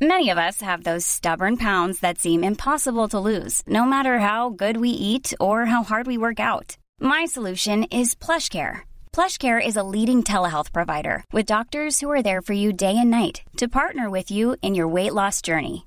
[0.00, 4.50] Many of us have those stubborn pounds that seem impossible to lose, no matter how
[4.50, 6.76] good we eat or how hard we work out.
[7.00, 8.80] My solution is PlushCare.
[9.14, 13.10] PlushCare is a leading telehealth provider with doctors who are there for you day and
[13.10, 15.86] night to partner with you in your weight loss journey.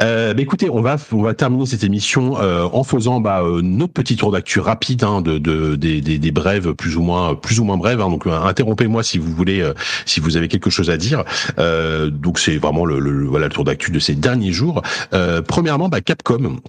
[0.00, 3.60] Euh, bah écoutez, on va on va terminer cette émission euh, en faisant bah, euh,
[3.62, 7.34] notre petit tour d'actu rapide hein, de, de des, des, des, brèves plus ou moins
[7.34, 8.00] plus ou moins brèves.
[8.00, 9.74] Hein, donc euh, interrompez-moi si vous voulez euh,
[10.06, 11.24] si vous avez quelque chose à dire.
[12.10, 14.82] donc c'est vraiment le, le, voilà le tour d'actu de ces derniers jours.
[15.46, 16.60] premièrement, bah, Capcom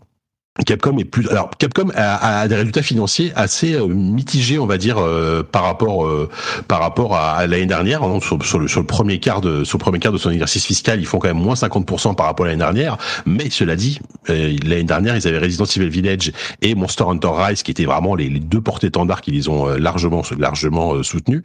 [0.65, 4.77] Capcom est plus alors Capcom a, a, des résultats financiers assez euh, mitigés on va
[4.77, 6.29] dire euh, par rapport euh,
[6.67, 8.03] par rapport à, l'année dernière.
[8.03, 10.65] Hein, sur, le, sur le premier quart de sur le premier quart de son exercice
[10.65, 12.97] fiscal ils font quand même moins 50% par rapport à l'année dernière.
[13.25, 16.31] Mais cela dit l'année dernière ils avaient Resident Evil Village
[16.61, 21.03] et Monster Hunter Rise qui étaient vraiment les, deux porte-étendards qui les ont largement largement
[21.03, 21.43] soutenus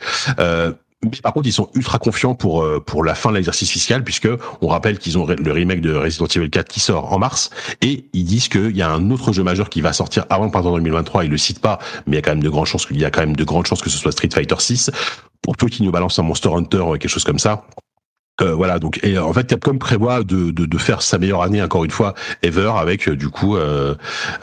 [1.22, 4.28] par contre, ils sont ultra confiants pour euh, pour la fin de l'exercice fiscal, puisque
[4.62, 7.50] on rappelle qu'ils ont le remake de Resident Evil 4 qui sort en mars,
[7.82, 10.50] et ils disent qu'il y a un autre jeu majeur qui va sortir avant le
[10.50, 11.24] printemps 2023.
[11.24, 13.04] Ils le citent pas, mais il y a quand même de grandes chances qu'il y
[13.04, 14.90] a quand même de grandes chances que ce soit Street Fighter 6.
[15.42, 17.64] Pour peu qu'ils nous balancent un Monster Hunter ou quelque chose comme ça,
[18.42, 21.62] euh, voilà donc et en fait Capcom prévoit de, de, de, faire sa meilleure année
[21.62, 23.94] encore une fois ever avec euh, du coup euh,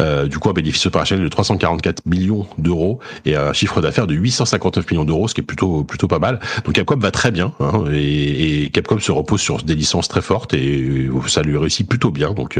[0.02, 4.16] euh, du coup un bénéfice opérationnel de 344 millions d'euros et un chiffre d'affaires de
[4.16, 6.40] 859 millions d'euros ce qui est plutôt plutôt pas mal.
[6.66, 10.24] Donc Capcom va très bien hein, et, et, Capcom se repose sur des licences très
[10.24, 12.34] fortes et ça lui réussit plutôt bien.
[12.34, 12.60] Donc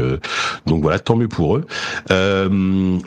[0.66, 1.66] donc voilà tant mieux pour eux.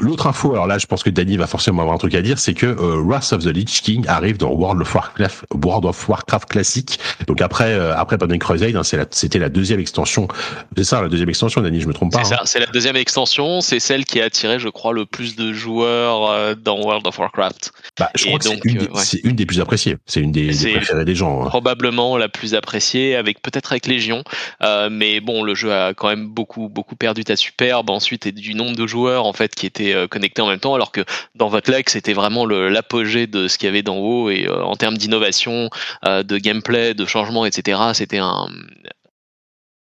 [0.01, 2.39] L'autre info alors là je pense que Danny va forcément avoir un truc à dire
[2.39, 6.49] c'est que Wrath of the Lich King arrive dans World of Warcraft World of Warcraft
[6.49, 6.99] classique.
[7.27, 8.81] Donc après après Burning Crusade, hein,
[9.11, 10.27] c'était la deuxième extension.
[10.75, 12.23] C'est ça, la deuxième extension, Dani, je me trompe pas.
[12.23, 12.37] C'est hein.
[12.39, 13.61] ça, c'est la deuxième extension.
[13.61, 17.17] C'est celle qui a attiré, je crois, le plus de joueurs euh, dans World of
[17.17, 17.71] Warcraft.
[17.97, 19.97] Bah, je crois que c'est une, euh, une, des plus appréciées.
[20.05, 21.43] C'est une des, des, préférées des gens.
[21.43, 21.47] Hein.
[21.47, 24.23] Probablement la plus appréciée, avec peut-être avec Légion.
[24.61, 28.31] Euh, mais bon, le jeu a quand même beaucoup, beaucoup perdu ta superbe ensuite et
[28.31, 31.01] du nombre de joueurs en fait qui étaient euh, connectés en même temps, alors que
[31.35, 34.75] dans votre leg, c'était vraiment l'apogée de ce qu'il y avait d'en haut et en
[34.75, 35.69] termes d'innovation,
[36.03, 37.79] de gameplay, de changement, etc.
[38.07, 38.47] C'était un,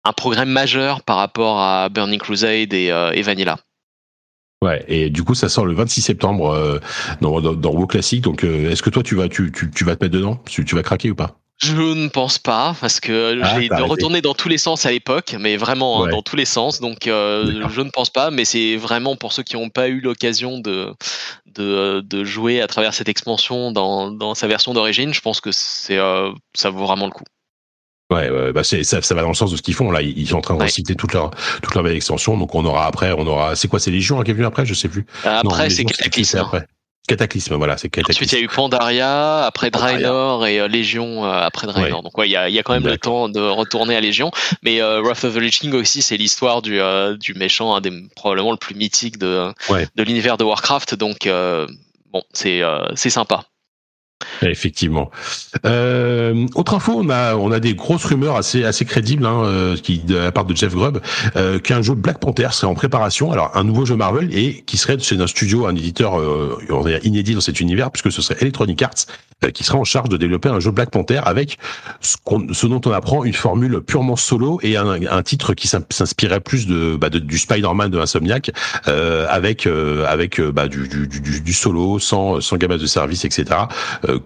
[0.03, 3.57] un programme majeur par rapport à Burning Crusade et, euh, et Vanilla.
[4.63, 6.79] Ouais, et du coup, ça sort le 26 septembre euh,
[7.19, 8.21] dans, dans, dans WoW Classic.
[8.21, 10.39] Donc, euh, est-ce que toi, tu vas, tu, tu, tu, vas te mettre dedans?
[10.47, 11.39] Tu, tu vas craquer ou pas?
[11.57, 15.35] Je ne pense pas parce que ah, j'ai retourné dans tous les sens à l'époque,
[15.39, 16.79] mais vraiment hein, dans tous les sens.
[16.79, 19.99] Donc euh, je ne pense pas, mais c'est vraiment pour ceux qui n'ont pas eu
[19.99, 20.93] l'occasion de,
[21.47, 25.11] de, de jouer à travers cette expansion dans, dans sa version d'origine.
[25.13, 25.99] Je pense que c'est
[26.55, 27.25] ça vaut vraiment le coup.
[28.11, 30.01] Ouais, ouais bah c'est ça, ça va dans le sens de ce qu'ils font là.
[30.01, 31.31] Ils sont en train de reciter toute leur
[31.61, 32.37] toute leur belle extension.
[32.37, 33.55] Donc on aura après, on aura.
[33.55, 34.65] C'est quoi, c'est Légion hein, qui est venu après?
[34.65, 35.05] Je sais plus.
[35.23, 36.37] Après, c'est Cataclysme.
[36.37, 36.67] Après.
[37.07, 38.23] Cataclysme, voilà, c'est Cataclysme.
[38.23, 42.03] Ensuite, il y a eu Pandaria, après Draenor et euh, Légion euh, après Draenor.
[42.03, 44.31] Donc ouais, il y a, y a quand même le temps de retourner à Légion.
[44.61, 47.81] Mais euh, Wrath of the Lich King aussi, c'est l'histoire du, euh, du méchant, un
[47.81, 49.51] des probablement le plus mythique de,
[49.95, 50.95] de l'univers de Warcraft.
[50.95, 51.27] Donc
[52.13, 52.61] bon, c'est
[52.95, 53.45] c'est sympa.
[54.41, 55.11] Effectivement.
[55.65, 59.77] Euh, autre info, on a on a des grosses rumeurs assez assez crédibles hein, euh,
[59.77, 60.99] qui de la part de Jeff Grubb
[61.35, 63.31] euh, qu'un jeu Black Panther serait en préparation.
[63.31, 67.33] Alors un nouveau jeu Marvel et qui serait chez un studio, un éditeur euh, inédit
[67.33, 69.05] dans cet univers puisque ce serait Electronic Arts
[69.43, 71.57] euh, qui serait en charge de développer un jeu Black Panther avec
[71.99, 72.17] ce,
[72.51, 76.97] ce dont on apprend une formule purement solo et un, titre qui s'inspirait plus de,
[76.99, 78.51] bah, du Spider-Man de Insomniac
[78.87, 79.67] euh, avec
[80.07, 83.45] avec bah, du, du, du, du, solo sans sans gamme de service etc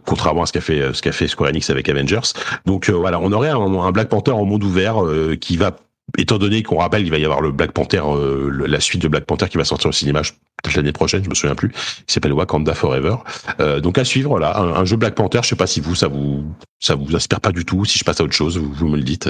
[0.06, 2.34] contrairement à ce qu'a fait ce qu'a fait Square Enix avec Avengers.
[2.66, 5.76] Donc euh, voilà, on aurait un, Black Panther en monde ouvert euh, qui va
[6.18, 9.08] étant donné qu'on rappelle qu'il va y avoir le Black Panther, euh, la suite de
[9.08, 10.22] Black Panther qui va sortir au cinéma
[10.64, 13.16] peut-être l'année prochaine, je me souviens plus, qui s'appelle Wakanda Forever.
[13.60, 15.40] Euh, donc à suivre, là, un, jeu Black Panther.
[15.44, 16.44] Je sais pas si vous ça vous
[16.80, 17.86] ça vous inspire pas du tout.
[17.86, 19.30] Si je passe à autre chose, vous, me le dites.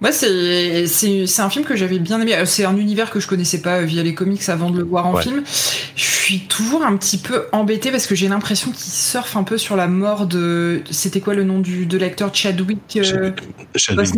[0.00, 2.34] Moi, c'est c'est un film que j'avais bien aimé.
[2.44, 5.16] C'est un univers que je connaissais pas via les comics avant de le voir en
[5.16, 5.42] film.
[5.94, 9.58] Je suis toujours un petit peu embêté parce que j'ai l'impression qu'il surfe un peu
[9.58, 10.82] sur la mort de.
[10.90, 13.30] C'était quoi le nom du de l'acteur Chadwick, euh,
[13.76, 14.14] Chadwick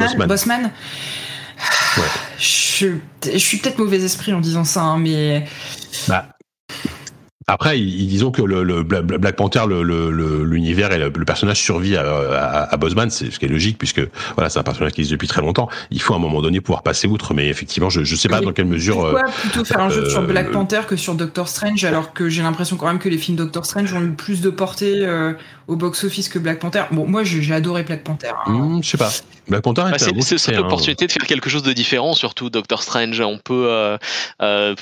[1.56, 2.10] Bossman.
[2.38, 5.46] Je, je, suis peut-être mauvais esprit en disant ça, hein, mais.
[6.08, 6.35] Bah,
[7.48, 12.74] après, ils, disons que le, le Black Panther, l'univers et le, personnage survit à, à,
[12.74, 14.00] à Bosman, c'est ce qui est logique puisque
[14.34, 15.68] voilà, c'est un personnage qui existe depuis très longtemps.
[15.92, 18.40] Il faut à un moment donné pouvoir passer outre, mais effectivement, je ne sais pas
[18.40, 18.96] dans quelle mesure.
[18.96, 22.12] Pourquoi euh, plutôt faire un jeu sur euh, Black Panther que sur Doctor Strange, alors
[22.12, 25.06] que j'ai l'impression quand même que les films Doctor Strange ont eu plus de portée
[25.06, 25.34] euh,
[25.68, 26.82] au box-office que Black Panther.
[26.90, 28.32] Bon, moi, j'ai adoré Black Panther.
[28.46, 28.52] Hein.
[28.52, 29.12] Hmm, je sais pas.
[29.48, 33.20] Black Panther, bah, c'est cette l'opportunité de faire quelque chose de différent, surtout Doctor Strange.
[33.20, 33.96] On peut, euh,
[34.42, 34.74] euh,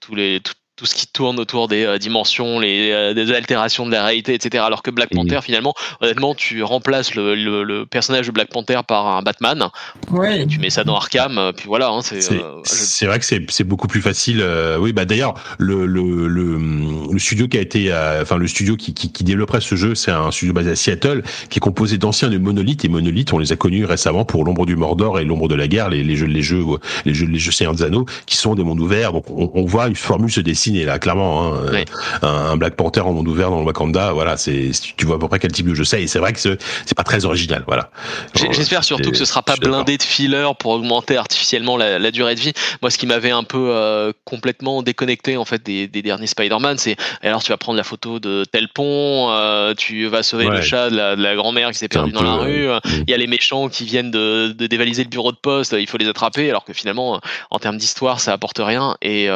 [0.00, 3.92] tous les tout ce qui tourne autour des euh, dimensions, les euh, des altérations de
[3.92, 4.64] la réalité, etc.
[4.66, 9.06] Alors que Black Panther, finalement, honnêtement, tu remplaces le, le, personnage de Black Panther par
[9.06, 9.68] un Batman.
[10.10, 10.46] Ouais.
[10.46, 11.90] Tu mets ça dans Arkham, euh, puis voilà.
[11.90, 14.44] Hein, c'est vrai que c'est beaucoup plus facile.
[14.80, 19.12] oui, bah d'ailleurs, le, le, le, studio qui a été, enfin le studio qui, qui,
[19.12, 22.38] qui, développerait ce jeu, c'est un studio basé à Seattle, qui est composé d'anciens de
[22.38, 25.54] Monolith et Monolith, on les a connus récemment pour l'ombre du Mordor et l'ombre de
[25.54, 26.64] la guerre, les, les jeux, les jeux,
[27.04, 29.12] les jeux, les jeux Seigneur des Anneaux, qui sont des mondes ouverts.
[29.12, 31.54] Donc on, on voit une formule se dessiner là, clairement.
[31.54, 31.84] Hein, euh,
[32.22, 35.28] un, Black Panther en monde ouvert dans le Wakanda, voilà, c'est tu vois à peu
[35.28, 36.02] près quel type de jeu c'est.
[36.02, 37.90] Et c'est vrai que c'est pas très original, voilà.
[38.34, 42.40] J'espère surtout que ce sera pas blindé de filler pour augmenter artificiellement la, durée de
[42.40, 42.52] vie.
[42.80, 46.96] Moi, ce qui m'avait un peu euh, complètement déconnecté en fait des, derniers Spider-Man, c'est
[47.22, 50.90] alors tu vas prendre la photo de tel pont, euh, tu vas sauver le chat
[50.90, 52.68] de la, grand-mère qui s'est perdue dans la rue.
[52.68, 52.80] Mm.
[53.06, 55.98] Il y a les méchants qui viennent de, dévaliser le bureau de poste, il faut
[55.98, 57.20] les attraper, alors que finalement,
[57.50, 58.96] en termes d'histoire, ça apporte rien.
[59.02, 59.28] Et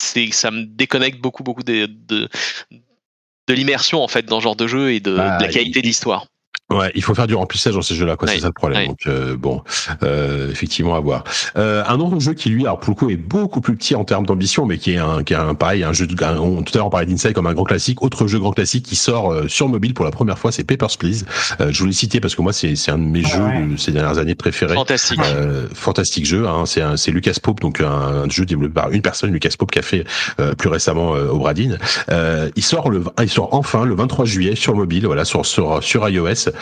[0.00, 2.28] c'est ça me déconnecte beaucoup beaucoup de, de,
[3.48, 5.80] de l'immersion en fait dans ce genre de jeu et de, de la bah, qualité
[5.80, 6.26] de l'histoire.
[6.70, 8.28] Ouais, il faut faire du remplissage dans ces jeux-là, quoi.
[8.28, 8.88] c'est ça le problème.
[8.88, 9.62] Donc euh, bon,
[10.02, 11.24] euh, effectivement à voir.
[11.56, 14.04] Euh, un autre jeu qui lui, alors pour le coup, est beaucoup plus petit en
[14.04, 16.06] termes d'ambition, mais qui est un, qui est un pareil, un jeu.
[16.06, 16.32] De, tout à
[16.76, 18.02] l'heure on parlait d'Inside comme un grand classique.
[18.02, 20.98] Autre jeu grand classique qui sort euh, sur mobile pour la première fois, c'est Papers
[20.98, 21.24] Please.
[21.60, 23.92] Euh, je voulais citer parce que moi c'est c'est un de mes jeux de ces
[23.92, 24.74] dernières années préférés.
[24.74, 25.20] Fantastique.
[25.74, 26.46] fantastique jeu.
[26.46, 29.78] Hein, c'est c'est Lucas Pope, donc un, jeu développé par une personne, Lucas Pope, qui
[29.78, 30.04] a fait
[30.58, 31.78] plus récemment au Bradin.
[32.56, 36.06] il sort le, il sort enfin le 23 juillet sur mobile, voilà, sur sur sur
[36.06, 36.52] iOS euh,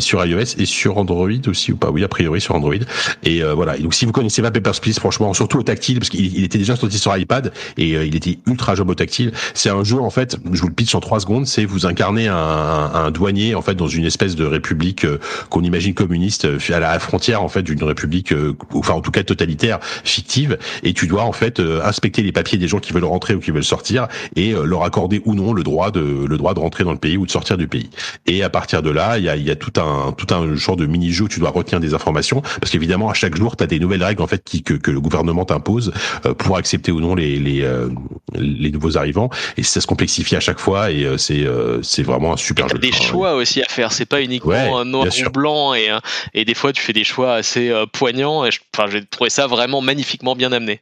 [0.00, 2.74] sur iOS et sur Android aussi ou pas Oui, a priori sur Android.
[3.22, 3.76] Et euh, voilà.
[3.78, 6.76] donc si vous connaissez pas Papers Please, franchement, surtout au tactile, parce qu'il était déjà
[6.76, 9.32] sorti sur iPad et euh, il était ultra job au tactile.
[9.54, 10.36] C'est un jeu en fait.
[10.52, 11.46] Je vous le pitch en trois secondes.
[11.46, 15.06] C'est vous incarnez un, un, douanier en fait dans une espèce de république
[15.48, 18.32] qu'on imagine communiste à la frontière en fait d'une république,
[18.74, 20.58] enfin en tout cas totalitaire, fictive.
[20.82, 23.50] Et tu dois en fait inspecter les papiers des gens qui veulent rentrer ou qui
[23.50, 26.92] veulent sortir et leur accorder ou non le droit de le droit de rentrer dans
[26.92, 27.90] le pays ou de sortir du pays.
[28.26, 30.76] Et à partir de là, il y a, y a tout un tout un genre
[30.76, 33.66] de mini-jeu où tu dois retenir des informations parce qu'évidemment à chaque jour tu as
[33.66, 35.92] des nouvelles règles en fait qui, que, que le gouvernement t'impose
[36.26, 37.88] euh, pour accepter ou non les les, euh,
[38.34, 41.46] les nouveaux arrivants et ça se complexifie à chaque fois et euh, c'est
[41.82, 42.78] c'est vraiment un super jeu.
[42.78, 45.88] Des choix aussi à faire, c'est pas uniquement un noir ou blanc et
[46.34, 49.80] et des fois tu fais des choix assez poignants et enfin j'ai trouvé ça vraiment
[49.80, 50.80] magnifiquement bien amené.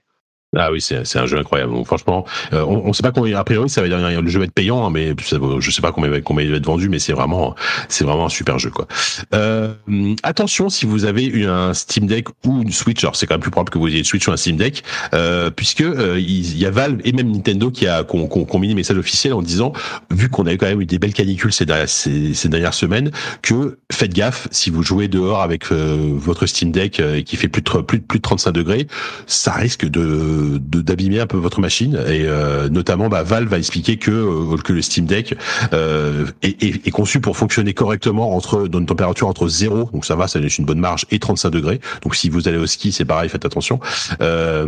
[0.57, 1.75] Ah oui, c'est un jeu incroyable.
[1.75, 3.39] Donc, franchement, euh, on, on sait pas combien.
[3.39, 5.93] A priori, ça va dire le jeu va être payant, hein, mais je sais pas
[5.93, 7.55] combien, combien il va être vendu, mais c'est vraiment,
[7.89, 8.87] c'est vraiment un super jeu, quoi.
[9.35, 9.75] Euh,
[10.23, 13.43] attention, si vous avez une, un Steam Deck ou une Switch, alors c'est quand même
[13.43, 16.57] plus probable que vous ayez une Switch ou un Steam Deck, euh, puisque euh, il
[16.57, 19.75] y a Valve et même Nintendo qui a qu'on qu des messages officiels en disant,
[20.11, 23.11] vu qu'on a eu quand même eu des belles canicules ces, ces, ces, dernières semaines,
[23.43, 27.63] que faites gaffe si vous jouez dehors avec euh, votre Steam Deck qui fait plus
[27.63, 28.87] de plus plus de 35 degrés,
[29.27, 31.95] ça risque de d'abîmer un peu votre machine.
[32.09, 35.35] Et euh, notamment bah, Valve va expliquer que euh, que le Steam Deck
[35.73, 40.05] euh, est, est, est, conçu pour fonctionner correctement entre dans une température entre 0 donc
[40.05, 41.81] ça va ça laisse une bonne marge et 35 degrés.
[42.03, 43.81] Donc si vous allez au ski c'est pareil faites attention.
[44.21, 44.67] Euh,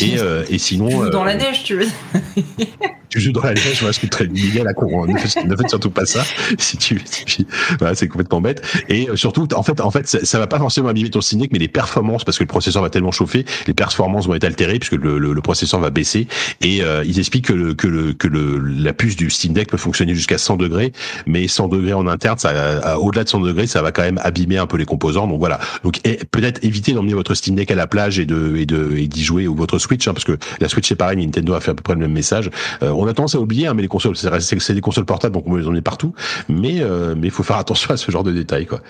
[0.00, 1.86] et, et sinon dans la neige tu veux
[3.08, 5.68] tu joues dans la neige je suis très illégal à courant ne faites, ne faites
[5.68, 6.24] surtout pas ça
[6.58, 7.46] si tu, si,
[7.78, 8.62] voilà, c'est complètement bête.
[8.88, 11.50] Et surtout en fait en fait ça, ça va pas forcément abîmer ton Steam Deck
[11.52, 14.78] mais les performances parce que le processeur va tellement chauffer les performances vont être altérées
[14.78, 16.28] puisque le, le, processeur va baisser
[16.60, 19.68] et euh, ils expliquent que, le, que, le, que le, la puce du Steam Deck
[19.68, 20.92] peut fonctionner jusqu'à 100 degrés,
[21.26, 24.58] mais 100 degrés en interne, ça, au-delà de 100 degrés, ça va quand même abîmer
[24.58, 25.26] un peu les composants.
[25.26, 25.58] Donc voilà.
[25.84, 26.00] Donc
[26.30, 29.24] peut-être éviter d'emmener votre Steam Deck à la plage et de et de et d'y
[29.24, 31.74] jouer ou votre Switch, hein, parce que la Switch c'est pareil, Nintendo a fait à
[31.74, 32.50] peu près le même message.
[32.82, 35.44] Euh, on a tendance à oublier, hein, mais les consoles, c'est des consoles portables, donc
[35.46, 36.14] on les emmener partout,
[36.48, 38.80] mais euh, mais il faut faire attention à ce genre de détails, quoi.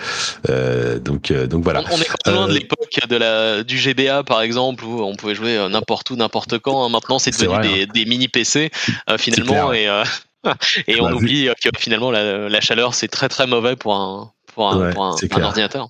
[0.48, 1.82] Euh, donc donc voilà.
[1.90, 5.66] On est loin de l'époque de la du GBA par exemple où on pouvait jouer
[5.70, 6.84] n'importe où, n'importe quand.
[6.84, 6.88] Hein.
[6.88, 7.86] Maintenant, c'est devenu des, hein.
[7.92, 8.70] des, mini PC
[9.08, 10.04] euh, finalement, et, euh,
[10.86, 14.32] et on bah, oublie que finalement la, la chaleur c'est très très mauvais pour un
[14.54, 15.88] pour un, pour un, un ordinateur.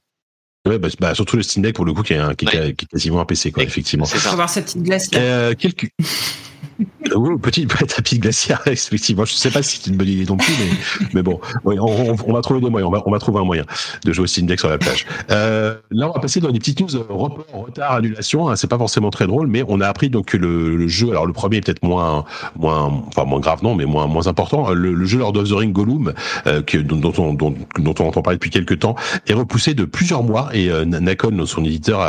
[0.66, 2.84] Ouais, bah, bah, surtout le Steam Deck pour le coup qui est, qui, est, qui
[2.84, 4.04] est quasiment un PC quoi, effectivement.
[4.04, 4.30] C'est ça.
[4.30, 5.10] Avoir cette petite glace.
[5.14, 5.90] Euh, quelques
[7.16, 9.24] oui, petit tapis glaciaire, effectivement.
[9.24, 10.54] Je sais pas si c'est une bonne idée non plus,
[11.14, 12.92] mais, bon, on, va trouver des moyens.
[13.04, 13.64] On va, trouver un moyen
[14.04, 15.06] de jouer au Steam Deck sur la plage.
[15.30, 18.48] Euh, là, on va passer dans des petites news euh, report, retard, annulation.
[18.48, 21.26] Hein, c'est pas forcément très drôle, mais on a appris donc que le, jeu, alors
[21.26, 22.24] le premier est peut-être moins,
[22.56, 24.72] moins, enfin moins grave non, mais moins, moins important.
[24.72, 26.12] Le, jeu Lord of the Ring Gollum,
[26.46, 30.84] euh, dont, on, entend parler depuis quelques temps, est repoussé de plusieurs mois et euh,
[30.84, 32.00] Nacon, son éditeur,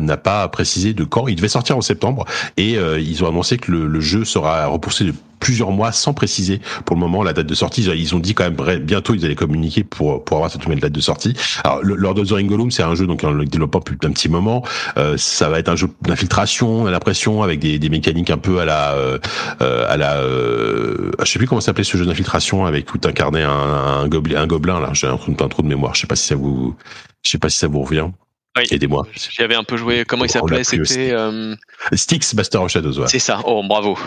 [0.00, 1.28] n'a pas précisé de quand.
[1.28, 2.24] Il devait sortir en septembre
[2.56, 6.60] et ils ont annoncé que le le jeu sera repoussé de plusieurs mois sans préciser
[6.84, 7.82] pour le moment la date de sortie.
[7.82, 10.92] Ils ont dit quand même bientôt ils allaient communiquer pour pour avoir cette nouvelle date
[10.92, 11.34] de sortie.
[11.64, 14.62] Alors Lord of the Ring c'est un jeu donc le développement depuis un petit moment.
[14.98, 18.60] Euh, ça va être un jeu d'infiltration, à l'impression avec des, des mécaniques un peu
[18.60, 19.18] à la euh,
[19.88, 23.50] à la euh, je sais plus comment s'appelait ce jeu d'infiltration avec où t'incarnais un,
[23.50, 24.90] un gobelin un gobelin là.
[24.92, 25.94] J'ai un, un trou de mémoire.
[25.94, 26.74] Je sais pas si ça vous
[27.22, 28.10] je sais pas si ça vous revient.
[28.56, 28.64] Oui.
[28.70, 29.06] Aidez-moi.
[29.30, 30.04] J'avais un peu joué.
[30.06, 30.64] Comment il s'appelait?
[30.64, 31.54] C'était euh...
[31.92, 32.98] Styx Master of Shadows.
[33.00, 33.06] Ouais.
[33.08, 33.40] C'est ça.
[33.44, 33.98] Oh, bravo.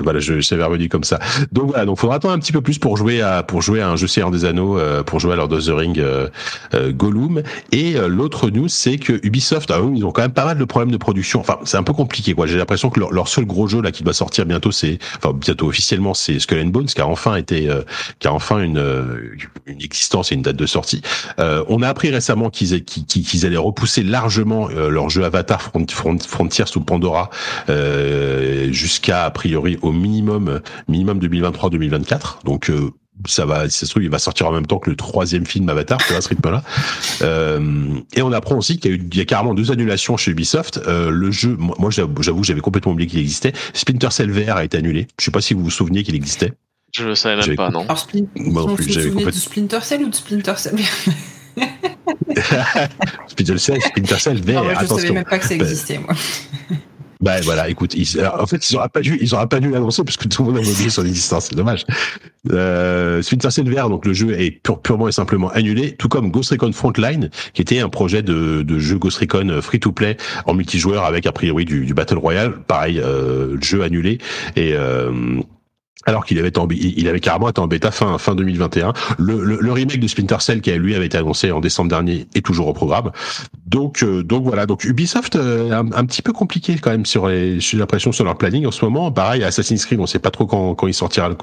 [0.00, 1.18] Voilà, je, je savais revenu comme ça.
[1.52, 3.88] Donc voilà, donc faudra attendre un petit peu plus pour jouer à pour jouer à
[3.88, 6.28] un jeu Seigneur des Anneaux, euh, pour jouer à Lord of the Ring euh,
[6.74, 7.42] euh, Gollum.
[7.72, 10.64] Et euh, l'autre news, c'est que Ubisoft, ah, ils ont quand même pas mal de
[10.64, 11.40] problèmes de production.
[11.40, 12.46] Enfin, c'est un peu compliqué, quoi.
[12.46, 15.32] J'ai l'impression que leur, leur, seul gros jeu là qui doit sortir bientôt, c'est enfin
[15.32, 17.68] bientôt officiellement, c'est Skull and Bones, qui a enfin été,
[18.18, 18.82] qui a enfin une
[19.66, 21.02] une existence et une date de sortie.
[21.38, 26.80] on a appris récemment qu'ils qu'ils, qu'ils allaient repousser largement leur jeu Avatar Frontier sous
[26.80, 27.30] Pandora
[27.68, 32.44] euh, jusqu'à a priori au minimum minimum 2023-2024.
[32.44, 32.90] Donc euh,
[33.26, 35.46] ça va, si ça se trouve, il va sortir en même temps que le troisième
[35.46, 36.62] film Avatar, tu vois, ce rythme-là.
[37.22, 40.16] Euh, et on apprend aussi qu'il y a eu, il y a carrément deux annulations
[40.16, 40.80] chez Ubisoft.
[40.86, 43.52] Euh, le jeu, moi, j'avoue, j'avais complètement oublié qu'il existait.
[43.72, 45.06] Splinter Cell VR a été annulé.
[45.18, 46.52] Je sais pas si vous vous souveniez qu'il existait.
[46.92, 47.82] Je le savais même pas, non.
[47.82, 48.24] Alors, Splin...
[48.36, 49.30] Moi non plus, j'avais complètement...
[49.30, 50.76] de Splinter Cell ou de Splinter Cell
[53.28, 54.64] Splinter Cell, Splinter Cell VR.
[54.64, 54.96] Je attention.
[54.98, 56.14] savais même pas que ça existait, moi.
[57.20, 60.04] Ben voilà, écoute, ils, en fait, ils auraient pas dû, ils auraient pas dû l'annoncer
[60.04, 61.86] parce que tout le monde a oublié son existence, c'est dommage.
[62.52, 66.30] Euh, Splinter Cell VR, donc le jeu est pur, purement et simplement annulé, tout comme
[66.30, 70.18] Ghost Recon Frontline, qui était un projet de, de jeu Ghost Recon free to play
[70.44, 74.18] en multijoueur avec a priori du, du battle royale, pareil, euh, jeu annulé
[74.56, 75.40] et euh,
[76.06, 78.92] alors qu'il avait en, il avait carrément été en bêta fin fin 2021.
[79.18, 82.26] Le, le, le, remake de Splinter Cell qui lui avait été annoncé en décembre dernier
[82.34, 83.10] est toujours au programme.
[83.66, 87.28] Donc euh, donc voilà donc Ubisoft euh, un, un, petit peu compliqué quand même sur
[87.28, 89.10] les j'ai l'impression sur leur planning en ce moment.
[89.10, 91.36] Pareil Assassin's Creed on sait pas trop quand quand il sortira le,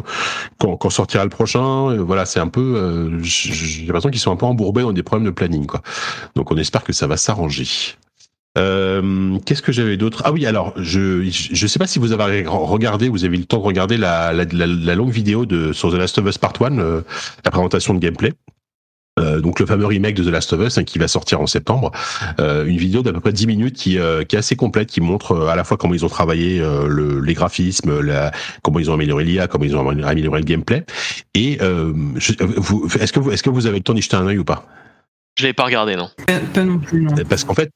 [0.60, 1.90] quand, quand sortira le prochain.
[1.90, 5.04] Euh, voilà c'est un peu euh, j'ai l'impression qu'ils sont un peu embourbés dans des
[5.04, 5.82] problèmes de planning quoi.
[6.36, 7.68] Donc on espère que ça va s'arranger.
[8.58, 10.24] Euh, Qu'est-ce que j'avais d'autre?
[10.26, 13.46] Ah oui, alors je je sais pas si vous avez regardé, vous avez eu le
[13.46, 16.38] temps de regarder la la, la, la longue vidéo de sur The Last of Us
[16.38, 17.02] Part 1, euh,
[17.46, 18.34] la présentation de gameplay.
[19.20, 21.48] Euh, donc le fameux remake de The Last of Us hein, qui va sortir en
[21.48, 21.92] septembre,
[22.40, 25.02] euh, une vidéo d'à peu près 10 minutes qui, euh, qui est assez complète, qui
[25.02, 28.32] montre euh, à la fois comment ils ont travaillé euh, le, les graphismes, la,
[28.64, 30.86] comment ils ont amélioré l'IA, comment ils ont amélioré le gameplay.
[31.36, 32.34] Et est-ce
[33.12, 34.66] que vous est-ce que vous avez le temps d'y jeter un œil ou pas?
[35.38, 36.10] Je l'ai pas regardé non.
[36.54, 37.14] Pas non plus non.
[37.30, 37.70] Parce qu'en fait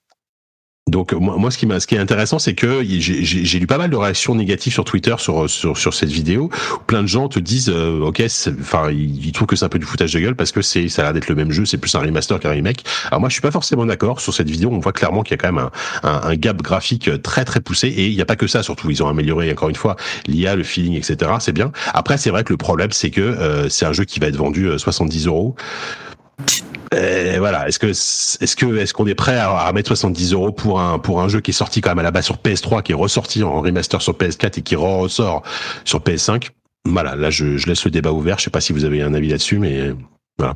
[0.87, 3.89] donc moi, moi ce qui ce qui est intéressant c'est que j'ai lu pas mal
[3.89, 7.71] de réactions négatives sur Twitter sur sur cette vidéo où plein de gens te disent
[7.73, 8.21] euh, OK
[8.61, 11.01] enfin ils, trouvent que c'est un peu du foutage de gueule parce que c'est ça
[11.01, 12.83] a l'air d'être le même jeu c'est plus un remaster qu'un remake.
[13.07, 15.33] Alors moi je suis pas forcément d'accord sur cette vidéo on voit clairement qu'il y
[15.33, 15.69] a quand même
[16.03, 18.91] un, un, gap graphique très très poussé et il y a pas que ça surtout
[18.91, 19.95] ils ont amélioré encore une fois
[20.27, 21.71] l'IA le feeling etc c'est bien.
[21.95, 24.37] Après c'est vrai que le problème c'est que euh, c'est un jeu qui va être
[24.37, 25.55] vendu 70 euros
[26.91, 30.51] et voilà, est-ce que est-ce que est-ce qu'on est prêt à, à, mettre 70 euros
[30.51, 32.83] pour un pour un jeu qui est sorti quand même à la base sur PS3,
[32.83, 35.43] qui est ressorti en remaster sur PS4 et qui ressort
[35.83, 36.49] sur PS5
[36.85, 38.37] Voilà, là je, je laisse le débat ouvert.
[38.39, 39.93] Je sais pas si vous avez un avis là-dessus, mais
[40.37, 40.55] voilà.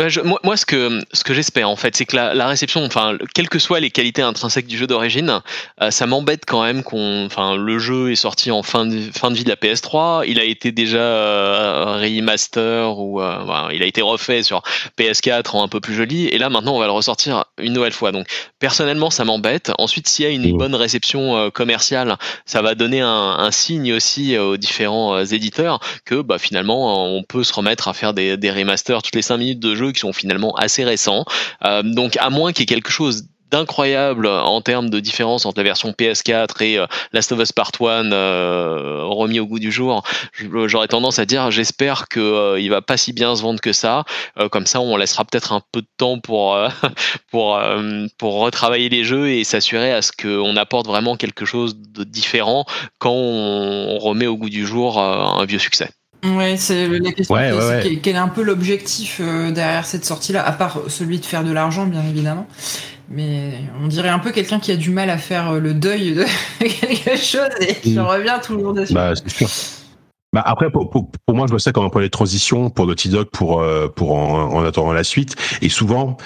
[0.00, 2.48] Euh, je, moi, moi, ce que ce que j'espère en fait, c'est que la, la,
[2.48, 5.40] réception, enfin, quelles que soient les qualités intrinsèques du jeu d'origine,
[5.80, 9.30] euh, ça m'embête quand même qu'on, enfin, le jeu est sorti en fin de fin
[9.30, 13.86] de vie de la PS3, il a été déjà euh, remaster ou voilà, il a
[13.86, 14.62] été refait sur
[14.98, 17.92] PS4 en un peu plus joli, et là maintenant on va le ressortir une nouvelle
[17.92, 18.10] fois.
[18.10, 18.26] Donc
[18.58, 19.70] personnellement, ça m'embête.
[19.78, 22.16] Ensuite, s'il y a une bonne réception commerciale,
[22.46, 27.44] ça va donner un, un signe aussi aux différents éditeurs que bah, finalement on peut
[27.44, 30.12] se remettre à faire des, des remasters toutes les 5 minutes de jeu qui sont
[30.12, 31.24] finalement assez récents.
[31.64, 33.24] Euh, donc à moins qu'il y ait quelque chose
[33.54, 37.70] d'incroyable en termes de différence entre la version PS4 et euh, Last of Us Part
[37.80, 40.02] 1 euh, remis au goût du jour,
[40.66, 43.72] j'aurais tendance à dire j'espère que euh, il va pas si bien se vendre que
[43.72, 44.04] ça.
[44.40, 46.58] Euh, comme ça, on laissera peut-être un peu de temps pour
[48.22, 52.64] retravailler les jeux et s'assurer à ce qu'on apporte vraiment quelque chose de différent
[52.98, 55.90] quand on remet au goût du jour un vieux succès.
[56.24, 57.34] Ouais, c'est la question.
[57.34, 58.00] Ouais, ouais, ouais.
[58.02, 61.52] Quel est un peu l'objectif euh, derrière cette sortie-là, à part celui de faire de
[61.52, 62.46] l'argent, bien évidemment.
[63.10, 63.52] Mais
[63.82, 66.24] on dirait un peu quelqu'un qui a du mal à faire le deuil de
[66.58, 68.94] quelque chose et je reviens toujours dessus.
[68.94, 69.48] Bah, c'est sûr.
[70.34, 72.88] Bah après, pour, pour, pour, moi, je vois ça comme un point de transition pour
[72.88, 75.36] Naughty Dog pour euh, pour en, en, attendant la suite.
[75.62, 76.16] Et souvent,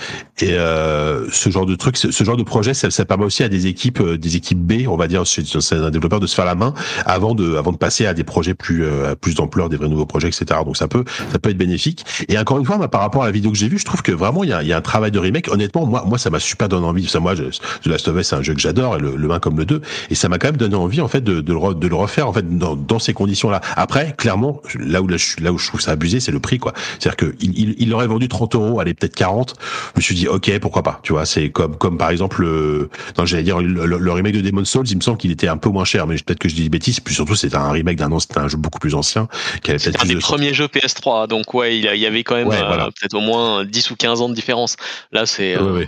[0.40, 3.50] et euh, ce genre de truc, ce, genre de projet, ça, ça, permet aussi à
[3.50, 6.46] des équipes, euh, des équipes B, on va dire, c'est un développeur de se faire
[6.46, 6.72] la main
[7.04, 10.06] avant de avant de passer à des projets plus euh, plus d'ampleur, des vrais nouveaux
[10.06, 10.60] projets, etc.
[10.64, 12.06] Donc ça peut ça peut être bénéfique.
[12.28, 14.12] Et encore une fois, par rapport à la vidéo que j'ai vue, je trouve que
[14.12, 15.48] vraiment il y a, y a un travail de remake.
[15.52, 17.06] Honnêtement, moi moi ça m'a super donné envie.
[17.08, 19.38] Ça, moi, je, The Last of Us, c'est un jeu que j'adore, le, le 1
[19.38, 21.74] comme le 2, et ça m'a quand même donné envie en fait de, de, le,
[21.74, 23.60] de le refaire en fait dans, dans ces conditions-là.
[23.76, 26.58] Après, clairement là où là, je, là où je trouve ça abusé, c'est le prix,
[26.58, 26.72] quoi.
[26.98, 29.54] C'est-à-dire que il, il, aurait vendu 30 euros, allez peut-être 40.
[29.94, 31.00] Je me suis dit, ok, pourquoi pas.
[31.02, 34.68] Tu vois, c'est comme comme par exemple, le, non, j'allais dire le, remake de Demon's
[34.68, 34.86] Souls.
[34.88, 36.68] Il me semble qu'il était un peu moins cher, mais peut-être que je dis des
[36.68, 37.00] bêtises.
[37.00, 39.28] Puis surtout, c'était un remake d'un c'était un jeu beaucoup plus ancien.
[39.62, 42.86] Qui avait un des premiers jeux PS3, donc ouais, il y avait quand même euh,
[42.86, 44.76] peut-être au moins 10 ou 15 ans de différence.
[45.12, 45.84] Là, c'est euh,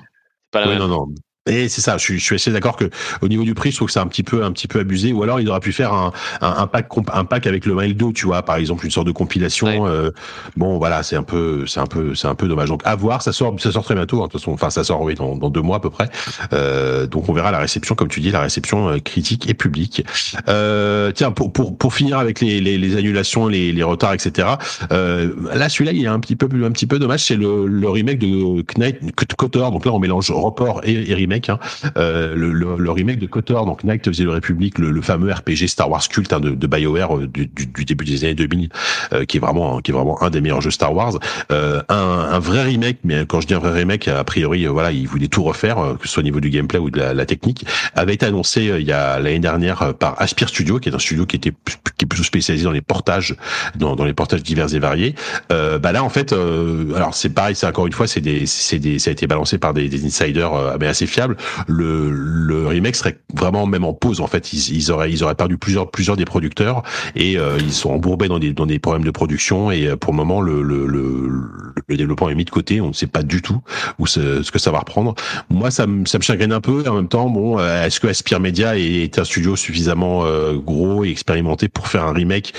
[0.51, 0.79] pas la même.
[0.79, 1.07] Non, non.
[1.51, 2.89] Et c'est ça, je suis, je suis assez d'accord que
[3.23, 5.13] au niveau du prix, je trouve que c'est un petit peu, un petit peu abusé.
[5.13, 7.97] Ou alors, il aurait pu faire un, un, un pack, un pack avec le Mail
[7.97, 9.87] 2, tu vois, par exemple, une sorte de compilation.
[9.87, 10.11] Euh,
[10.57, 12.69] bon, voilà, c'est un peu, c'est un peu, c'est un peu dommage.
[12.69, 14.23] Donc, à voir, ça sort, ça sort très bientôt.
[14.23, 16.09] Hein, de toute façon, enfin, ça sort oui dans, dans deux mois à peu près.
[16.53, 20.05] Euh, donc, on verra la réception, comme tu dis, la réception euh, critique et publique.
[20.49, 24.49] Euh, tiens, pour, pour, pour finir avec les, les, les annulations, les, les retards, etc.
[24.93, 27.25] Euh, là, celui-là, il est un petit peu, un petit peu dommage.
[27.25, 28.99] C'est le, le remake de Knight
[29.37, 29.73] Kotor.
[29.73, 31.59] Donc là, on mélange report et, et remake Hein.
[31.97, 35.69] Euh, le, le, remake de KOTOR, donc Knight of the Republic, le, le fameux RPG
[35.69, 38.69] Star Wars culte hein, de, de BioWare euh, du, du, début des années 2000,
[39.13, 41.19] euh, qui est vraiment qui est vraiment un des meilleurs jeux Star Wars.
[41.51, 45.07] un, un, vrai remake, mais quand je dis un vrai remake, a priori, voilà, il
[45.07, 47.65] voulait tout refaire, que ce soit au niveau du gameplay ou de la, la technique,
[47.95, 51.27] avait été annoncé il y a l'année dernière par Aspire Studio, qui est un studio
[51.27, 51.53] qui était
[51.97, 53.37] qui est plutôt spécialisé dans les portages,
[53.77, 55.15] dans, dans les portages divers et variés.
[55.49, 58.99] bah là, en fait, alors c'est pareil, c'est encore une fois, c'est des, c'est des,
[58.99, 61.07] ça a été balancé par des, des insiders, mais assez
[61.67, 64.21] le, remake serait vraiment même en pause.
[64.21, 66.83] En fait, ils, ils auraient ils auraient perdu plusieurs plusieurs des producteurs
[67.17, 70.13] et euh, ils sont embourbés dans des dans des problèmes de production et euh, pour
[70.13, 72.81] le moment le le, développement est mis de côté.
[72.81, 73.61] On ne sait pas du tout
[73.99, 75.15] où ce, ce que ça va reprendre.
[75.51, 76.85] Moi, ça me ça me chagrine un peu.
[76.85, 80.25] Et en même temps, bon, euh, est-ce que Aspire Media est un studio suffisamment
[80.59, 82.55] gros et expérimenté pour faire un remake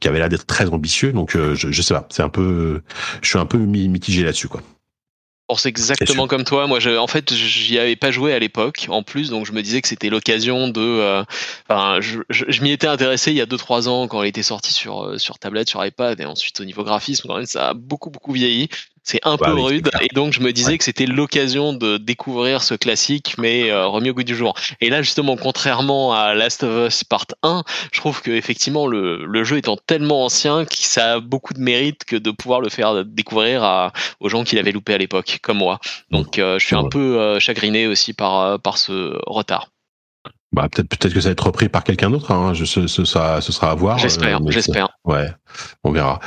[0.00, 1.12] qui avait l'air d'être très ambitieux?
[1.12, 2.06] Donc, je, je sais pas.
[2.10, 2.82] C'est un peu,
[3.22, 4.60] je suis un peu mitigé là-dessus, quoi
[5.50, 6.68] pense exactement comme toi.
[6.68, 9.62] Moi, je, en fait, j'y avais pas joué à l'époque, en plus, donc je me
[9.62, 10.80] disais que c'était l'occasion de.
[10.80, 11.24] Euh,
[11.68, 14.72] enfin, je, je, m'y étais intéressé il y a 2-3 ans quand il était sorti
[14.72, 17.74] sur euh, sur tablette, sur iPad, et ensuite au niveau graphisme, quand même, ça a
[17.74, 18.68] beaucoup beaucoup vieilli.
[19.02, 22.74] C'est un peu rude et donc je me disais que c'était l'occasion de découvrir ce
[22.74, 24.54] classique mais euh, remis au goût du jour.
[24.80, 29.24] Et là justement contrairement à Last of Us Part 1, je trouve que effectivement le,
[29.24, 32.68] le jeu étant tellement ancien que ça a beaucoup de mérite que de pouvoir le
[32.68, 35.80] faire découvrir à, aux gens qui l'avaient loupé à l'époque comme moi.
[36.10, 39.68] Donc euh, je suis un peu euh, chagriné aussi par par ce retard.
[40.52, 42.32] Bah peut-être peut-être que ça va être repris par quelqu'un d'autre.
[42.32, 42.54] Hein.
[42.54, 43.98] Je, ce, ce, sera ce sera à voir.
[43.98, 44.88] J'espère, j'espère.
[45.04, 45.28] Ouais,
[45.84, 46.20] on verra.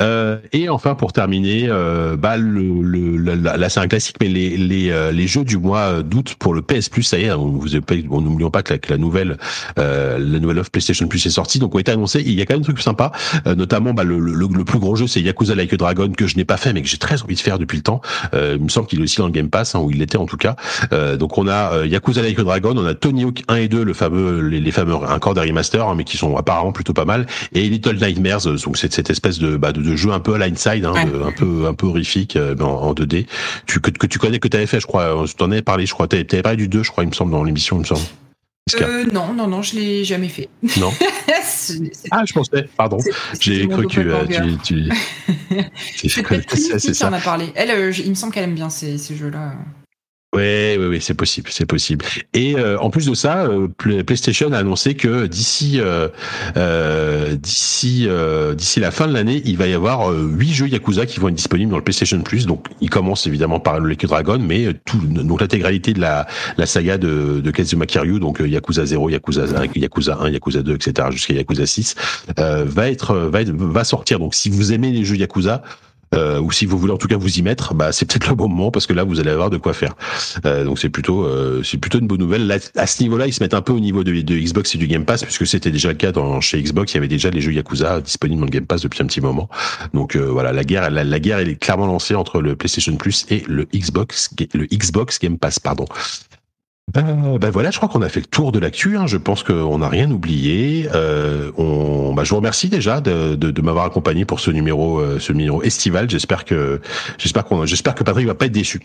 [0.00, 4.56] Euh, et enfin pour terminer, euh, bah le, le là c'est un classique, mais les
[4.56, 7.48] les, euh, les jeux du mois d'août pour le PS Plus, ça y est, on
[7.48, 7.68] vous
[8.06, 9.38] bon, n'oublions pas que la, que la nouvelle
[9.78, 12.22] euh, la nouvelle offre PlayStation Plus est sortie, donc on été annoncé.
[12.24, 13.12] Il y a quand même des trucs sympas,
[13.46, 16.26] euh, notamment bah, le, le, le, plus gros jeu c'est Yakuza Like a Dragon que
[16.26, 18.00] je n'ai pas fait, mais que j'ai très envie de faire depuis le temps.
[18.34, 20.18] Euh, il me semble qu'il est aussi dans le Game Pass, hein, où il l'était
[20.18, 20.56] en tout cas.
[21.18, 24.40] donc on a Yakuza Like a Dragon, on a Tony Hawk 1 et le fameux,
[24.40, 27.26] les, fameux encore des remasters, hein, mais qui sont apparemment plutôt pas mal.
[27.54, 30.38] Et Little Nightmares, donc c'est cette espèce de, bah, de, de, jeu un peu à
[30.38, 33.26] l'inside, hein, un peu un peu horrifique euh, en, en, 2D,
[33.66, 35.26] tu, que, que tu connais, que tu avais fait, je crois.
[35.26, 36.06] Je t'en avais parlé, je crois.
[36.06, 38.06] Tu avais parlé du 2, je crois, il me semble, dans l'émission, il me semble.
[38.80, 40.48] Euh, non, non, non, je l'ai jamais fait.
[40.78, 40.92] Non.
[42.12, 42.98] ah, je pensais, pardon.
[43.40, 44.88] J'ai cru que euh, tu.
[45.96, 46.08] tu...
[46.08, 47.08] c'est ça.
[47.08, 47.46] en a parlé.
[47.56, 49.54] Elle, euh, il me semble qu'elle aime bien ces, ces jeux-là.
[50.32, 52.04] Oui, oui, oui, c'est possible, c'est possible.
[52.34, 56.06] Et euh, en plus de ça, euh, PlayStation a annoncé que d'ici euh,
[56.56, 58.06] euh d'ici
[58.54, 61.34] d'ici la fin de l'année, il va y avoir huit jeux Yakuza qui vont être
[61.34, 62.46] disponibles dans le PlayStation Plus.
[62.46, 66.66] Donc, il commence évidemment par le Like Dragon, mais tout donc l'intégralité de la la
[66.66, 71.08] saga de de Kazuma Kiryu, donc Yakuza 0, Yakuza 1, Yakuza 1, Yakuza 2, etc.
[71.10, 71.96] jusqu'à Yakuza 6,
[72.36, 74.20] va être va être va sortir.
[74.20, 75.62] Donc, si vous aimez les jeux Yakuza,
[76.14, 78.34] euh, ou si vous voulez en tout cas vous y mettre, bah c'est peut-être le
[78.34, 79.94] bon moment parce que là vous allez avoir de quoi faire.
[80.44, 82.46] Euh, donc c'est plutôt euh, c'est plutôt une bonne nouvelle.
[82.46, 84.86] Là, à ce niveau-là, ils se mettent un peu au niveau de, Xbox et du
[84.86, 86.92] Game Pass puisque c'était déjà le cas dans, chez Xbox.
[86.92, 89.20] Il y avait déjà les jeux Yakuza disponibles dans le Game Pass depuis un petit
[89.20, 89.48] moment.
[89.94, 92.96] Donc euh, voilà, la guerre la, la, guerre elle est clairement lancée entre le PlayStation
[92.96, 95.84] Plus et le Xbox le Xbox Game Pass pardon.
[96.96, 98.96] Euh, ben voilà, je crois qu'on a fait le tour de l'actu.
[98.96, 99.06] Hein.
[99.06, 100.88] Je pense qu'on n'a rien oublié.
[100.94, 104.98] Euh, on, bah, je vous remercie déjà de, de, de m'avoir accompagné pour ce numéro,
[104.98, 106.08] euh, ce numéro estival.
[106.10, 106.80] J'espère que,
[107.18, 108.80] j'espère qu'on, j'espère que Patrick va pas être déçu.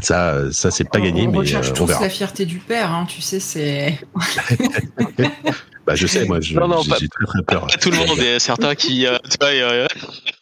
[0.00, 2.00] Ça, ça c'est pas gagné, on mais on verra.
[2.00, 3.98] la fierté du père, hein, tu sais, c'est.
[5.86, 7.66] bah, je sais, moi, j'ai très très peur.
[7.66, 9.86] Pas tout le monde, il y a certains qui, euh, tu vois, euh,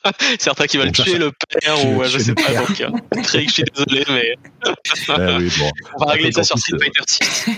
[0.39, 2.53] certains qui veulent tuer le père ou euh, je sais pas.
[2.53, 4.35] Donc, euh, Craig, je suis désolé, mais
[5.09, 5.71] Ah oui, bon.
[5.99, 7.51] on va régler ça sur Street Fighter 6.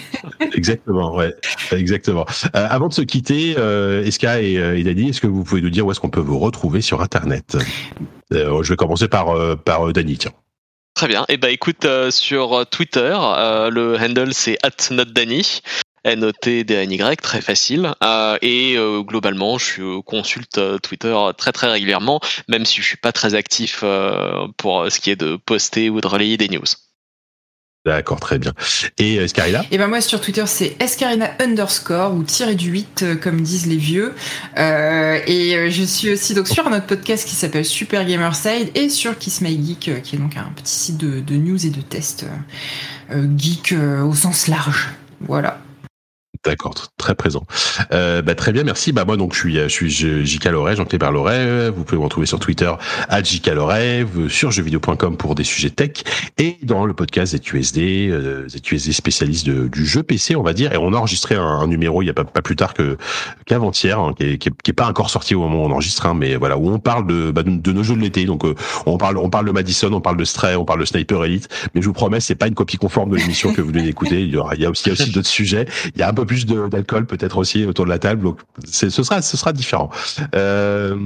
[0.54, 1.34] Exactement, ouais,
[1.72, 2.24] exactement.
[2.54, 5.60] Euh, avant de se quitter, euh, Eska et, euh, et Dani, est-ce que vous pouvez
[5.60, 7.56] nous dire où est-ce qu'on peut vous retrouver sur Internet?
[8.32, 10.32] Euh, Je vais commencer par euh, par euh, Dani, tiens.
[10.94, 11.24] Très bien.
[11.28, 14.58] Et bah écoute, euh, sur Twitter, euh, le handle c'est
[16.04, 16.22] @notdany.
[16.22, 17.92] N-O-T-D-A-N-Y, très facile.
[18.02, 22.86] Euh, et euh, globalement, je euh, consulte euh, Twitter très très régulièrement, même si je
[22.86, 26.48] suis pas très actif euh, pour ce qui est de poster ou de relayer des
[26.48, 26.64] news.
[27.84, 28.52] D'accord, très bien.
[28.98, 29.64] Et Scarilla?
[29.72, 33.66] Et ben moi sur Twitter c'est escarina underscore ou tiré du 8 euh, comme disent
[33.66, 34.14] les vieux.
[34.56, 38.88] Euh, et je suis aussi donc sur un autre podcast qui s'appelle Super Gamerside et
[38.88, 41.80] sur Kiss My Geek qui est donc un petit site de, de news et de
[41.80, 42.22] tests
[43.10, 44.90] euh, euh, geek euh, au sens large.
[45.20, 45.58] Voilà.
[46.44, 47.44] D'accord, très présent.
[47.92, 48.90] Euh, bah, très bien, merci.
[48.90, 51.70] Bah moi donc je suis je suis JK Loret, Jean-Clébert Loret.
[51.70, 52.72] Vous pouvez me retrouver sur Twitter
[53.08, 53.50] à JK
[54.28, 56.02] sur jeuxvideo.com pour des sujets tech
[56.38, 57.78] et dans le podcast ZUSD,
[58.10, 60.72] euh, spécialiste du jeu PC, on va dire.
[60.72, 62.96] Et on a enregistré un, un numéro il y a pas, pas plus tard que
[63.46, 65.70] qu'avant-hier, hein, qui, est, qui, est, qui est pas encore sorti au moment où on
[65.70, 68.24] enregistre, hein, mais voilà où on parle de, bah, de, nos jeux de l'été.
[68.24, 68.54] Donc euh,
[68.86, 71.48] on parle on parle de Madison, on parle de Stray, on parle de Sniper Elite.
[71.74, 74.22] Mais je vous promets, c'est pas une copie conforme de l'émission que vous venez d'écouter.
[74.22, 75.66] Il y il y a aussi d'autres sujets.
[76.26, 78.22] Plus de- d'alcool peut-être aussi autour de la table.
[78.22, 78.40] Donc
[78.70, 79.90] ce sera ce sera différent.
[80.34, 80.96] Euh,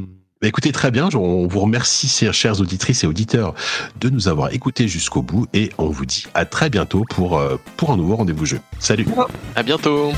[0.42, 1.08] bah, écoutez, très bien.
[1.14, 3.54] On vous remercie, chers- auditrices et auditeurs,
[4.00, 7.56] de nous avoir écoutés jusqu'au bout et on vous dit à très bientôt pour, euh,
[7.76, 8.60] pour un nouveau rendez-vous jeu.
[8.78, 9.06] Salut
[9.54, 10.12] À bientôt.